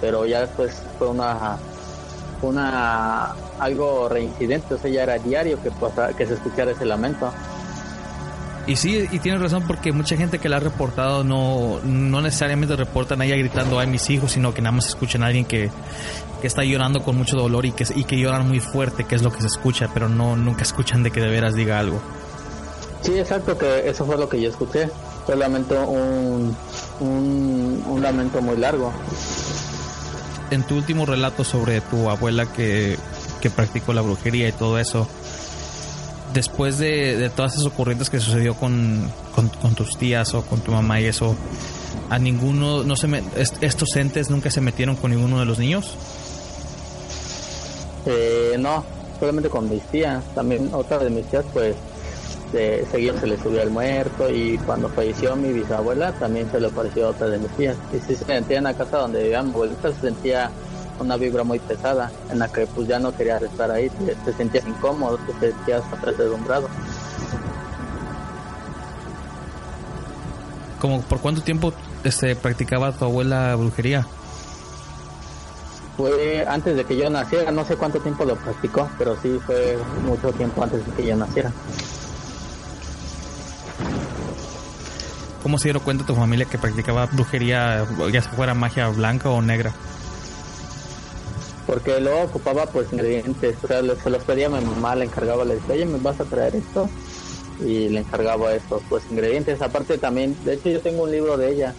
pero 0.00 0.26
ya 0.26 0.40
después 0.40 0.82
fue 0.98 1.08
una 1.08 1.58
una 2.42 3.34
algo 3.60 4.08
reincidente, 4.08 4.74
o 4.74 4.78
sea, 4.78 4.90
ya 4.90 5.04
era 5.04 5.18
diario 5.18 5.58
que, 5.62 5.70
que 6.16 6.26
se 6.26 6.34
escuchara 6.34 6.72
ese 6.72 6.84
lamento. 6.84 7.32
Y 8.66 8.76
sí, 8.76 9.08
y 9.10 9.18
tienes 9.18 9.40
razón 9.40 9.64
porque 9.66 9.90
mucha 9.92 10.16
gente 10.16 10.38
que 10.38 10.48
la 10.48 10.58
ha 10.58 10.60
reportado 10.60 11.24
no, 11.24 11.80
no 11.82 12.20
necesariamente 12.20 12.76
reportan 12.76 13.20
a 13.20 13.24
ella 13.24 13.36
gritando 13.36 13.80
ay 13.80 13.88
mis 13.88 14.08
hijos, 14.10 14.32
sino 14.32 14.54
que 14.54 14.62
nada 14.62 14.76
más 14.76 14.86
escuchan 14.86 15.24
a 15.24 15.26
alguien 15.26 15.44
que, 15.44 15.68
que 16.40 16.46
está 16.46 16.62
llorando 16.62 17.02
con 17.02 17.16
mucho 17.16 17.36
dolor 17.36 17.66
y 17.66 17.72
que, 17.72 17.84
y 17.94 18.04
que 18.04 18.16
lloran 18.18 18.46
muy 18.46 18.60
fuerte, 18.60 19.04
que 19.04 19.16
es 19.16 19.22
lo 19.22 19.32
que 19.32 19.40
se 19.40 19.48
escucha, 19.48 19.90
pero 19.92 20.08
no 20.08 20.36
nunca 20.36 20.62
escuchan 20.62 21.02
de 21.02 21.10
que 21.10 21.20
de 21.20 21.28
veras 21.28 21.54
diga 21.54 21.78
algo. 21.80 22.00
Sí, 23.00 23.18
exacto, 23.18 23.58
que 23.58 23.88
eso 23.88 24.06
fue 24.06 24.16
lo 24.16 24.28
que 24.28 24.40
yo 24.40 24.48
escuché. 24.48 24.88
Solamente 25.26 25.76
un, 25.76 26.56
un, 27.00 27.84
un 27.88 28.02
lamento 28.02 28.40
muy 28.40 28.56
largo. 28.56 28.92
En 30.50 30.62
tu 30.64 30.76
último 30.76 31.04
relato 31.04 31.42
sobre 31.42 31.80
tu 31.80 32.08
abuela 32.10 32.46
que, 32.52 32.96
que 33.40 33.50
practicó 33.50 33.92
la 33.92 34.02
brujería 34.02 34.48
y 34.48 34.52
todo 34.52 34.78
eso, 34.78 35.08
después 36.32 36.78
de, 36.78 37.30
todas 37.34 37.54
esas 37.54 37.66
ocurrencias 37.66 38.10
que 38.10 38.20
sucedió 38.20 38.54
con, 38.54 39.10
con, 39.34 39.74
tus 39.74 39.96
tías 39.96 40.34
o 40.34 40.42
con 40.42 40.60
tu 40.60 40.72
mamá 40.72 41.00
y 41.00 41.06
eso, 41.06 41.34
a 42.10 42.18
ninguno, 42.18 42.84
no 42.84 42.96
se 42.96 43.08
estos 43.60 43.96
entes 43.96 44.30
nunca 44.30 44.50
se 44.50 44.60
metieron 44.60 44.96
con 44.96 45.10
ninguno 45.10 45.38
de 45.38 45.44
los 45.44 45.58
niños? 45.58 45.96
Eh, 48.06 48.56
no, 48.58 48.84
solamente 49.18 49.48
con 49.48 49.68
mis 49.68 49.82
tías. 49.84 50.22
También 50.34 50.70
otra 50.72 50.98
de 50.98 51.10
mis 51.10 51.26
tías, 51.26 51.44
pues, 51.52 51.76
de 52.52 52.84
seguido 52.90 53.18
se 53.18 53.26
le 53.26 53.38
subió 53.38 53.62
el 53.62 53.70
muerto 53.70 54.30
y 54.30 54.58
cuando 54.58 54.88
falleció 54.90 55.34
mi 55.36 55.52
bisabuela 55.54 56.12
también 56.12 56.50
se 56.50 56.60
le 56.60 56.66
apareció 56.66 57.08
otra 57.08 57.28
de 57.28 57.38
mis 57.38 57.50
tías. 57.52 57.76
Y 57.92 57.98
si 58.00 58.14
se 58.14 58.24
sentía 58.24 58.58
en 58.58 58.64
la 58.64 58.74
casa 58.74 58.98
donde 58.98 59.22
vivíamos, 59.22 59.68
se 59.80 59.94
sentía 59.94 60.50
una 61.02 61.16
vibra 61.16 61.44
muy 61.44 61.58
pesada 61.58 62.10
en 62.30 62.38
la 62.38 62.48
que 62.48 62.66
pues 62.66 62.88
ya 62.88 62.98
no 62.98 63.14
querías 63.14 63.42
estar 63.42 63.70
ahí, 63.70 63.90
te, 63.90 64.32
sentías 64.32 64.66
incómodo, 64.66 65.18
te 65.18 65.52
sentías 65.52 65.82
apresurado. 65.92 66.68
¿Como 70.80 71.00
por 71.02 71.20
cuánto 71.20 71.42
tiempo 71.42 71.72
este, 72.02 72.34
practicaba 72.34 72.92
tu 72.92 73.04
abuela 73.04 73.54
brujería? 73.54 74.06
Fue 75.96 76.44
antes 76.48 76.74
de 76.74 76.84
que 76.84 76.96
yo 76.96 77.10
naciera, 77.10 77.52
no 77.52 77.64
sé 77.64 77.76
cuánto 77.76 78.00
tiempo 78.00 78.24
lo 78.24 78.34
practicó, 78.36 78.88
pero 78.98 79.16
sí 79.20 79.38
fue 79.46 79.78
mucho 80.04 80.32
tiempo 80.32 80.62
antes 80.62 80.84
de 80.84 80.92
que 80.92 81.06
yo 81.06 81.16
naciera. 81.16 81.52
¿Cómo 85.42 85.58
se 85.58 85.64
dieron 85.64 85.82
cuenta 85.82 86.06
tu 86.06 86.14
familia 86.14 86.46
que 86.46 86.56
practicaba 86.56 87.06
brujería, 87.06 87.84
ya 88.12 88.22
fuera 88.22 88.54
magia 88.54 88.88
blanca 88.88 89.28
o 89.28 89.42
negra? 89.42 89.72
Porque 91.72 91.98
luego 92.00 92.24
ocupaba 92.24 92.66
pues 92.66 92.92
ingredientes, 92.92 93.56
o 93.62 93.66
sea, 93.66 93.80
se 93.80 94.10
los 94.10 94.22
pedía 94.24 94.48
a 94.48 94.50
mi 94.50 94.62
mamá, 94.62 94.94
le 94.94 95.06
encargaba, 95.06 95.42
le 95.42 95.54
decía, 95.54 95.74
oye, 95.74 95.86
¿me 95.86 95.96
vas 95.96 96.20
a 96.20 96.24
traer 96.24 96.54
esto? 96.54 96.86
Y 97.60 97.88
le 97.88 98.00
encargaba 98.00 98.52
estos 98.52 98.82
pues 98.90 99.02
ingredientes, 99.10 99.62
aparte 99.62 99.96
también, 99.96 100.36
de 100.44 100.52
hecho 100.52 100.68
yo 100.68 100.80
tengo 100.80 101.04
un 101.04 101.10
libro 101.10 101.38
de 101.38 101.50
ella, 101.50 101.72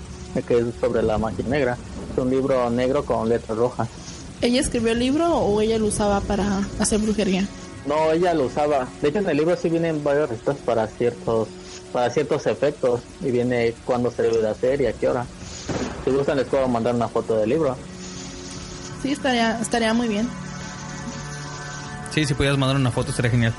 que 0.48 0.58
es 0.58 0.66
sobre 0.82 1.04
la 1.04 1.20
magia 1.20 1.46
negra, 1.48 1.78
es 2.12 2.18
un 2.18 2.32
libro 2.32 2.72
negro 2.72 3.06
con 3.06 3.30
letras 3.30 3.56
rojas. 3.56 3.88
¿Ella 4.42 4.62
escribió 4.62 4.94
el 4.94 5.00
libro 5.00 5.30
o 5.32 5.62
ella 5.62 5.78
lo 5.78 5.86
usaba 5.86 6.22
para 6.22 6.68
hacer 6.80 7.00
brujería? 7.00 7.48
No, 7.86 8.12
ella 8.14 8.34
lo 8.34 8.46
usaba. 8.46 8.88
De 9.00 9.10
hecho, 9.10 9.20
en 9.20 9.30
el 9.30 9.38
libro 9.38 9.56
sí 9.56 9.70
vienen 9.70 10.04
varios 10.04 10.28
restos 10.28 10.56
para 10.66 10.88
ciertos 10.88 11.50
para 11.92 12.10
ciertos 12.10 12.48
efectos 12.48 13.02
y 13.22 13.30
viene 13.30 13.76
cuándo 13.86 14.10
se 14.10 14.24
debe 14.24 14.40
de 14.40 14.50
hacer 14.50 14.82
y 14.82 14.88
a 14.88 14.94
qué 14.94 15.08
hora. 15.08 15.28
Si 16.04 16.10
gustan 16.10 16.38
les 16.38 16.48
puedo 16.48 16.68
mandar 16.68 16.96
una 16.96 17.08
foto 17.08 17.38
del 17.38 17.50
libro. 17.50 17.78
Sí, 19.04 19.12
estaría, 19.12 19.60
estaría 19.60 19.94
muy 19.94 20.08
bien. 20.08 20.30
Sí, 22.12 22.26
si 22.26 22.34
pudieras 22.34 22.58
mandar 22.58 22.78
una 22.78 22.90
foto, 22.90 23.10
estaría 23.10 23.32
genial. 23.32 23.54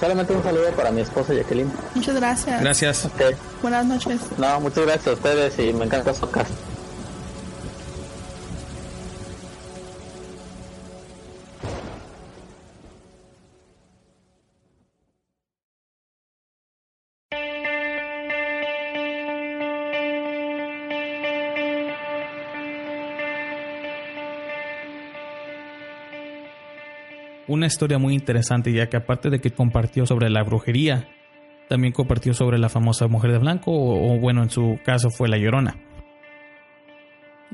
Solamente 0.00 0.32
un 0.32 0.42
saludo 0.42 0.70
para 0.72 0.90
mi 0.90 1.02
esposa 1.02 1.34
Jacqueline. 1.34 1.70
Muchas 1.94 2.16
gracias. 2.16 2.60
Gracias. 2.60 3.08
Buenas 3.62 3.86
noches. 3.86 4.20
No, 4.36 4.58
muchas 4.60 4.84
gracias 4.86 5.06
a 5.06 5.12
ustedes 5.12 5.58
y 5.60 5.72
me 5.72 5.84
encanta 5.84 6.12
su 6.12 6.28
casa. 6.28 6.50
Una 27.58 27.66
historia 27.66 27.98
muy 27.98 28.14
interesante, 28.14 28.72
ya 28.72 28.88
que 28.88 28.96
aparte 28.96 29.30
de 29.30 29.40
que 29.40 29.50
compartió 29.50 30.06
sobre 30.06 30.30
la 30.30 30.42
brujería, 30.42 31.08
también 31.68 31.92
compartió 31.92 32.32
sobre 32.32 32.58
la 32.58 32.68
famosa 32.68 33.06
mujer 33.08 33.32
de 33.32 33.38
blanco, 33.38 33.70
o, 33.70 34.18
bueno, 34.18 34.42
en 34.42 34.50
su 34.50 34.78
caso 34.84 35.10
fue 35.10 35.28
la 35.28 35.36
llorona. 35.36 35.76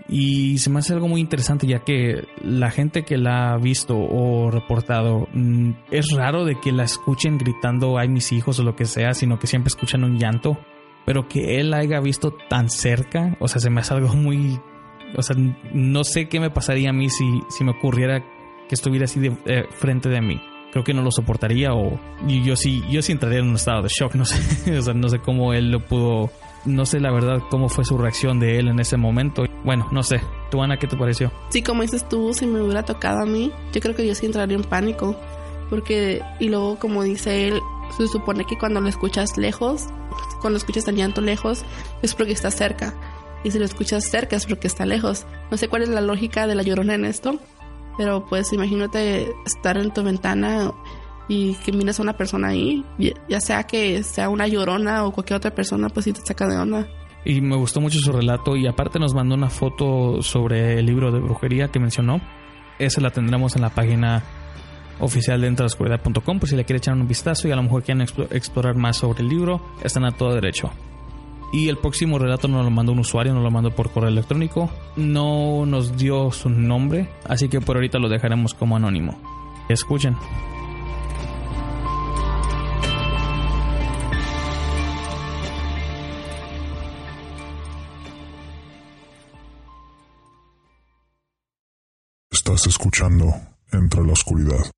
Y 0.08 0.58
se 0.58 0.70
me 0.70 0.80
hace 0.80 0.92
algo 0.92 1.08
muy 1.08 1.20
interesante, 1.20 1.66
ya 1.66 1.80
que 1.80 2.24
la 2.42 2.70
gente 2.70 3.04
que 3.04 3.16
la 3.16 3.52
ha 3.52 3.58
visto 3.58 3.96
o 3.96 4.50
reportado, 4.50 5.28
mm, 5.32 5.70
es 5.90 6.10
raro 6.12 6.44
de 6.44 6.60
que 6.60 6.72
la 6.72 6.84
escuchen 6.84 7.38
gritando, 7.38 7.98
ay 7.98 8.08
mis 8.08 8.32
hijos 8.32 8.58
o 8.58 8.64
lo 8.64 8.76
que 8.76 8.86
sea, 8.86 9.14
sino 9.14 9.38
que 9.38 9.46
siempre 9.46 9.68
escuchan 9.68 10.04
un 10.04 10.18
llanto. 10.18 10.58
Pero 11.06 11.28
que 11.28 11.60
él 11.60 11.70
la 11.70 11.78
haya 11.78 12.00
visto 12.00 12.34
tan 12.48 12.70
cerca, 12.70 13.36
o 13.38 13.46
sea, 13.46 13.60
se 13.60 13.70
me 13.70 13.80
hace 13.80 13.94
algo 13.94 14.14
muy 14.14 14.58
o 15.16 15.22
sea, 15.22 15.36
no 15.72 16.04
sé 16.04 16.28
qué 16.28 16.40
me 16.40 16.50
pasaría 16.50 16.90
a 16.90 16.92
mí 16.92 17.08
si, 17.08 17.24
si 17.48 17.64
me 17.64 17.70
ocurriera 17.70 18.24
que 18.68 18.74
estuviera 18.74 19.04
así 19.04 19.20
de 19.20 19.36
eh, 19.46 19.64
frente 19.70 20.08
de 20.08 20.20
mí. 20.20 20.40
Creo 20.72 20.84
que 20.84 20.94
no 20.94 21.02
lo 21.02 21.12
soportaría 21.12 21.72
o 21.72 22.00
yo 22.26 22.56
sí, 22.56 22.82
yo 22.90 23.00
sí 23.00 23.12
entraría 23.12 23.38
en 23.38 23.48
un 23.48 23.54
estado 23.54 23.82
de 23.82 23.88
shock, 23.88 24.14
no 24.16 24.24
sé, 24.24 24.76
o 24.76 24.82
sea, 24.82 24.94
no 24.94 25.08
sé 25.08 25.20
cómo 25.20 25.52
él 25.52 25.70
lo 25.70 25.80
pudo, 25.80 26.30
no 26.64 26.84
sé 26.84 26.98
la 26.98 27.12
verdad 27.12 27.38
cómo 27.50 27.68
fue 27.68 27.84
su 27.84 27.96
reacción 27.96 28.40
de 28.40 28.58
él 28.58 28.68
en 28.68 28.80
ese 28.80 28.96
momento. 28.96 29.44
Bueno, 29.64 29.88
no 29.92 30.02
sé, 30.02 30.20
¿tú 30.50 30.62
Ana 30.62 30.76
qué 30.76 30.86
te 30.86 30.96
pareció? 30.96 31.32
Sí, 31.50 31.62
como 31.62 31.82
dices 31.82 32.08
tú, 32.08 32.34
si 32.34 32.46
me 32.46 32.60
hubiera 32.60 32.82
tocado 32.82 33.20
a 33.20 33.26
mí, 33.26 33.52
yo 33.72 33.80
creo 33.80 33.94
que 33.94 34.06
yo 34.06 34.14
sí 34.14 34.26
entraría 34.26 34.56
en 34.56 34.64
pánico, 34.64 35.16
porque, 35.70 36.22
y 36.40 36.48
luego 36.48 36.78
como 36.78 37.02
dice 37.02 37.48
él, 37.48 37.60
se 37.96 38.08
supone 38.08 38.44
que 38.44 38.58
cuando 38.58 38.80
lo 38.80 38.88
escuchas 38.88 39.36
lejos, 39.36 39.86
cuando 40.40 40.56
escuchas 40.56 40.88
el 40.88 40.96
llanto 40.96 41.20
lejos, 41.20 41.64
es 42.02 42.14
porque 42.14 42.32
está 42.32 42.50
cerca. 42.50 42.94
Y 43.44 43.50
si 43.50 43.58
lo 43.58 43.64
escuchas 43.64 44.04
cerca 44.04 44.36
es 44.36 44.46
porque 44.46 44.66
está 44.66 44.86
lejos. 44.86 45.26
No 45.50 45.56
sé 45.58 45.68
cuál 45.68 45.82
es 45.82 45.90
la 45.90 46.00
lógica 46.00 46.46
de 46.46 46.54
la 46.54 46.62
llorona 46.62 46.94
en 46.94 47.04
esto, 47.04 47.38
pero 47.96 48.24
pues 48.24 48.52
imagínate 48.52 49.32
estar 49.46 49.76
en 49.76 49.92
tu 49.92 50.02
ventana 50.02 50.72
y 51.28 51.54
que 51.54 51.72
miras 51.72 51.98
a 51.98 52.02
una 52.02 52.16
persona 52.16 52.48
ahí, 52.48 52.84
ya 53.28 53.40
sea 53.40 53.64
que 53.64 54.02
sea 54.02 54.28
una 54.28 54.46
llorona 54.46 55.04
o 55.04 55.12
cualquier 55.12 55.38
otra 55.38 55.54
persona, 55.54 55.88
pues 55.88 56.04
sí 56.04 56.12
te 56.12 56.20
saca 56.20 56.46
de 56.46 56.56
onda. 56.56 56.86
Y 57.24 57.40
me 57.40 57.56
gustó 57.56 57.80
mucho 57.80 57.98
su 57.98 58.12
relato 58.12 58.56
y 58.56 58.66
aparte 58.66 58.98
nos 58.98 59.14
mandó 59.14 59.34
una 59.34 59.48
foto 59.48 60.22
sobre 60.22 60.78
el 60.78 60.86
libro 60.86 61.10
de 61.10 61.20
brujería 61.20 61.68
que 61.68 61.80
mencionó. 61.80 62.20
Esa 62.78 63.00
la 63.00 63.10
tendremos 63.10 63.56
en 63.56 63.62
la 63.62 63.70
página 63.70 64.22
oficial 65.00 65.40
de 65.40 65.46
entraloscuridad.com 65.48 66.38
por 66.38 66.48
si 66.48 66.56
le 66.56 66.64
quieren 66.64 66.78
echar 66.78 66.94
un 66.94 67.08
vistazo 67.08 67.48
y 67.48 67.52
a 67.52 67.56
lo 67.56 67.62
mejor 67.62 67.82
quieren 67.82 68.06
explorar 68.30 68.76
más 68.76 68.98
sobre 68.98 69.22
el 69.22 69.28
libro, 69.28 69.60
están 69.82 70.04
a 70.04 70.12
todo 70.12 70.34
derecho. 70.34 70.70
Y 71.54 71.68
el 71.68 71.76
próximo 71.76 72.18
relato 72.18 72.48
nos 72.48 72.64
lo 72.64 72.70
mandó 72.72 72.90
un 72.90 72.98
usuario, 72.98 73.32
nos 73.32 73.44
lo 73.44 73.50
mandó 73.52 73.70
por 73.70 73.92
correo 73.92 74.08
electrónico. 74.08 74.68
No 74.96 75.64
nos 75.64 75.96
dio 75.96 76.32
su 76.32 76.50
nombre, 76.50 77.08
así 77.26 77.48
que 77.48 77.60
por 77.60 77.76
ahorita 77.76 78.00
lo 78.00 78.08
dejaremos 78.08 78.54
como 78.54 78.74
anónimo. 78.74 79.16
Escuchen. 79.68 80.16
Estás 92.32 92.66
escuchando 92.66 93.32
Entre 93.70 94.04
la 94.04 94.12
Oscuridad. 94.12 94.74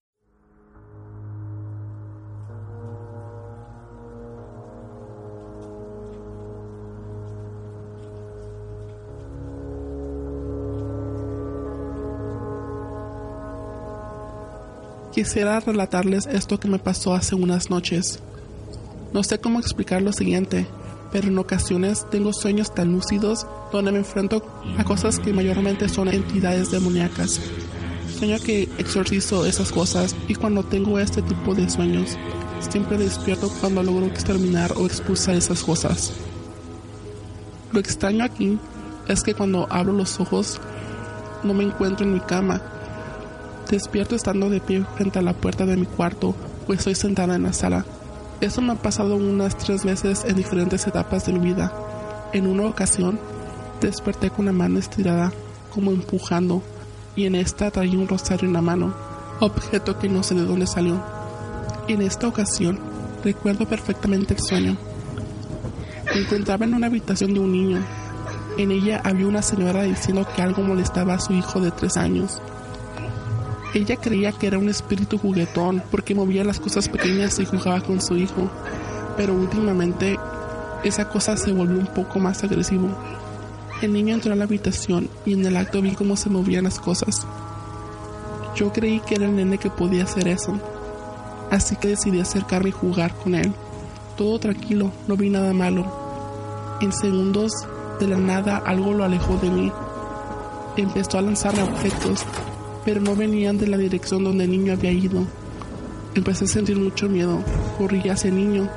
Quisiera 15.16 15.60
relatarles 15.60 16.26
esto 16.26 16.60
que 16.60 16.68
me 16.68 16.78
pasó 16.78 17.14
hace 17.14 17.34
unas 17.34 17.70
noches. 17.70 18.18
No 19.14 19.22
sé 19.22 19.40
cómo 19.40 19.58
explicar 19.58 20.02
lo 20.02 20.12
siguiente, 20.12 20.66
pero 21.10 21.28
en 21.28 21.38
ocasiones 21.38 22.04
tengo 22.10 22.34
sueños 22.34 22.74
tan 22.74 22.92
lúcidos 22.92 23.46
donde 23.72 23.92
me 23.92 23.98
enfrento 24.00 24.44
a 24.76 24.84
cosas 24.84 25.18
que 25.18 25.32
mayormente 25.32 25.88
son 25.88 26.08
entidades 26.08 26.70
demoníacas. 26.70 27.40
Sueño 28.18 28.36
que 28.44 28.64
exorcizo 28.76 29.46
esas 29.46 29.72
cosas 29.72 30.14
y 30.28 30.34
cuando 30.34 30.62
tengo 30.64 30.98
este 30.98 31.22
tipo 31.22 31.54
de 31.54 31.70
sueños, 31.70 32.18
siempre 32.68 32.98
despierto 32.98 33.50
cuando 33.62 33.82
logro 33.82 34.04
exterminar 34.04 34.74
o 34.76 34.84
expulsar 34.84 35.34
esas 35.34 35.62
cosas. 35.62 36.12
Lo 37.72 37.80
extraño 37.80 38.22
aquí 38.22 38.58
es 39.08 39.22
que 39.22 39.32
cuando 39.32 39.66
abro 39.70 39.94
los 39.94 40.20
ojos 40.20 40.60
no 41.42 41.54
me 41.54 41.64
encuentro 41.64 42.04
en 42.04 42.12
mi 42.12 42.20
cama, 42.20 42.60
Despierto 43.70 44.14
estando 44.14 44.48
de 44.48 44.60
pie 44.60 44.84
frente 44.94 45.18
a 45.18 45.22
la 45.22 45.32
puerta 45.32 45.66
de 45.66 45.76
mi 45.76 45.86
cuarto, 45.86 46.36
pues 46.66 46.78
estoy 46.78 46.94
sentada 46.94 47.34
en 47.34 47.42
la 47.42 47.52
sala. 47.52 47.84
Eso 48.40 48.62
me 48.62 48.72
ha 48.72 48.76
pasado 48.76 49.16
unas 49.16 49.56
tres 49.56 49.84
veces 49.84 50.24
en 50.24 50.36
diferentes 50.36 50.86
etapas 50.86 51.26
de 51.26 51.32
mi 51.32 51.40
vida. 51.40 51.72
En 52.32 52.46
una 52.46 52.66
ocasión, 52.66 53.18
desperté 53.80 54.30
con 54.30 54.44
la 54.44 54.52
mano 54.52 54.78
estirada, 54.78 55.32
como 55.74 55.90
empujando, 55.90 56.62
y 57.16 57.24
en 57.26 57.34
esta 57.34 57.70
traía 57.70 57.98
un 57.98 58.06
rosario 58.06 58.46
en 58.46 58.52
la 58.52 58.60
mano, 58.60 58.94
objeto 59.40 59.98
que 59.98 60.08
no 60.08 60.22
sé 60.22 60.34
de 60.34 60.44
dónde 60.44 60.66
salió. 60.66 61.02
En 61.88 62.02
esta 62.02 62.28
ocasión, 62.28 62.78
recuerdo 63.24 63.66
perfectamente 63.66 64.34
el 64.34 64.40
sueño. 64.40 64.76
Me 66.14 66.20
encontraba 66.20 66.66
en 66.66 66.74
una 66.74 66.86
habitación 66.86 67.34
de 67.34 67.40
un 67.40 67.50
niño. 67.50 67.80
En 68.58 68.70
ella 68.70 69.00
había 69.02 69.26
una 69.26 69.42
señora 69.42 69.82
diciendo 69.82 70.26
que 70.34 70.42
algo 70.42 70.62
molestaba 70.62 71.14
a 71.14 71.20
su 71.20 71.32
hijo 71.32 71.60
de 71.60 71.72
tres 71.72 71.96
años. 71.96 72.40
Ella 73.76 73.96
creía 73.96 74.32
que 74.32 74.46
era 74.46 74.58
un 74.58 74.70
espíritu 74.70 75.18
juguetón 75.18 75.82
porque 75.90 76.14
movía 76.14 76.42
las 76.44 76.58
cosas 76.58 76.88
pequeñas 76.88 77.38
y 77.40 77.44
jugaba 77.44 77.82
con 77.82 78.00
su 78.00 78.16
hijo, 78.16 78.50
pero 79.18 79.34
últimamente 79.34 80.18
esa 80.82 81.10
cosa 81.10 81.36
se 81.36 81.52
volvió 81.52 81.78
un 81.78 81.86
poco 81.86 82.18
más 82.18 82.42
agresivo. 82.42 82.88
El 83.82 83.92
niño 83.92 84.14
entró 84.14 84.32
a 84.32 84.36
la 84.36 84.44
habitación 84.44 85.10
y 85.26 85.34
en 85.34 85.44
el 85.44 85.58
acto 85.58 85.82
vi 85.82 85.90
cómo 85.90 86.16
se 86.16 86.30
movían 86.30 86.64
las 86.64 86.80
cosas. 86.80 87.26
Yo 88.54 88.72
creí 88.72 89.00
que 89.00 89.16
era 89.16 89.26
el 89.26 89.36
nene 89.36 89.58
que 89.58 89.68
podía 89.68 90.04
hacer 90.04 90.26
eso, 90.28 90.58
así 91.50 91.76
que 91.76 91.88
decidí 91.88 92.18
acercarme 92.18 92.70
y 92.70 92.72
jugar 92.72 93.14
con 93.14 93.34
él. 93.34 93.52
Todo 94.16 94.38
tranquilo, 94.38 94.90
no 95.06 95.18
vi 95.18 95.28
nada 95.28 95.52
malo. 95.52 96.78
En 96.80 96.94
segundos, 96.94 97.52
de 98.00 98.08
la 98.08 98.16
nada, 98.16 98.56
algo 98.56 98.94
lo 98.94 99.04
alejó 99.04 99.36
de 99.36 99.50
mí. 99.50 99.70
Empezó 100.78 101.18
a 101.18 101.22
lanzarme 101.22 101.62
objetos 101.62 102.24
pero 102.86 103.00
no 103.00 103.16
venían 103.16 103.58
de 103.58 103.66
la 103.66 103.76
dirección 103.76 104.22
donde 104.22 104.44
el 104.44 104.50
niño 104.52 104.72
había 104.72 104.92
ido. 104.92 105.26
Empecé 106.14 106.44
a 106.44 106.48
sentir 106.48 106.78
mucho 106.78 107.08
miedo. 107.08 107.40
Corrí 107.76 108.08
hacia 108.08 108.28
el 108.28 108.36
niño, 108.36 108.68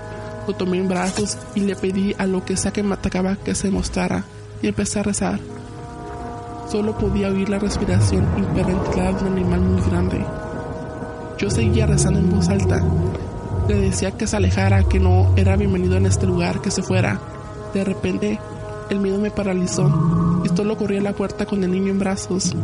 lo 0.48 0.54
tomé 0.56 0.80
en 0.80 0.90
brazos 0.90 1.38
y 1.54 1.60
le 1.60 1.76
pedí 1.76 2.16
a 2.18 2.26
lo 2.26 2.44
que 2.44 2.58
sea 2.58 2.74
que 2.74 2.82
me 2.82 2.96
atacaba 2.96 3.36
que 3.36 3.54
se 3.54 3.70
mostrara 3.70 4.26
y 4.64 4.68
empecé 4.68 5.00
a 5.00 5.04
rezar. 5.04 5.40
Solo 6.72 6.98
podía 6.98 7.30
oír 7.30 7.50
la 7.50 7.60
respiración 7.60 8.26
hiperventilada 8.36 9.12
de 9.12 9.26
un 9.26 9.34
animal 9.34 9.62
muy 9.62 9.82
grande. 9.84 10.26
Yo 11.38 11.52
seguía 11.52 11.86
rezando 11.86 12.20
en 12.20 12.32
voz 12.32 12.50
alta. 12.50 12.84
Le 13.68 13.76
decía 13.76 14.12
que 14.12 14.26
se 14.26 14.36
alejara, 14.36 14.84
que 14.84 15.00
no 15.00 15.34
era 15.38 15.56
bienvenido 15.56 15.98
en 15.98 16.08
este 16.08 16.26
lugar, 16.26 16.62
que 16.62 16.72
se 16.72 16.82
fuera. 16.82 17.20
De 17.76 17.84
repente, 17.84 18.40
el 18.90 19.00
miedo 19.00 19.20
me 19.20 19.30
paralizó 19.30 20.42
y 20.44 20.50
solo 20.50 20.78
corrí 20.78 20.98
a 20.98 21.02
la 21.02 21.14
puerta 21.14 21.46
con 21.46 21.64
el 21.64 21.72
niño 21.72 21.92
en 21.92 22.00
brazos. 22.00 22.56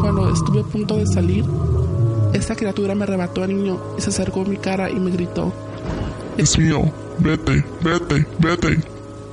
Cuando 0.00 0.32
estuve 0.32 0.60
a 0.60 0.64
punto 0.64 0.96
de 0.96 1.06
salir, 1.06 1.44
esta 2.32 2.56
criatura 2.56 2.94
me 2.94 3.04
arrebató 3.04 3.42
al 3.42 3.54
niño 3.54 3.78
y 3.98 4.00
se 4.00 4.08
acercó 4.08 4.40
a 4.40 4.44
mi 4.44 4.56
cara 4.56 4.90
y 4.90 4.94
me 4.94 5.10
gritó. 5.10 5.52
Es 6.38 6.58
mío, 6.58 6.90
vete, 7.18 7.64
vete, 7.82 8.26
vete. 8.38 8.80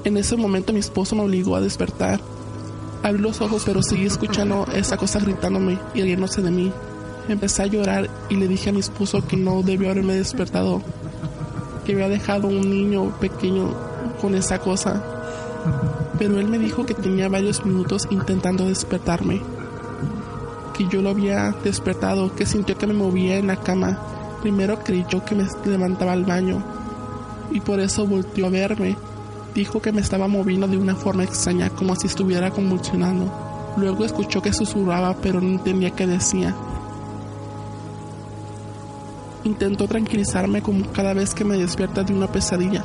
En 0.03 0.17
ese 0.17 0.35
momento 0.35 0.73
mi 0.73 0.79
esposo 0.79 1.15
me 1.15 1.21
obligó 1.21 1.55
a 1.55 1.61
despertar. 1.61 2.19
Abrí 3.01 3.21
los 3.21 3.39
ojos 3.39 3.63
pero 3.65 3.81
seguí 3.81 4.05
escuchando 4.05 4.67
esa 4.73 4.97
cosa 4.97 5.19
gritándome 5.19 5.79
y 5.93 6.01
riéndose 6.01 6.41
de 6.41 6.51
mí. 6.51 6.73
Empecé 7.29 7.63
a 7.63 7.67
llorar 7.67 8.09
y 8.29 8.35
le 8.35 8.47
dije 8.49 8.69
a 8.69 8.73
mi 8.73 8.79
esposo 8.79 9.25
que 9.25 9.37
no 9.37 9.61
debió 9.61 9.91
haberme 9.91 10.15
despertado, 10.15 10.81
que 11.85 11.93
había 11.93 12.09
dejado 12.09 12.47
un 12.47 12.69
niño 12.69 13.17
pequeño 13.19 13.73
con 14.19 14.35
esa 14.35 14.59
cosa. 14.59 15.01
Pero 16.19 16.39
él 16.39 16.47
me 16.47 16.59
dijo 16.59 16.85
que 16.85 16.93
tenía 16.93 17.29
varios 17.29 17.65
minutos 17.65 18.07
intentando 18.11 18.67
despertarme 18.67 19.41
que 20.77 20.87
yo 20.87 21.01
lo 21.01 21.09
había 21.09 21.55
despertado, 21.63 22.33
que 22.35 22.45
sintió 22.45 22.77
que 22.77 22.87
me 22.87 22.93
movía 22.93 23.37
en 23.37 23.47
la 23.47 23.57
cama. 23.57 23.99
Primero 24.41 24.79
creyó 24.79 25.25
que 25.25 25.35
me 25.35 25.47
levantaba 25.65 26.13
al 26.13 26.23
baño 26.23 26.63
y 27.51 27.59
por 27.59 27.79
eso 27.79 28.05
volteó 28.05 28.47
a 28.47 28.49
verme. 28.49 28.95
Dijo 29.55 29.81
que 29.81 29.91
me 29.91 30.01
estaba 30.01 30.27
moviendo 30.27 30.67
de 30.67 30.77
una 30.77 30.95
forma 30.95 31.23
extraña, 31.23 31.71
como 31.71 31.95
si 31.95 32.07
estuviera 32.07 32.51
convulsionando. 32.51 33.73
Luego 33.77 34.05
escuchó 34.05 34.41
que 34.41 34.53
susurraba, 34.53 35.15
pero 35.21 35.41
no 35.41 35.49
entendía 35.49 35.91
qué 35.91 36.05
decía. 36.05 36.55
Intentó 39.43 39.87
tranquilizarme 39.87 40.61
como 40.61 40.91
cada 40.91 41.13
vez 41.13 41.33
que 41.33 41.43
me 41.43 41.57
despierta 41.57 42.03
de 42.03 42.13
una 42.13 42.27
pesadilla. 42.27 42.83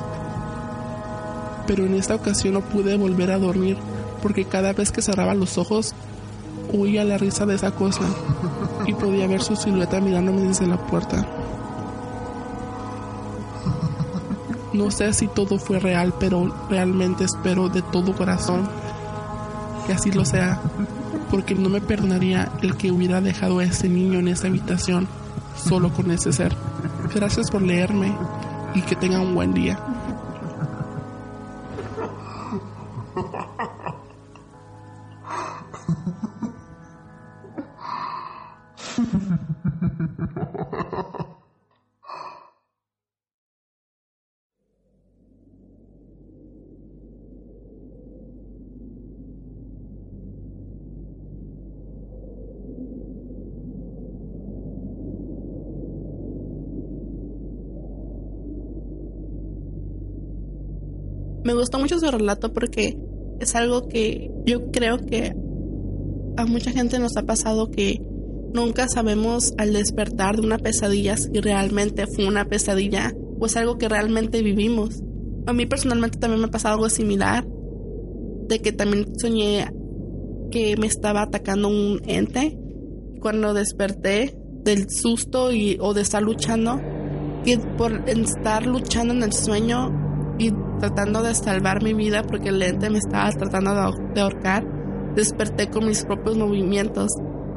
Pero 1.66 1.84
en 1.84 1.94
esta 1.94 2.14
ocasión 2.14 2.54
no 2.54 2.60
pude 2.62 2.96
volver 2.96 3.30
a 3.30 3.38
dormir 3.38 3.76
porque 4.22 4.44
cada 4.44 4.72
vez 4.72 4.90
que 4.92 5.02
cerraba 5.02 5.34
los 5.34 5.58
ojos 5.58 5.94
huía 6.72 7.04
la 7.04 7.18
risa 7.18 7.46
de 7.46 7.54
esa 7.54 7.72
cosa 7.72 8.04
y 8.86 8.94
podía 8.94 9.26
ver 9.26 9.42
su 9.42 9.56
silueta 9.56 10.00
mirándome 10.00 10.42
desde 10.42 10.66
la 10.66 10.78
puerta. 10.78 11.26
No 14.72 14.90
sé 14.90 15.12
si 15.12 15.28
todo 15.28 15.58
fue 15.58 15.78
real, 15.78 16.14
pero 16.18 16.54
realmente 16.70 17.24
espero 17.24 17.68
de 17.68 17.82
todo 17.82 18.16
corazón 18.16 18.68
que 19.86 19.92
así 19.92 20.10
lo 20.10 20.24
sea, 20.24 20.60
porque 21.30 21.54
no 21.54 21.68
me 21.68 21.80
perdonaría 21.80 22.50
el 22.62 22.76
que 22.76 22.90
hubiera 22.90 23.20
dejado 23.20 23.58
a 23.58 23.64
ese 23.64 23.88
niño 23.88 24.20
en 24.20 24.28
esa 24.28 24.46
habitación 24.46 25.08
solo 25.56 25.92
con 25.92 26.10
ese 26.10 26.32
ser. 26.32 26.56
Gracias 27.14 27.50
por 27.50 27.62
leerme 27.62 28.16
y 28.74 28.80
que 28.82 28.96
tenga 28.96 29.20
un 29.20 29.34
buen 29.34 29.52
día. 29.52 29.78
Me 61.52 61.58
gustó 61.58 61.78
mucho 61.78 61.98
su 61.98 62.10
relato 62.10 62.50
porque 62.54 62.96
es 63.38 63.54
algo 63.54 63.86
que 63.86 64.30
yo 64.46 64.70
creo 64.70 64.96
que 64.96 65.34
a 66.38 66.46
mucha 66.46 66.70
gente 66.70 66.98
nos 66.98 67.14
ha 67.18 67.24
pasado 67.24 67.70
que 67.70 68.00
nunca 68.54 68.88
sabemos 68.88 69.52
al 69.58 69.74
despertar 69.74 70.36
de 70.36 70.46
una 70.46 70.56
pesadilla 70.56 71.18
si 71.18 71.28
realmente 71.42 72.06
fue 72.06 72.26
una 72.26 72.46
pesadilla 72.46 73.12
o 73.38 73.44
es 73.44 73.54
algo 73.58 73.76
que 73.76 73.90
realmente 73.90 74.42
vivimos. 74.42 75.02
A 75.44 75.52
mí 75.52 75.66
personalmente 75.66 76.18
también 76.18 76.40
me 76.40 76.46
ha 76.46 76.50
pasado 76.50 76.76
algo 76.76 76.88
similar, 76.88 77.46
de 78.48 78.58
que 78.60 78.72
también 78.72 79.12
soñé 79.20 79.66
que 80.50 80.78
me 80.78 80.86
estaba 80.86 81.20
atacando 81.20 81.68
un 81.68 82.00
ente. 82.06 82.58
Cuando 83.20 83.52
desperté, 83.52 84.34
del 84.64 84.88
susto 84.88 85.52
y, 85.52 85.76
o 85.82 85.92
de 85.92 86.00
estar 86.00 86.22
luchando, 86.22 86.80
que 87.44 87.58
por 87.76 88.08
estar 88.08 88.64
luchando 88.64 89.12
en 89.12 89.22
el 89.22 89.34
sueño 89.34 89.98
y 90.42 90.52
tratando 90.80 91.22
de 91.22 91.34
salvar 91.34 91.82
mi 91.82 91.94
vida 91.94 92.22
porque 92.24 92.48
el 92.48 92.58
lente 92.58 92.90
me 92.90 92.98
estaba 92.98 93.30
tratando 93.30 93.94
de 94.14 94.20
ahorcar, 94.20 94.64
desperté 95.14 95.68
con 95.68 95.86
mis 95.86 96.04
propios 96.04 96.36
movimientos 96.36 97.12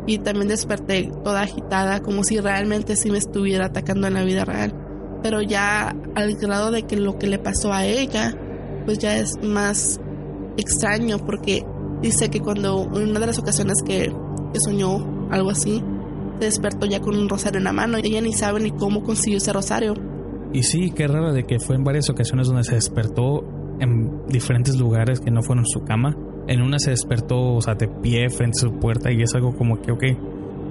y 0.05 0.19
también 0.19 0.49
desperté 0.49 1.09
toda 1.23 1.41
agitada 1.41 2.01
como 2.01 2.23
si 2.23 2.39
realmente 2.39 2.95
sí 2.95 3.09
me 3.09 3.17
estuviera 3.17 3.65
atacando 3.65 4.07
en 4.07 4.13
la 4.13 4.23
vida 4.23 4.45
real. 4.45 4.73
Pero 5.23 5.41
ya 5.41 5.95
al 6.13 6.35
grado 6.35 6.69
de 6.69 6.83
que 6.83 6.95
lo 6.97 7.17
que 7.17 7.25
le 7.25 7.39
pasó 7.39 7.73
a 7.73 7.85
ella, 7.85 8.37
pues 8.85 8.99
ya 8.99 9.17
es 9.17 9.31
más 9.41 9.99
extraño 10.57 11.17
porque 11.17 11.65
dice 12.03 12.29
que 12.29 12.39
cuando 12.39 12.87
en 12.93 13.09
una 13.09 13.19
de 13.19 13.27
las 13.27 13.39
ocasiones 13.39 13.81
que, 13.83 14.13
que 14.53 14.59
soñó 14.59 15.27
algo 15.31 15.49
así, 15.49 15.83
se 16.39 16.45
despertó 16.45 16.85
ya 16.85 16.99
con 16.99 17.17
un 17.17 17.27
rosario 17.27 17.57
en 17.57 17.63
la 17.63 17.73
mano 17.73 17.97
y 17.97 18.05
ella 18.05 18.21
ni 18.21 18.33
sabe 18.33 18.59
ni 18.59 18.69
cómo 18.69 19.01
consiguió 19.01 19.39
ese 19.39 19.53
rosario. 19.53 19.95
Y 20.55 20.63
sí, 20.63 20.89
qué 20.95 21.05
raro 21.05 21.33
de 21.33 21.43
que 21.43 21.59
fue 21.59 21.75
en 21.75 21.83
varias 21.83 22.09
ocasiones 22.09 22.47
donde 22.47 22.63
se 22.63 22.75
despertó 22.75 23.43
en 23.81 24.25
diferentes 24.27 24.77
lugares 24.77 25.19
que 25.19 25.29
no 25.29 25.43
fueron 25.43 25.65
su 25.65 25.83
cama. 25.83 26.15
En 26.47 26.61
una 26.61 26.79
se 26.79 26.91
despertó, 26.91 27.55
o 27.55 27.61
sea, 27.61 27.75
de 27.75 27.89
pie 27.89 28.29
frente 28.29 28.59
a 28.59 28.69
su 28.69 28.79
puerta 28.79 29.11
y 29.11 29.21
es 29.21 29.35
algo 29.35 29.53
como 29.53 29.81
que, 29.81 29.91
ok, 29.91 30.03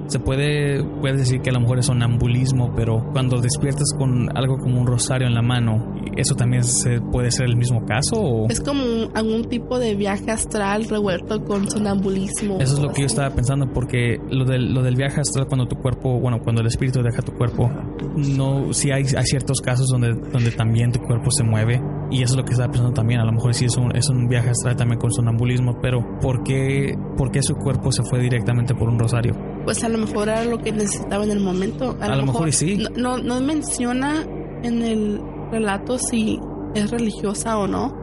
se 0.06 0.18
puede, 0.18 0.84
puede 1.00 1.18
decir 1.18 1.40
que 1.40 1.50
a 1.50 1.52
lo 1.52 1.60
mejor 1.60 1.78
es 1.78 1.86
sonambulismo, 1.86 2.72
pero 2.74 3.04
cuando 3.12 3.40
despiertas 3.40 3.88
con 3.96 4.36
algo 4.36 4.58
como 4.58 4.80
un 4.80 4.86
rosario 4.86 5.26
en 5.26 5.34
la 5.34 5.42
mano, 5.42 5.94
¿eso 6.16 6.34
también 6.34 6.64
se, 6.64 7.00
puede 7.00 7.30
ser 7.30 7.46
el 7.46 7.56
mismo 7.56 7.84
caso? 7.84 8.16
O? 8.16 8.48
Es 8.48 8.60
como 8.60 8.82
algún 9.14 9.48
tipo 9.48 9.78
de 9.78 9.94
viaje 9.94 10.30
astral 10.30 10.84
revuelto 10.88 11.42
con 11.44 11.70
sonambulismo. 11.70 12.58
Eso 12.60 12.74
es 12.74 12.80
lo 12.80 12.90
que 12.92 13.02
yo 13.02 13.06
estaba 13.06 13.34
pensando, 13.34 13.72
porque 13.72 14.18
lo 14.30 14.44
del, 14.44 14.72
lo 14.72 14.82
del 14.82 14.96
viaje 14.96 15.20
astral, 15.20 15.46
cuando 15.46 15.66
tu 15.66 15.76
cuerpo, 15.76 16.20
bueno, 16.20 16.38
cuando 16.42 16.60
el 16.60 16.66
espíritu 16.66 17.02
deja 17.02 17.22
tu 17.22 17.32
cuerpo, 17.32 17.70
no, 18.16 18.72
sí 18.72 18.90
hay, 18.90 19.04
hay 19.16 19.24
ciertos 19.24 19.60
casos 19.60 19.88
donde, 19.88 20.12
donde 20.12 20.50
también 20.50 20.92
tu 20.92 21.00
cuerpo 21.00 21.30
se 21.30 21.44
mueve, 21.44 21.80
y 22.10 22.22
eso 22.22 22.34
es 22.34 22.36
lo 22.36 22.44
que 22.44 22.52
estaba 22.52 22.70
pensando 22.70 22.92
también, 22.92 23.20
a 23.20 23.24
lo 23.24 23.32
mejor 23.32 23.54
sí 23.54 23.64
es 23.64 23.76
un, 23.76 23.94
es 23.96 24.08
un 24.08 24.28
viaje 24.28 24.50
astral 24.50 24.76
también 24.76 24.98
con 24.98 25.10
sonambulismo, 25.10 25.78
pero 25.80 26.18
¿por 26.20 26.42
qué, 26.42 26.96
¿por 27.16 27.30
qué 27.30 27.42
su 27.42 27.54
cuerpo 27.54 27.90
se 27.90 28.02
fue 28.02 28.20
directamente 28.20 28.74
por 28.74 28.88
un 28.88 28.98
rosario? 28.98 29.34
Pues 29.64 29.82
a 29.84 29.88
lo 29.88 29.98
mejor 29.98 30.28
era 30.28 30.44
lo 30.44 30.58
que 30.58 30.72
necesitaba 30.72 31.24
en 31.24 31.30
el 31.30 31.40
momento. 31.40 31.96
A, 32.00 32.14
lo, 32.14 32.26
mejor, 32.26 32.52
sí. 32.52 32.78
No, 32.96 33.18
no, 33.18 33.40
menciona 33.40 34.26
en 34.62 34.82
el 34.82 35.20
relato 35.50 35.98
si 35.98 36.38
es 36.74 36.90
religiosa 36.90 37.58
o 37.58 37.66
no. 37.66 37.94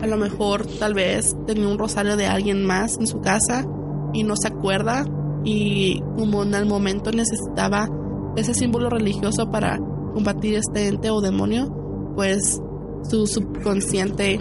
A 0.00 0.06
lo 0.06 0.16
mejor 0.16 0.66
tal 0.78 0.94
vez 0.94 1.34
tenía 1.46 1.68
un 1.68 1.78
rosario 1.78 2.16
de 2.16 2.26
alguien 2.26 2.64
más 2.64 2.96
en 2.98 3.06
su 3.06 3.20
casa 3.20 3.64
y 4.12 4.22
no 4.22 4.34
se 4.36 4.48
acuerda 4.48 5.04
y 5.44 6.00
como 6.16 6.42
en 6.42 6.54
el 6.54 6.66
momento 6.66 7.10
necesitaba 7.10 7.88
ese 8.36 8.54
símbolo 8.54 8.90
religioso 8.90 9.50
para 9.50 9.78
combatir 10.14 10.54
este 10.54 10.88
ente 10.88 11.10
o 11.10 11.20
demonio, 11.20 12.12
pues 12.14 12.60
su 13.08 13.26
subconsciente 13.26 14.40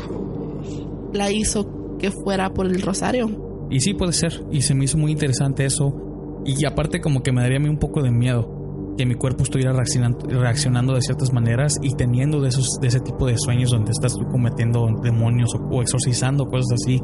la 1.13 1.31
hizo 1.31 1.67
que 1.97 2.11
fuera 2.11 2.53
por 2.53 2.67
el 2.67 2.81
rosario. 2.81 3.29
Y 3.69 3.79
sí 3.81 3.93
puede 3.93 4.13
ser, 4.13 4.45
y 4.51 4.61
se 4.61 4.75
me 4.75 4.85
hizo 4.85 4.97
muy 4.97 5.11
interesante 5.11 5.65
eso, 5.65 6.06
y 6.47 6.65
aparte 6.65 7.01
como 7.01 7.21
que 7.21 7.31
me 7.31 7.41
daría 7.41 7.57
a 7.57 7.59
mí 7.59 7.69
un 7.69 7.77
poco 7.77 8.01
de 8.01 8.09
miedo 8.09 8.57
que 8.97 9.05
mi 9.05 9.15
cuerpo 9.15 9.43
estuviera 9.43 9.73
reaccionando, 9.73 10.25
reaccionando 10.27 10.95
de 10.95 11.01
ciertas 11.01 11.31
maneras 11.31 11.75
y 11.81 11.95
teniendo 11.95 12.41
de, 12.41 12.49
esos, 12.49 12.79
de 12.81 12.87
ese 12.87 12.99
tipo 12.99 13.27
de 13.27 13.37
sueños 13.37 13.69
donde 13.69 13.91
estás 13.91 14.13
cometiendo 14.31 14.87
demonios 15.03 15.51
o, 15.55 15.81
exorcizando 15.81 16.45
cosas 16.47 16.79
así. 16.81 16.99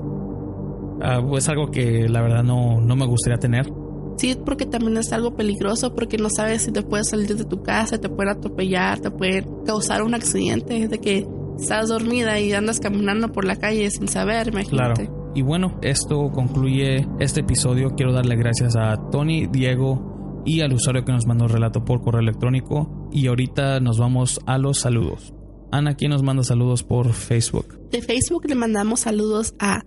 Ah, 1.01 1.21
es 1.37 1.49
algo 1.49 1.69
que 1.69 2.09
la 2.09 2.21
verdad 2.21 2.43
no, 2.43 2.81
no 2.81 2.95
me 2.95 3.05
gustaría 3.05 3.37
tener. 3.37 3.71
Sí, 4.17 4.35
porque 4.43 4.65
también 4.65 4.97
es 4.97 5.11
algo 5.11 5.35
peligroso 5.35 5.93
porque 5.93 6.17
no 6.17 6.29
sabes 6.29 6.63
si 6.63 6.71
te 6.71 6.81
puedes 6.81 7.09
salir 7.09 7.35
de 7.35 7.45
tu 7.45 7.61
casa, 7.61 7.99
te 7.99 8.09
pueden 8.09 8.37
atropellar, 8.37 8.99
te 8.99 9.11
pueden 9.11 9.45
causar 9.65 10.03
un 10.03 10.15
accidente 10.15 10.87
de 10.87 10.97
que 10.99 11.27
estás 11.59 11.89
dormida 11.89 12.39
y 12.39 12.53
andas 12.53 12.79
caminando 12.79 13.31
por 13.31 13.45
la 13.45 13.55
calle 13.55 13.89
sin 13.91 14.07
saber, 14.07 14.47
imagínate. 14.47 15.05
Claro. 15.05 15.22
Y 15.35 15.41
bueno, 15.41 15.79
esto 15.81 16.31
concluye 16.31 17.07
este 17.19 17.41
episodio. 17.41 17.95
Quiero 17.95 18.13
darle 18.13 18.35
gracias 18.35 18.75
a 18.75 18.95
Tony, 19.11 19.47
Diego 19.47 20.43
y 20.45 20.61
al 20.61 20.73
usuario 20.73 21.05
que 21.05 21.11
nos 21.11 21.25
mandó 21.25 21.45
el 21.45 21.51
relato 21.51 21.83
por 21.83 22.01
correo 22.01 22.21
electrónico. 22.21 23.09
Y 23.11 23.27
ahorita 23.27 23.79
nos 23.79 23.97
vamos 23.97 24.39
a 24.45 24.57
los 24.57 24.79
saludos. 24.79 25.33
Ana, 25.71 25.95
¿quién 25.95 26.11
nos 26.11 26.21
manda 26.21 26.43
saludos 26.43 26.83
por 26.83 27.13
Facebook? 27.13 27.89
De 27.89 28.01
Facebook 28.01 28.45
le 28.47 28.53
mandamos 28.53 29.01
saludos 29.01 29.55
a 29.57 29.83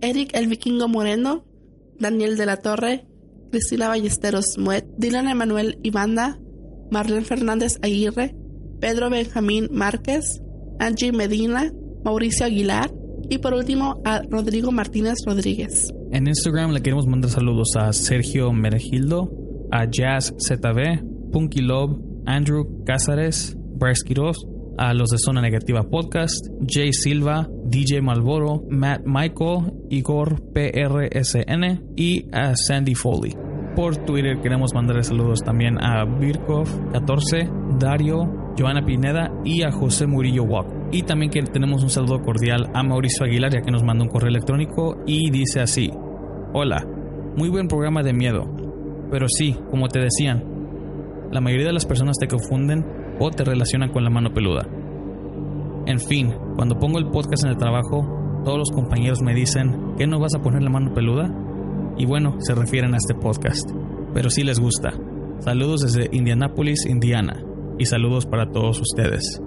Eric 0.00 0.30
el 0.34 0.48
Vikingo 0.48 0.88
Moreno, 0.88 1.44
Daniel 1.98 2.38
de 2.38 2.46
la 2.46 2.56
Torre, 2.56 3.06
Cristina 3.50 3.88
Ballesteros 3.88 4.56
Muet, 4.58 4.86
Dylan 4.96 5.28
Emanuel 5.28 5.78
Ibanda, 5.82 6.38
Marlene 6.90 7.24
Fernández 7.24 7.78
Aguirre, 7.82 8.34
Pedro 8.80 9.10
Benjamín 9.10 9.68
Márquez, 9.70 10.40
Angie 10.78 11.12
Medina, 11.12 11.70
Mauricio 12.02 12.46
Aguilar, 12.46 12.90
y 13.28 13.38
por 13.38 13.54
último, 13.54 14.00
a 14.04 14.22
Rodrigo 14.28 14.72
Martínez 14.72 15.18
Rodríguez. 15.26 15.92
En 16.12 16.26
Instagram 16.26 16.72
le 16.72 16.82
queremos 16.82 17.06
mandar 17.06 17.30
saludos 17.30 17.70
a 17.76 17.92
Sergio 17.92 18.52
Meregildo, 18.52 19.30
a 19.70 19.86
Jazz 19.90 20.34
ZB, 20.38 21.30
Punky 21.32 21.60
Love, 21.60 21.98
Andrew 22.26 22.84
Cázares, 22.84 23.56
Bryce 23.56 24.04
Quiroz, 24.06 24.46
a 24.78 24.92
los 24.94 25.10
de 25.10 25.18
Zona 25.18 25.40
Negativa 25.40 25.82
Podcast, 25.84 26.48
Jay 26.66 26.92
Silva, 26.92 27.48
DJ 27.64 28.02
Malboro, 28.02 28.62
Matt 28.68 29.02
Michael, 29.06 29.72
Igor 29.90 30.42
PRSN 30.52 31.94
y 31.96 32.26
a 32.32 32.54
Sandy 32.56 32.94
Foley. 32.94 33.34
Por 33.74 33.96
Twitter 34.04 34.40
queremos 34.40 34.72
mandarle 34.74 35.02
saludos 35.02 35.40
también 35.40 35.78
a 35.78 36.04
Virkov14, 36.04 37.78
Dario, 37.78 38.45
Joana 38.58 38.84
Pineda 38.84 39.32
y 39.44 39.62
a 39.62 39.70
José 39.70 40.06
Murillo 40.06 40.44
Walk. 40.44 40.66
Y 40.92 41.02
también 41.02 41.30
que 41.30 41.42
tenemos 41.42 41.82
un 41.82 41.90
saludo 41.90 42.22
cordial 42.22 42.70
a 42.74 42.82
Mauricio 42.82 43.26
Aguilar, 43.26 43.52
ya 43.52 43.62
que 43.62 43.70
nos 43.70 43.82
manda 43.82 44.04
un 44.04 44.10
correo 44.10 44.28
electrónico 44.28 45.02
y 45.06 45.30
dice 45.30 45.60
así: 45.60 45.90
Hola, 46.52 46.86
muy 47.36 47.48
buen 47.48 47.68
programa 47.68 48.02
de 48.02 48.12
miedo. 48.12 48.44
Pero 49.10 49.26
sí, 49.28 49.56
como 49.70 49.88
te 49.88 50.00
decían, 50.00 50.42
la 51.30 51.40
mayoría 51.40 51.66
de 51.66 51.72
las 51.72 51.86
personas 51.86 52.16
te 52.18 52.28
confunden 52.28 52.84
o 53.18 53.30
te 53.30 53.44
relacionan 53.44 53.90
con 53.90 54.04
la 54.04 54.10
mano 54.10 54.32
peluda. 54.32 54.66
En 55.86 56.00
fin, 56.00 56.34
cuando 56.56 56.78
pongo 56.78 56.98
el 56.98 57.10
podcast 57.10 57.44
en 57.44 57.50
el 57.50 57.58
trabajo, 57.58 58.42
todos 58.44 58.58
los 58.58 58.70
compañeros 58.70 59.22
me 59.22 59.34
dicen, 59.34 59.94
¿qué 59.96 60.06
no 60.06 60.18
vas 60.18 60.34
a 60.34 60.42
poner 60.42 60.62
la 60.62 60.70
mano 60.70 60.92
peluda? 60.94 61.32
Y 61.96 62.06
bueno, 62.06 62.36
se 62.40 62.54
refieren 62.54 62.94
a 62.94 62.96
este 62.96 63.14
podcast. 63.14 63.70
Pero 64.12 64.30
sí 64.30 64.42
les 64.42 64.58
gusta. 64.58 64.92
Saludos 65.40 65.82
desde 65.82 66.08
Indianapolis, 66.10 66.86
Indiana. 66.86 67.45
Y 67.78 67.86
saludos 67.86 68.26
para 68.26 68.50
todos 68.50 68.80
ustedes. 68.80 69.40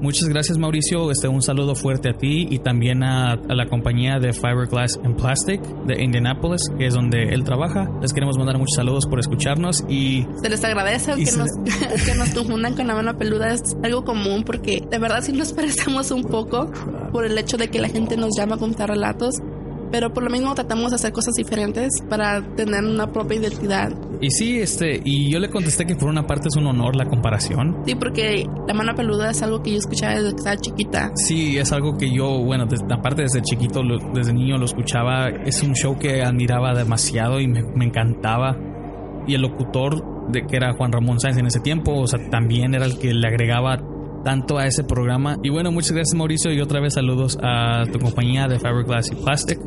Muchas 0.00 0.30
gracias 0.30 0.56
Mauricio, 0.56 1.10
este, 1.10 1.28
un 1.28 1.42
saludo 1.42 1.74
fuerte 1.74 2.08
a 2.08 2.12
ti 2.14 2.46
y 2.48 2.60
también 2.60 3.02
a, 3.02 3.36
la 3.36 3.66
compañía 3.66 4.18
de 4.18 4.32
Fiberglass 4.32 4.98
and 5.04 5.14
Plastic 5.14 5.60
de 5.84 6.02
Indianapolis, 6.02 6.70
que 6.78 6.86
es 6.86 6.94
donde 6.94 7.34
él 7.34 7.44
trabaja. 7.44 7.86
Les 8.00 8.14
queremos 8.14 8.38
mandar 8.38 8.56
muchos 8.56 8.76
saludos 8.76 9.04
por 9.04 9.20
escucharnos 9.20 9.84
y... 9.90 10.26
Se 10.42 10.48
les 10.48 10.64
agradece 10.64 11.16
que, 11.16 11.32
nos, 11.32 11.50
que 12.06 12.14
nos 12.14 12.30
confundan 12.30 12.74
con 12.76 12.86
la 12.86 12.94
mano 12.94 13.18
peluda, 13.18 13.52
es 13.52 13.76
algo 13.82 14.02
común 14.02 14.42
porque 14.42 14.82
de 14.90 14.98
verdad 14.98 15.20
sí 15.20 15.32
nos 15.32 15.52
parecemos 15.52 16.10
un 16.12 16.24
poco 16.24 16.70
por 17.12 17.26
el 17.26 17.36
hecho 17.36 17.58
de 17.58 17.68
que 17.68 17.78
la 17.78 17.90
gente 17.90 18.16
nos 18.16 18.30
llama 18.38 18.54
a 18.54 18.58
contar 18.58 18.88
relatos 18.88 19.34
pero 19.90 20.12
por 20.12 20.22
lo 20.22 20.30
mismo 20.30 20.54
tratamos 20.54 20.90
de 20.90 20.96
hacer 20.96 21.12
cosas 21.12 21.34
diferentes 21.34 22.02
para 22.08 22.42
tener 22.54 22.84
una 22.84 23.06
propia 23.12 23.38
identidad. 23.38 23.92
Y 24.20 24.30
sí, 24.30 24.60
este, 24.60 25.00
y 25.04 25.30
yo 25.30 25.38
le 25.38 25.48
contesté 25.48 25.86
que 25.86 25.94
por 25.94 26.08
una 26.08 26.26
parte 26.26 26.48
es 26.48 26.56
un 26.56 26.66
honor 26.66 26.94
la 26.96 27.06
comparación. 27.06 27.82
Sí, 27.86 27.94
porque 27.94 28.46
la 28.68 28.74
mano 28.74 28.94
peluda 28.94 29.30
es 29.30 29.42
algo 29.42 29.62
que 29.62 29.72
yo 29.72 29.78
escuchaba 29.78 30.14
desde 30.14 30.30
que 30.30 30.36
estaba 30.36 30.56
chiquita. 30.56 31.10
Sí, 31.14 31.58
es 31.58 31.72
algo 31.72 31.96
que 31.96 32.14
yo, 32.14 32.38
bueno, 32.44 32.66
aparte 32.90 33.22
desde 33.22 33.42
chiquito, 33.42 33.80
desde 34.14 34.32
niño 34.32 34.58
lo 34.58 34.66
escuchaba. 34.66 35.28
Es 35.28 35.62
un 35.62 35.74
show 35.74 35.98
que 35.98 36.22
admiraba 36.22 36.74
demasiado 36.74 37.40
y 37.40 37.48
me, 37.48 37.62
me 37.74 37.86
encantaba. 37.86 38.56
Y 39.26 39.34
el 39.34 39.42
locutor 39.42 40.30
de 40.30 40.46
que 40.46 40.56
era 40.56 40.74
Juan 40.74 40.92
Ramón 40.92 41.18
Sáenz 41.18 41.38
en 41.38 41.46
ese 41.46 41.60
tiempo, 41.60 41.92
o 41.94 42.06
sea, 42.06 42.18
también 42.30 42.74
era 42.74 42.84
el 42.84 42.98
que 42.98 43.12
le 43.12 43.26
agregaba 43.26 43.78
tanto 44.24 44.58
a 44.58 44.66
ese 44.66 44.84
programa. 44.84 45.38
Y 45.42 45.50
bueno, 45.50 45.72
muchas 45.72 45.92
gracias 45.92 46.14
Mauricio 46.16 46.52
y 46.52 46.60
otra 46.60 46.80
vez 46.80 46.94
saludos 46.94 47.38
a 47.42 47.84
tu 47.90 47.98
compañía 47.98 48.48
de 48.48 48.58
Fiberglass 48.58 49.12
y 49.12 49.14
Plastic 49.16 49.58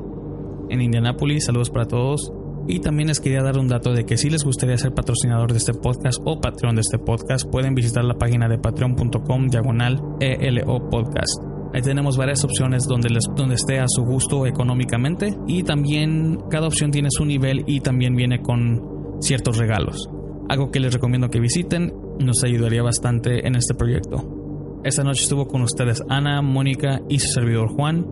en 0.69 0.81
Indianapolis. 0.81 1.45
Saludos 1.45 1.69
para 1.69 1.85
todos. 1.85 2.31
Y 2.67 2.79
también 2.79 3.09
les 3.09 3.19
quería 3.19 3.43
dar 3.43 3.57
un 3.57 3.67
dato 3.67 3.91
de 3.91 4.05
que 4.05 4.17
si 4.17 4.29
les 4.29 4.43
gustaría 4.43 4.77
ser 4.77 4.93
patrocinador 4.93 5.51
de 5.51 5.57
este 5.57 5.73
podcast 5.73 6.21
o 6.23 6.39
patrón 6.39 6.75
de 6.75 6.81
este 6.81 6.97
podcast, 6.97 7.49
pueden 7.49 7.75
visitar 7.75 8.05
la 8.05 8.13
página 8.13 8.47
de 8.47 8.57
patreon.com 8.57 9.47
diagonal 9.47 10.01
ELO 10.21 10.89
podcast. 10.89 11.43
Ahí 11.73 11.81
tenemos 11.81 12.17
varias 12.17 12.43
opciones 12.43 12.83
donde, 12.87 13.09
les, 13.09 13.23
donde 13.35 13.55
esté 13.55 13.79
a 13.79 13.85
su 13.87 14.03
gusto 14.03 14.45
económicamente 14.45 15.35
y 15.47 15.63
también 15.63 16.37
cada 16.49 16.67
opción 16.67 16.91
tiene 16.91 17.09
su 17.11 17.25
nivel 17.25 17.63
y 17.65 17.81
también 17.81 18.15
viene 18.15 18.41
con 18.41 19.17
ciertos 19.19 19.57
regalos. 19.57 20.07
Algo 20.49 20.71
que 20.71 20.79
les 20.79 20.93
recomiendo 20.93 21.29
que 21.29 21.39
visiten, 21.39 21.91
nos 22.19 22.43
ayudaría 22.43 22.83
bastante 22.83 23.47
en 23.47 23.55
este 23.55 23.73
proyecto. 23.73 24.81
Esta 24.83 25.03
noche 25.03 25.23
estuvo 25.23 25.47
con 25.47 25.63
ustedes 25.63 26.03
Ana, 26.09 26.41
Mónica 26.41 27.01
y 27.09 27.19
su 27.19 27.27
servidor 27.29 27.69
Juan 27.69 28.05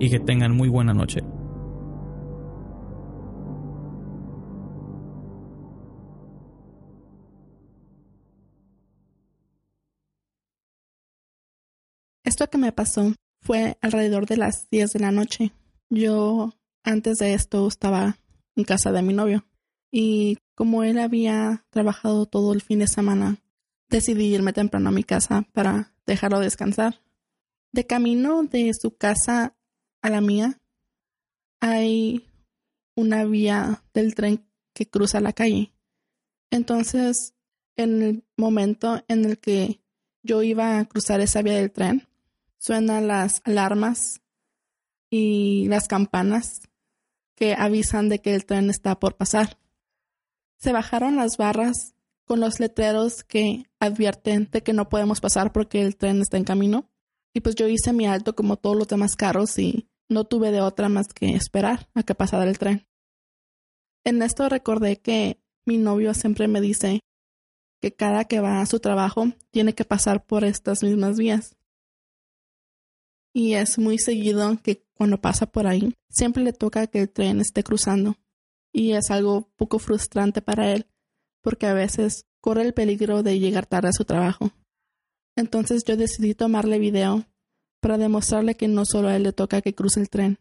y 0.00 0.10
que 0.10 0.18
tengan 0.18 0.56
muy 0.56 0.68
buena 0.68 0.92
noche. 0.92 1.20
Esto 12.28 12.50
que 12.50 12.58
me 12.58 12.72
pasó 12.72 13.14
fue 13.40 13.78
alrededor 13.80 14.26
de 14.26 14.36
las 14.36 14.68
10 14.68 14.92
de 14.92 15.00
la 15.00 15.10
noche. 15.10 15.54
Yo 15.88 16.52
antes 16.84 17.16
de 17.16 17.32
esto 17.32 17.66
estaba 17.66 18.18
en 18.54 18.64
casa 18.64 18.92
de 18.92 19.00
mi 19.00 19.14
novio 19.14 19.46
y 19.90 20.36
como 20.54 20.84
él 20.84 20.98
había 20.98 21.64
trabajado 21.70 22.26
todo 22.26 22.52
el 22.52 22.60
fin 22.60 22.80
de 22.80 22.86
semana, 22.86 23.38
decidí 23.88 24.26
irme 24.26 24.52
temprano 24.52 24.90
a 24.90 24.92
mi 24.92 25.04
casa 25.04 25.48
para 25.54 25.94
dejarlo 26.04 26.38
descansar. 26.40 27.00
De 27.72 27.86
camino 27.86 28.42
de 28.42 28.72
su 28.78 28.94
casa 28.94 29.56
a 30.02 30.10
la 30.10 30.20
mía 30.20 30.60
hay 31.60 32.28
una 32.94 33.24
vía 33.24 33.84
del 33.94 34.14
tren 34.14 34.46
que 34.74 34.86
cruza 34.86 35.20
la 35.20 35.32
calle. 35.32 35.72
Entonces, 36.50 37.32
en 37.74 38.02
el 38.02 38.24
momento 38.36 39.02
en 39.08 39.24
el 39.24 39.38
que 39.38 39.80
yo 40.22 40.42
iba 40.42 40.78
a 40.78 40.84
cruzar 40.84 41.22
esa 41.22 41.40
vía 41.40 41.54
del 41.54 41.72
tren, 41.72 42.07
suenan 42.58 43.08
las 43.08 43.40
alarmas 43.44 44.20
y 45.10 45.66
las 45.68 45.88
campanas 45.88 46.68
que 47.34 47.54
avisan 47.54 48.08
de 48.08 48.20
que 48.20 48.34
el 48.34 48.44
tren 48.44 48.68
está 48.68 48.98
por 48.98 49.16
pasar. 49.16 49.58
Se 50.58 50.72
bajaron 50.72 51.16
las 51.16 51.36
barras 51.36 51.94
con 52.24 52.40
los 52.40 52.60
letreros 52.60 53.22
que 53.22 53.64
advierten 53.78 54.48
de 54.50 54.62
que 54.62 54.72
no 54.72 54.88
podemos 54.88 55.20
pasar 55.20 55.52
porque 55.52 55.80
el 55.80 55.96
tren 55.96 56.20
está 56.20 56.36
en 56.36 56.44
camino. 56.44 56.90
Y 57.32 57.40
pues 57.40 57.54
yo 57.54 57.68
hice 57.68 57.92
mi 57.92 58.06
alto 58.06 58.34
como 58.34 58.56
todos 58.56 58.76
los 58.76 58.88
demás 58.88 59.14
carros 59.14 59.58
y 59.58 59.88
no 60.08 60.24
tuve 60.24 60.50
de 60.50 60.60
otra 60.60 60.88
más 60.88 61.08
que 61.08 61.34
esperar 61.34 61.88
a 61.94 62.02
que 62.02 62.14
pasara 62.14 62.48
el 62.48 62.58
tren. 62.58 62.86
En 64.04 64.20
esto 64.22 64.48
recordé 64.48 65.00
que 65.00 65.40
mi 65.64 65.78
novio 65.78 66.14
siempre 66.14 66.48
me 66.48 66.60
dice 66.60 67.00
que 67.80 67.94
cada 67.94 68.24
que 68.24 68.40
va 68.40 68.60
a 68.60 68.66
su 68.66 68.80
trabajo 68.80 69.26
tiene 69.50 69.74
que 69.74 69.84
pasar 69.84 70.24
por 70.24 70.44
estas 70.44 70.82
mismas 70.82 71.18
vías 71.18 71.57
y 73.32 73.54
es 73.54 73.78
muy 73.78 73.98
seguido 73.98 74.58
que 74.62 74.84
cuando 74.94 75.20
pasa 75.20 75.46
por 75.46 75.66
ahí 75.66 75.94
siempre 76.10 76.42
le 76.42 76.52
toca 76.52 76.86
que 76.86 77.00
el 77.00 77.10
tren 77.10 77.40
esté 77.40 77.62
cruzando 77.62 78.16
y 78.72 78.92
es 78.92 79.10
algo 79.10 79.50
poco 79.56 79.78
frustrante 79.78 80.42
para 80.42 80.72
él 80.72 80.86
porque 81.42 81.66
a 81.66 81.74
veces 81.74 82.26
corre 82.40 82.62
el 82.62 82.74
peligro 82.74 83.22
de 83.22 83.38
llegar 83.38 83.66
tarde 83.66 83.88
a 83.88 83.92
su 83.92 84.04
trabajo. 84.04 84.50
Entonces 85.36 85.84
yo 85.84 85.96
decidí 85.96 86.34
tomarle 86.34 86.78
video 86.78 87.26
para 87.80 87.96
demostrarle 87.96 88.56
que 88.56 88.68
no 88.68 88.84
solo 88.84 89.08
a 89.08 89.16
él 89.16 89.22
le 89.22 89.32
toca 89.32 89.62
que 89.62 89.74
cruce 89.74 90.00
el 90.00 90.10
tren. 90.10 90.38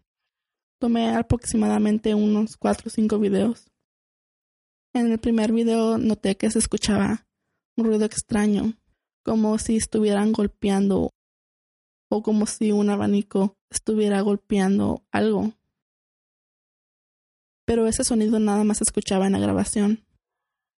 Tomé 0.80 1.16
aproximadamente 1.16 2.16
unos 2.16 2.58
cuatro 2.58 2.88
o 2.88 2.90
cinco 2.90 3.20
videos. 3.20 3.68
En 4.94 5.12
el 5.12 5.20
primer 5.20 5.52
video 5.52 5.98
noté 5.98 6.36
que 6.38 6.50
se 6.50 6.60
escuchaba 6.60 7.28
un 7.76 7.86
ruido 7.86 8.06
extraño, 8.06 8.74
como 9.24 9.58
si 9.60 9.78
estuvieran 9.78 10.32
golpeando 10.32 11.12
o 12.10 12.24
como 12.24 12.46
si 12.46 12.72
un 12.72 12.90
abanico 12.90 13.58
estuviera 13.70 14.22
golpeando 14.22 15.04
algo. 15.12 15.54
Pero 17.66 17.88
ese 17.88 18.04
sonido 18.04 18.40
nada 18.40 18.64
más 18.64 18.78
se 18.78 18.86
escuchaba 18.86 19.28
en 19.28 19.34
la 19.34 19.40
grabación. 19.40 20.06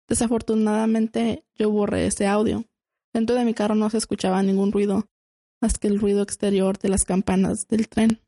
Desafortunadamente 0.07 1.45
yo 1.55 1.69
borré 1.69 2.07
ese 2.07 2.25
audio. 2.25 2.65
Dentro 3.13 3.35
de 3.35 3.45
mi 3.45 3.53
carro 3.53 3.75
no 3.75 3.89
se 3.89 3.97
escuchaba 3.97 4.41
ningún 4.41 4.71
ruido 4.71 5.07
más 5.61 5.77
que 5.77 5.87
el 5.87 5.99
ruido 5.99 6.23
exterior 6.23 6.79
de 6.79 6.89
las 6.89 7.03
campanas 7.03 7.67
del 7.67 7.87
tren. 7.87 8.21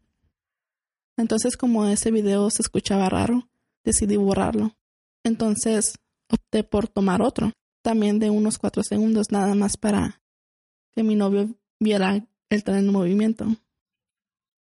Entonces 1.17 1.57
como 1.57 1.87
ese 1.87 2.11
video 2.11 2.49
se 2.49 2.61
escuchaba 2.61 3.09
raro, 3.09 3.49
decidí 3.83 4.17
borrarlo. 4.17 4.75
Entonces 5.23 5.97
opté 6.29 6.63
por 6.63 6.87
tomar 6.87 7.21
otro, 7.21 7.51
también 7.83 8.19
de 8.19 8.29
unos 8.29 8.57
cuatro 8.57 8.83
segundos 8.83 9.31
nada 9.31 9.55
más 9.55 9.77
para 9.77 10.21
que 10.91 11.03
mi 11.03 11.15
novio 11.15 11.49
viera 11.79 12.27
el 12.51 12.63
tren 12.63 12.79
en 12.79 12.91
movimiento. 12.91 13.45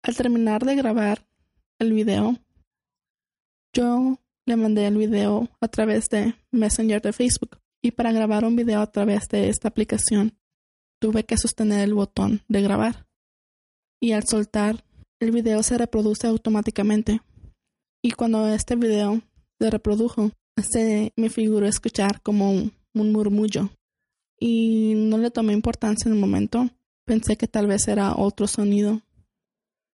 Al 0.03 0.15
terminar 0.15 0.63
de 0.63 0.75
grabar 0.75 1.27
el 1.79 1.93
video, 1.93 2.37
yo 3.73 4.19
le 4.45 4.55
mandé 4.55 4.85
el 4.85 4.97
video 4.97 5.49
a 5.59 5.67
través 5.67 6.07
de 6.09 6.35
Messenger 6.51 7.01
de 7.01 7.11
Facebook. 7.11 7.57
Y 7.83 7.91
para 7.91 8.11
grabar 8.11 8.45
un 8.45 8.55
video 8.55 8.81
a 8.81 8.91
través 8.91 9.27
de 9.29 9.49
esta 9.49 9.67
aplicación 9.67 10.37
tuve 10.99 11.25
que 11.25 11.37
sostener 11.37 11.79
el 11.83 11.95
botón 11.95 12.43
de 12.47 12.61
grabar. 12.61 13.07
Y 13.99 14.11
al 14.11 14.27
soltar 14.27 14.83
el 15.19 15.31
video 15.31 15.63
se 15.63 15.77
reproduce 15.79 16.27
automáticamente. 16.27 17.21
Y 18.03 18.11
cuando 18.11 18.47
este 18.47 18.75
video 18.75 19.21
se 19.59 19.69
reprodujo 19.71 20.31
se 20.57 21.11
me 21.15 21.29
figuró 21.29 21.65
escuchar 21.65 22.21
como 22.21 22.51
un, 22.51 22.73
un 22.93 23.11
murmullo. 23.11 23.71
Y 24.39 24.93
no 24.95 25.17
le 25.17 25.31
tomé 25.31 25.53
importancia 25.53 26.07
en 26.07 26.15
el 26.15 26.19
momento 26.19 26.69
Pensé 27.11 27.35
que 27.35 27.49
tal 27.49 27.67
vez 27.67 27.89
era 27.89 28.15
otro 28.15 28.47
sonido 28.47 29.01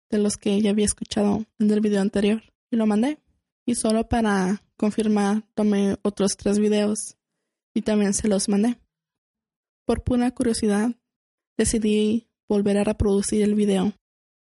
de 0.09 0.17
los 0.17 0.35
que 0.35 0.59
ya 0.59 0.71
había 0.71 0.85
escuchado 0.85 1.45
en 1.59 1.69
el 1.69 1.79
video 1.79 2.01
anterior 2.01 2.41
y 2.71 2.75
lo 2.75 2.87
mandé. 2.87 3.19
Y 3.67 3.75
solo 3.75 4.09
para 4.09 4.63
confirmar 4.77 5.43
tomé 5.53 5.95
otros 6.01 6.35
tres 6.37 6.57
videos 6.57 7.15
y 7.75 7.83
también 7.83 8.15
se 8.15 8.27
los 8.27 8.49
mandé. 8.49 8.79
Por 9.85 10.03
pura 10.03 10.31
curiosidad 10.31 10.95
decidí 11.55 12.31
volver 12.49 12.79
a 12.79 12.83
reproducir 12.83 13.43
el 13.43 13.53
video 13.53 13.93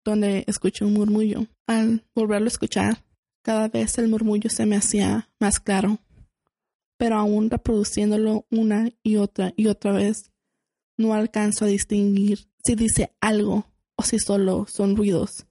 donde 0.05 0.43
escuché 0.49 0.85
un 0.85 0.95
murmullo. 0.95 1.47
Al 1.69 2.05
volverlo 2.17 2.47
a 2.47 2.49
escuchar, 2.49 3.05
cada 3.45 3.69
vez 3.69 3.97
el 3.99 4.09
murmullo 4.09 4.51
se 4.51 4.67
me 4.67 4.75
hacía 4.75 5.31
más 5.39 5.61
claro. 5.61 6.01
Pero 6.99 7.14
aún 7.14 7.49
reproduciéndolo 7.49 8.45
una 8.51 8.91
y 9.05 9.19
otra 9.19 9.53
y 9.55 9.69
otra 9.69 9.93
vez, 9.93 10.33
no 10.99 11.14
alcanzo 11.14 11.67
a 11.67 11.69
distinguir 11.69 12.49
si 12.67 12.75
dice 12.75 13.14
algo 13.21 13.73
o 13.95 14.03
si 14.03 14.19
solo 14.19 14.67
son 14.67 14.97
ruidos. 14.97 15.47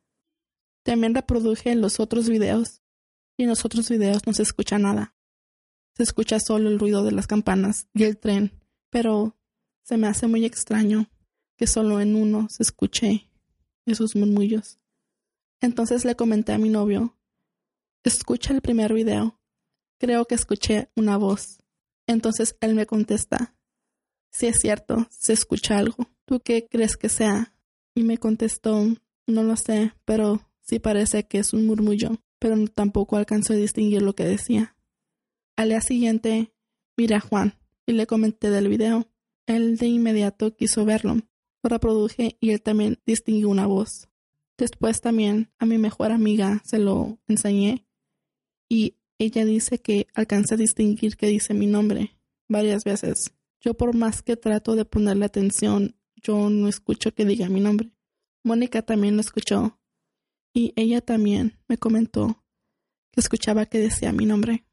También 0.83 1.15
reproduje 1.15 1.73
los 1.75 2.01
otros 2.01 2.27
videos 2.27 2.81
y 3.37 3.43
en 3.43 3.49
los 3.49 3.63
otros 3.63 3.89
videos 3.89 4.27
no 4.27 4.33
se 4.33 4.43
escucha 4.43 4.77
nada. 4.77 5.15
Se 5.95 6.03
escucha 6.03 6.39
solo 6.45 6.67
el 6.67 6.77
ruido 6.77 7.05
de 7.05 7.13
las 7.13 7.25
campanas 7.25 7.87
y 7.93 8.03
el 8.03 8.17
tren, 8.17 8.51
pero 8.89 9.37
se 9.83 9.95
me 9.95 10.07
hace 10.07 10.27
muy 10.27 10.43
extraño 10.43 11.09
que 11.57 11.67
solo 11.67 12.01
en 12.01 12.17
uno 12.17 12.47
se 12.49 12.63
escuche 12.63 13.31
esos 13.85 14.17
murmullos. 14.17 14.79
Entonces 15.61 16.03
le 16.03 16.17
comenté 16.17 16.51
a 16.51 16.57
mi 16.57 16.67
novio, 16.67 17.17
escucha 18.03 18.53
el 18.53 18.61
primer 18.61 18.93
video. 18.93 19.39
Creo 19.99 20.25
que 20.25 20.35
escuché 20.35 20.91
una 20.97 21.15
voz. 21.15 21.59
Entonces 22.07 22.57
él 22.59 22.75
me 22.75 22.85
contesta, 22.85 23.55
si 24.31 24.47
es 24.47 24.59
cierto, 24.59 25.07
se 25.09 25.31
escucha 25.31 25.77
algo. 25.77 26.09
¿Tú 26.25 26.39
qué 26.39 26.67
crees 26.67 26.97
que 26.97 27.09
sea? 27.09 27.53
Y 27.93 28.03
me 28.03 28.17
contestó, 28.17 28.83
no 29.27 29.43
lo 29.43 29.55
sé, 29.55 29.93
pero 30.05 30.41
sí 30.61 30.79
parece 30.79 31.27
que 31.27 31.39
es 31.39 31.53
un 31.53 31.65
murmullo, 31.65 32.21
pero 32.39 32.55
tampoco 32.67 33.17
alcanzó 33.17 33.53
a 33.53 33.57
distinguir 33.57 34.01
lo 34.01 34.13
que 34.13 34.25
decía. 34.25 34.75
Al 35.55 35.69
día 35.69 35.81
siguiente, 35.81 36.53
miré 36.97 37.15
a 37.15 37.19
Juan 37.19 37.53
y 37.85 37.93
le 37.93 38.07
comenté 38.07 38.49
del 38.49 38.67
video. 38.67 39.07
Él 39.45 39.77
de 39.77 39.87
inmediato 39.87 40.55
quiso 40.55 40.83
verlo. 40.85 41.17
Lo 41.63 41.69
reproduje 41.69 42.37
y 42.39 42.51
él 42.51 42.61
también 42.61 42.99
distinguió 43.05 43.49
una 43.49 43.67
voz. 43.67 44.09
Después 44.57 45.01
también 45.01 45.51
a 45.59 45.65
mi 45.65 45.77
mejor 45.77 46.11
amiga 46.11 46.61
se 46.65 46.79
lo 46.79 47.19
enseñé 47.27 47.85
y 48.69 48.95
ella 49.17 49.45
dice 49.45 49.79
que 49.79 50.07
alcanza 50.13 50.55
a 50.55 50.57
distinguir 50.57 51.17
que 51.17 51.27
dice 51.27 51.53
mi 51.53 51.67
nombre 51.67 52.17
varias 52.47 52.83
veces. 52.83 53.33
Yo 53.61 53.73
por 53.73 53.95
más 53.95 54.21
que 54.21 54.37
trato 54.37 54.75
de 54.75 54.85
ponerle 54.85 55.25
atención 55.25 55.94
yo 56.25 56.49
no 56.49 56.67
escucho 56.67 57.13
que 57.13 57.25
diga 57.25 57.49
mi 57.49 57.59
nombre. 57.59 57.91
Mónica 58.43 58.81
también 58.81 59.15
lo 59.15 59.21
escuchó 59.21 59.79
y 60.53 60.73
ella 60.75 61.01
también 61.01 61.59
me 61.67 61.77
comentó 61.77 62.43
que 63.11 63.21
escuchaba 63.21 63.65
que 63.65 63.77
decía 63.77 64.11
mi 64.11 64.25
nombre. 64.25 64.65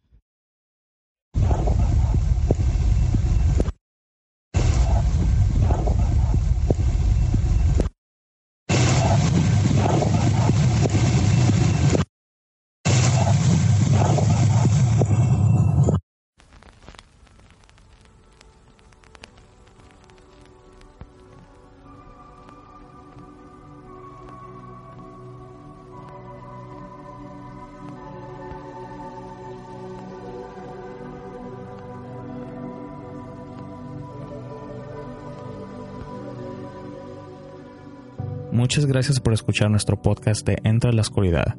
Muchas 38.53 38.84
gracias 38.84 39.18
por 39.18 39.32
escuchar 39.32 39.70
nuestro 39.70 40.00
podcast 40.03 40.46
de 40.46 40.59
Entra 40.62 40.92
la 40.92 41.00
Oscuridad, 41.00 41.57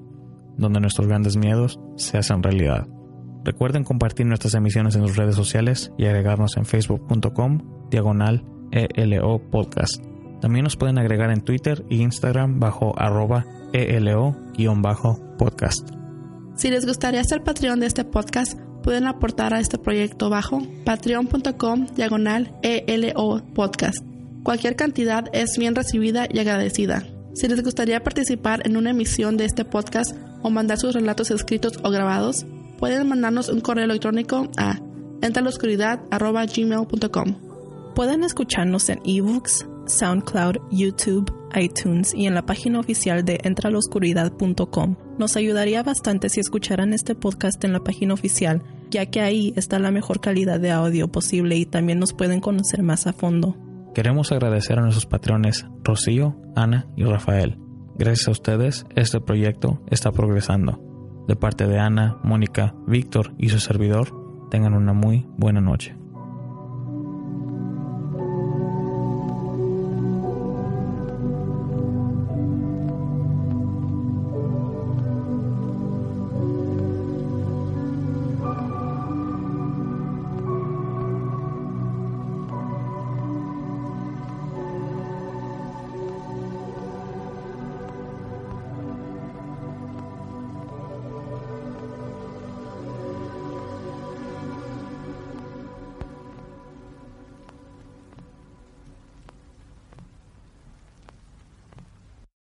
donde 0.58 0.80
nuestros 0.80 1.08
grandes 1.08 1.36
miedos 1.36 1.80
se 1.98 2.20
hacen 2.20 2.44
realidad. 2.44 2.88
Recuerden 3.44 3.84
compartir 3.84 4.28
nuestras 4.28 4.54
emisiones 4.54 4.96
en 4.96 5.02
sus 5.02 5.18
redes 5.18 5.36
sociales 5.36 5.91
y 5.98 6.06
agregarnos 6.06 6.56
en 6.56 6.66
facebook.com 6.66 7.89
diagonal 7.89 8.46
ELO 8.72 9.39
podcast. 9.50 10.04
También 10.39 10.66
nos 10.66 10.78
pueden 10.78 11.00
agregar 11.00 11.32
en 11.32 11.41
Twitter 11.41 11.84
e 11.89 11.96
Instagram 11.96 12.60
bajo 12.60 12.94
arroba 13.00 13.46
ELO-podcast. 13.74 14.70
Si 16.56 16.70
les 16.70 16.86
gustaría 16.86 17.24
ser 17.24 17.44
Patreon 17.44 17.80
de 17.80 17.88
este 17.88 18.06
podcast, 18.06 18.60
pueden 18.84 19.08
aportar 19.08 19.56
a 19.56 19.60
este 19.60 19.80
proyecto 19.80 20.30
bajo 20.30 20.62
patreon.com 20.86 21.88
diagonal 21.96 22.54
ELO 22.62 23.41
podcast. 23.56 24.12
Cualquier 24.44 24.76
cantidad 24.76 25.26
es 25.32 25.58
bien 25.58 25.74
recibida 25.74 26.28
y 26.30 26.38
agradecida. 26.39 27.08
Si 27.34 27.48
les 27.48 27.64
gustaría 27.64 28.04
participar 28.04 28.62
en 28.66 28.76
una 28.76 28.89
emisión 28.91 29.38
de 29.38 29.46
este 29.46 29.66
podcast 29.66 30.16
o 30.41 30.50
mandar 30.50 30.78
sus 30.78 30.94
relatos 30.94 31.32
escritos 31.32 31.80
o 31.82 31.89
grabados, 31.89 32.46
pueden 32.78 33.08
mandarnos 33.08 33.48
un 33.48 33.62
correo 33.62 33.86
electrónico 33.86 34.50
a 34.58 34.82
entraloscuridad.gmail.com. 35.22 37.36
Pueden 37.96 38.24
escucharnos 38.24 38.89
en 38.89 39.00
ebooks, 39.06 39.66
SoundCloud, 39.86 40.58
YouTube, 40.72 41.32
iTunes 41.56 42.14
y 42.14 42.28
en 42.28 42.34
la 42.34 42.46
página 42.46 42.82
oficial 42.82 43.24
de 43.24 43.39
entraloscuridad.com. 43.44 44.98
Nos 45.18 45.38
ayudaría 45.38 45.84
bastante 45.84 46.28
si 46.28 46.41
escucharan 46.41 46.91
este 46.91 47.16
podcast 47.16 47.64
en 47.64 47.72
la 47.72 47.82
página 47.84 48.14
oficial, 48.14 48.62
ya 48.89 49.06
que 49.06 49.22
ahí 49.22 49.54
está 49.56 49.80
la 49.80 49.91
mejor 49.91 50.20
calidad 50.20 50.60
de 50.60 50.72
audio 50.72 51.08
posible 51.08 51.56
y 51.56 51.66
también 51.66 52.00
nos 52.00 52.12
pueden 52.14 52.41
conocer 52.41 52.84
más 52.84 53.08
a 53.08 53.14
fondo. 53.14 53.56
Queremos 53.94 54.32
agradecer 54.32 54.80
a 54.80 54.82
nuestros 54.82 55.06
patrones 55.06 55.68
Rocío, 55.84 56.36
Ana 56.56 56.88
y 56.96 57.04
Rafael. 57.04 57.60
Gracias 57.96 58.28
a 58.28 58.32
ustedes, 58.32 58.86
este 58.96 59.22
proyecto 59.22 59.84
está 59.91 60.12
progresando. 60.12 60.82
De 61.28 61.36
parte 61.36 61.68
de 61.68 61.78
Ana, 61.78 62.18
Mónica, 62.24 62.74
Víctor 62.88 63.36
y 63.38 63.50
su 63.50 63.60
servidor, 63.60 64.50
tengan 64.50 64.74
una 64.74 64.94
muy 64.94 65.28
buena 65.38 65.62
noche. 65.62 65.96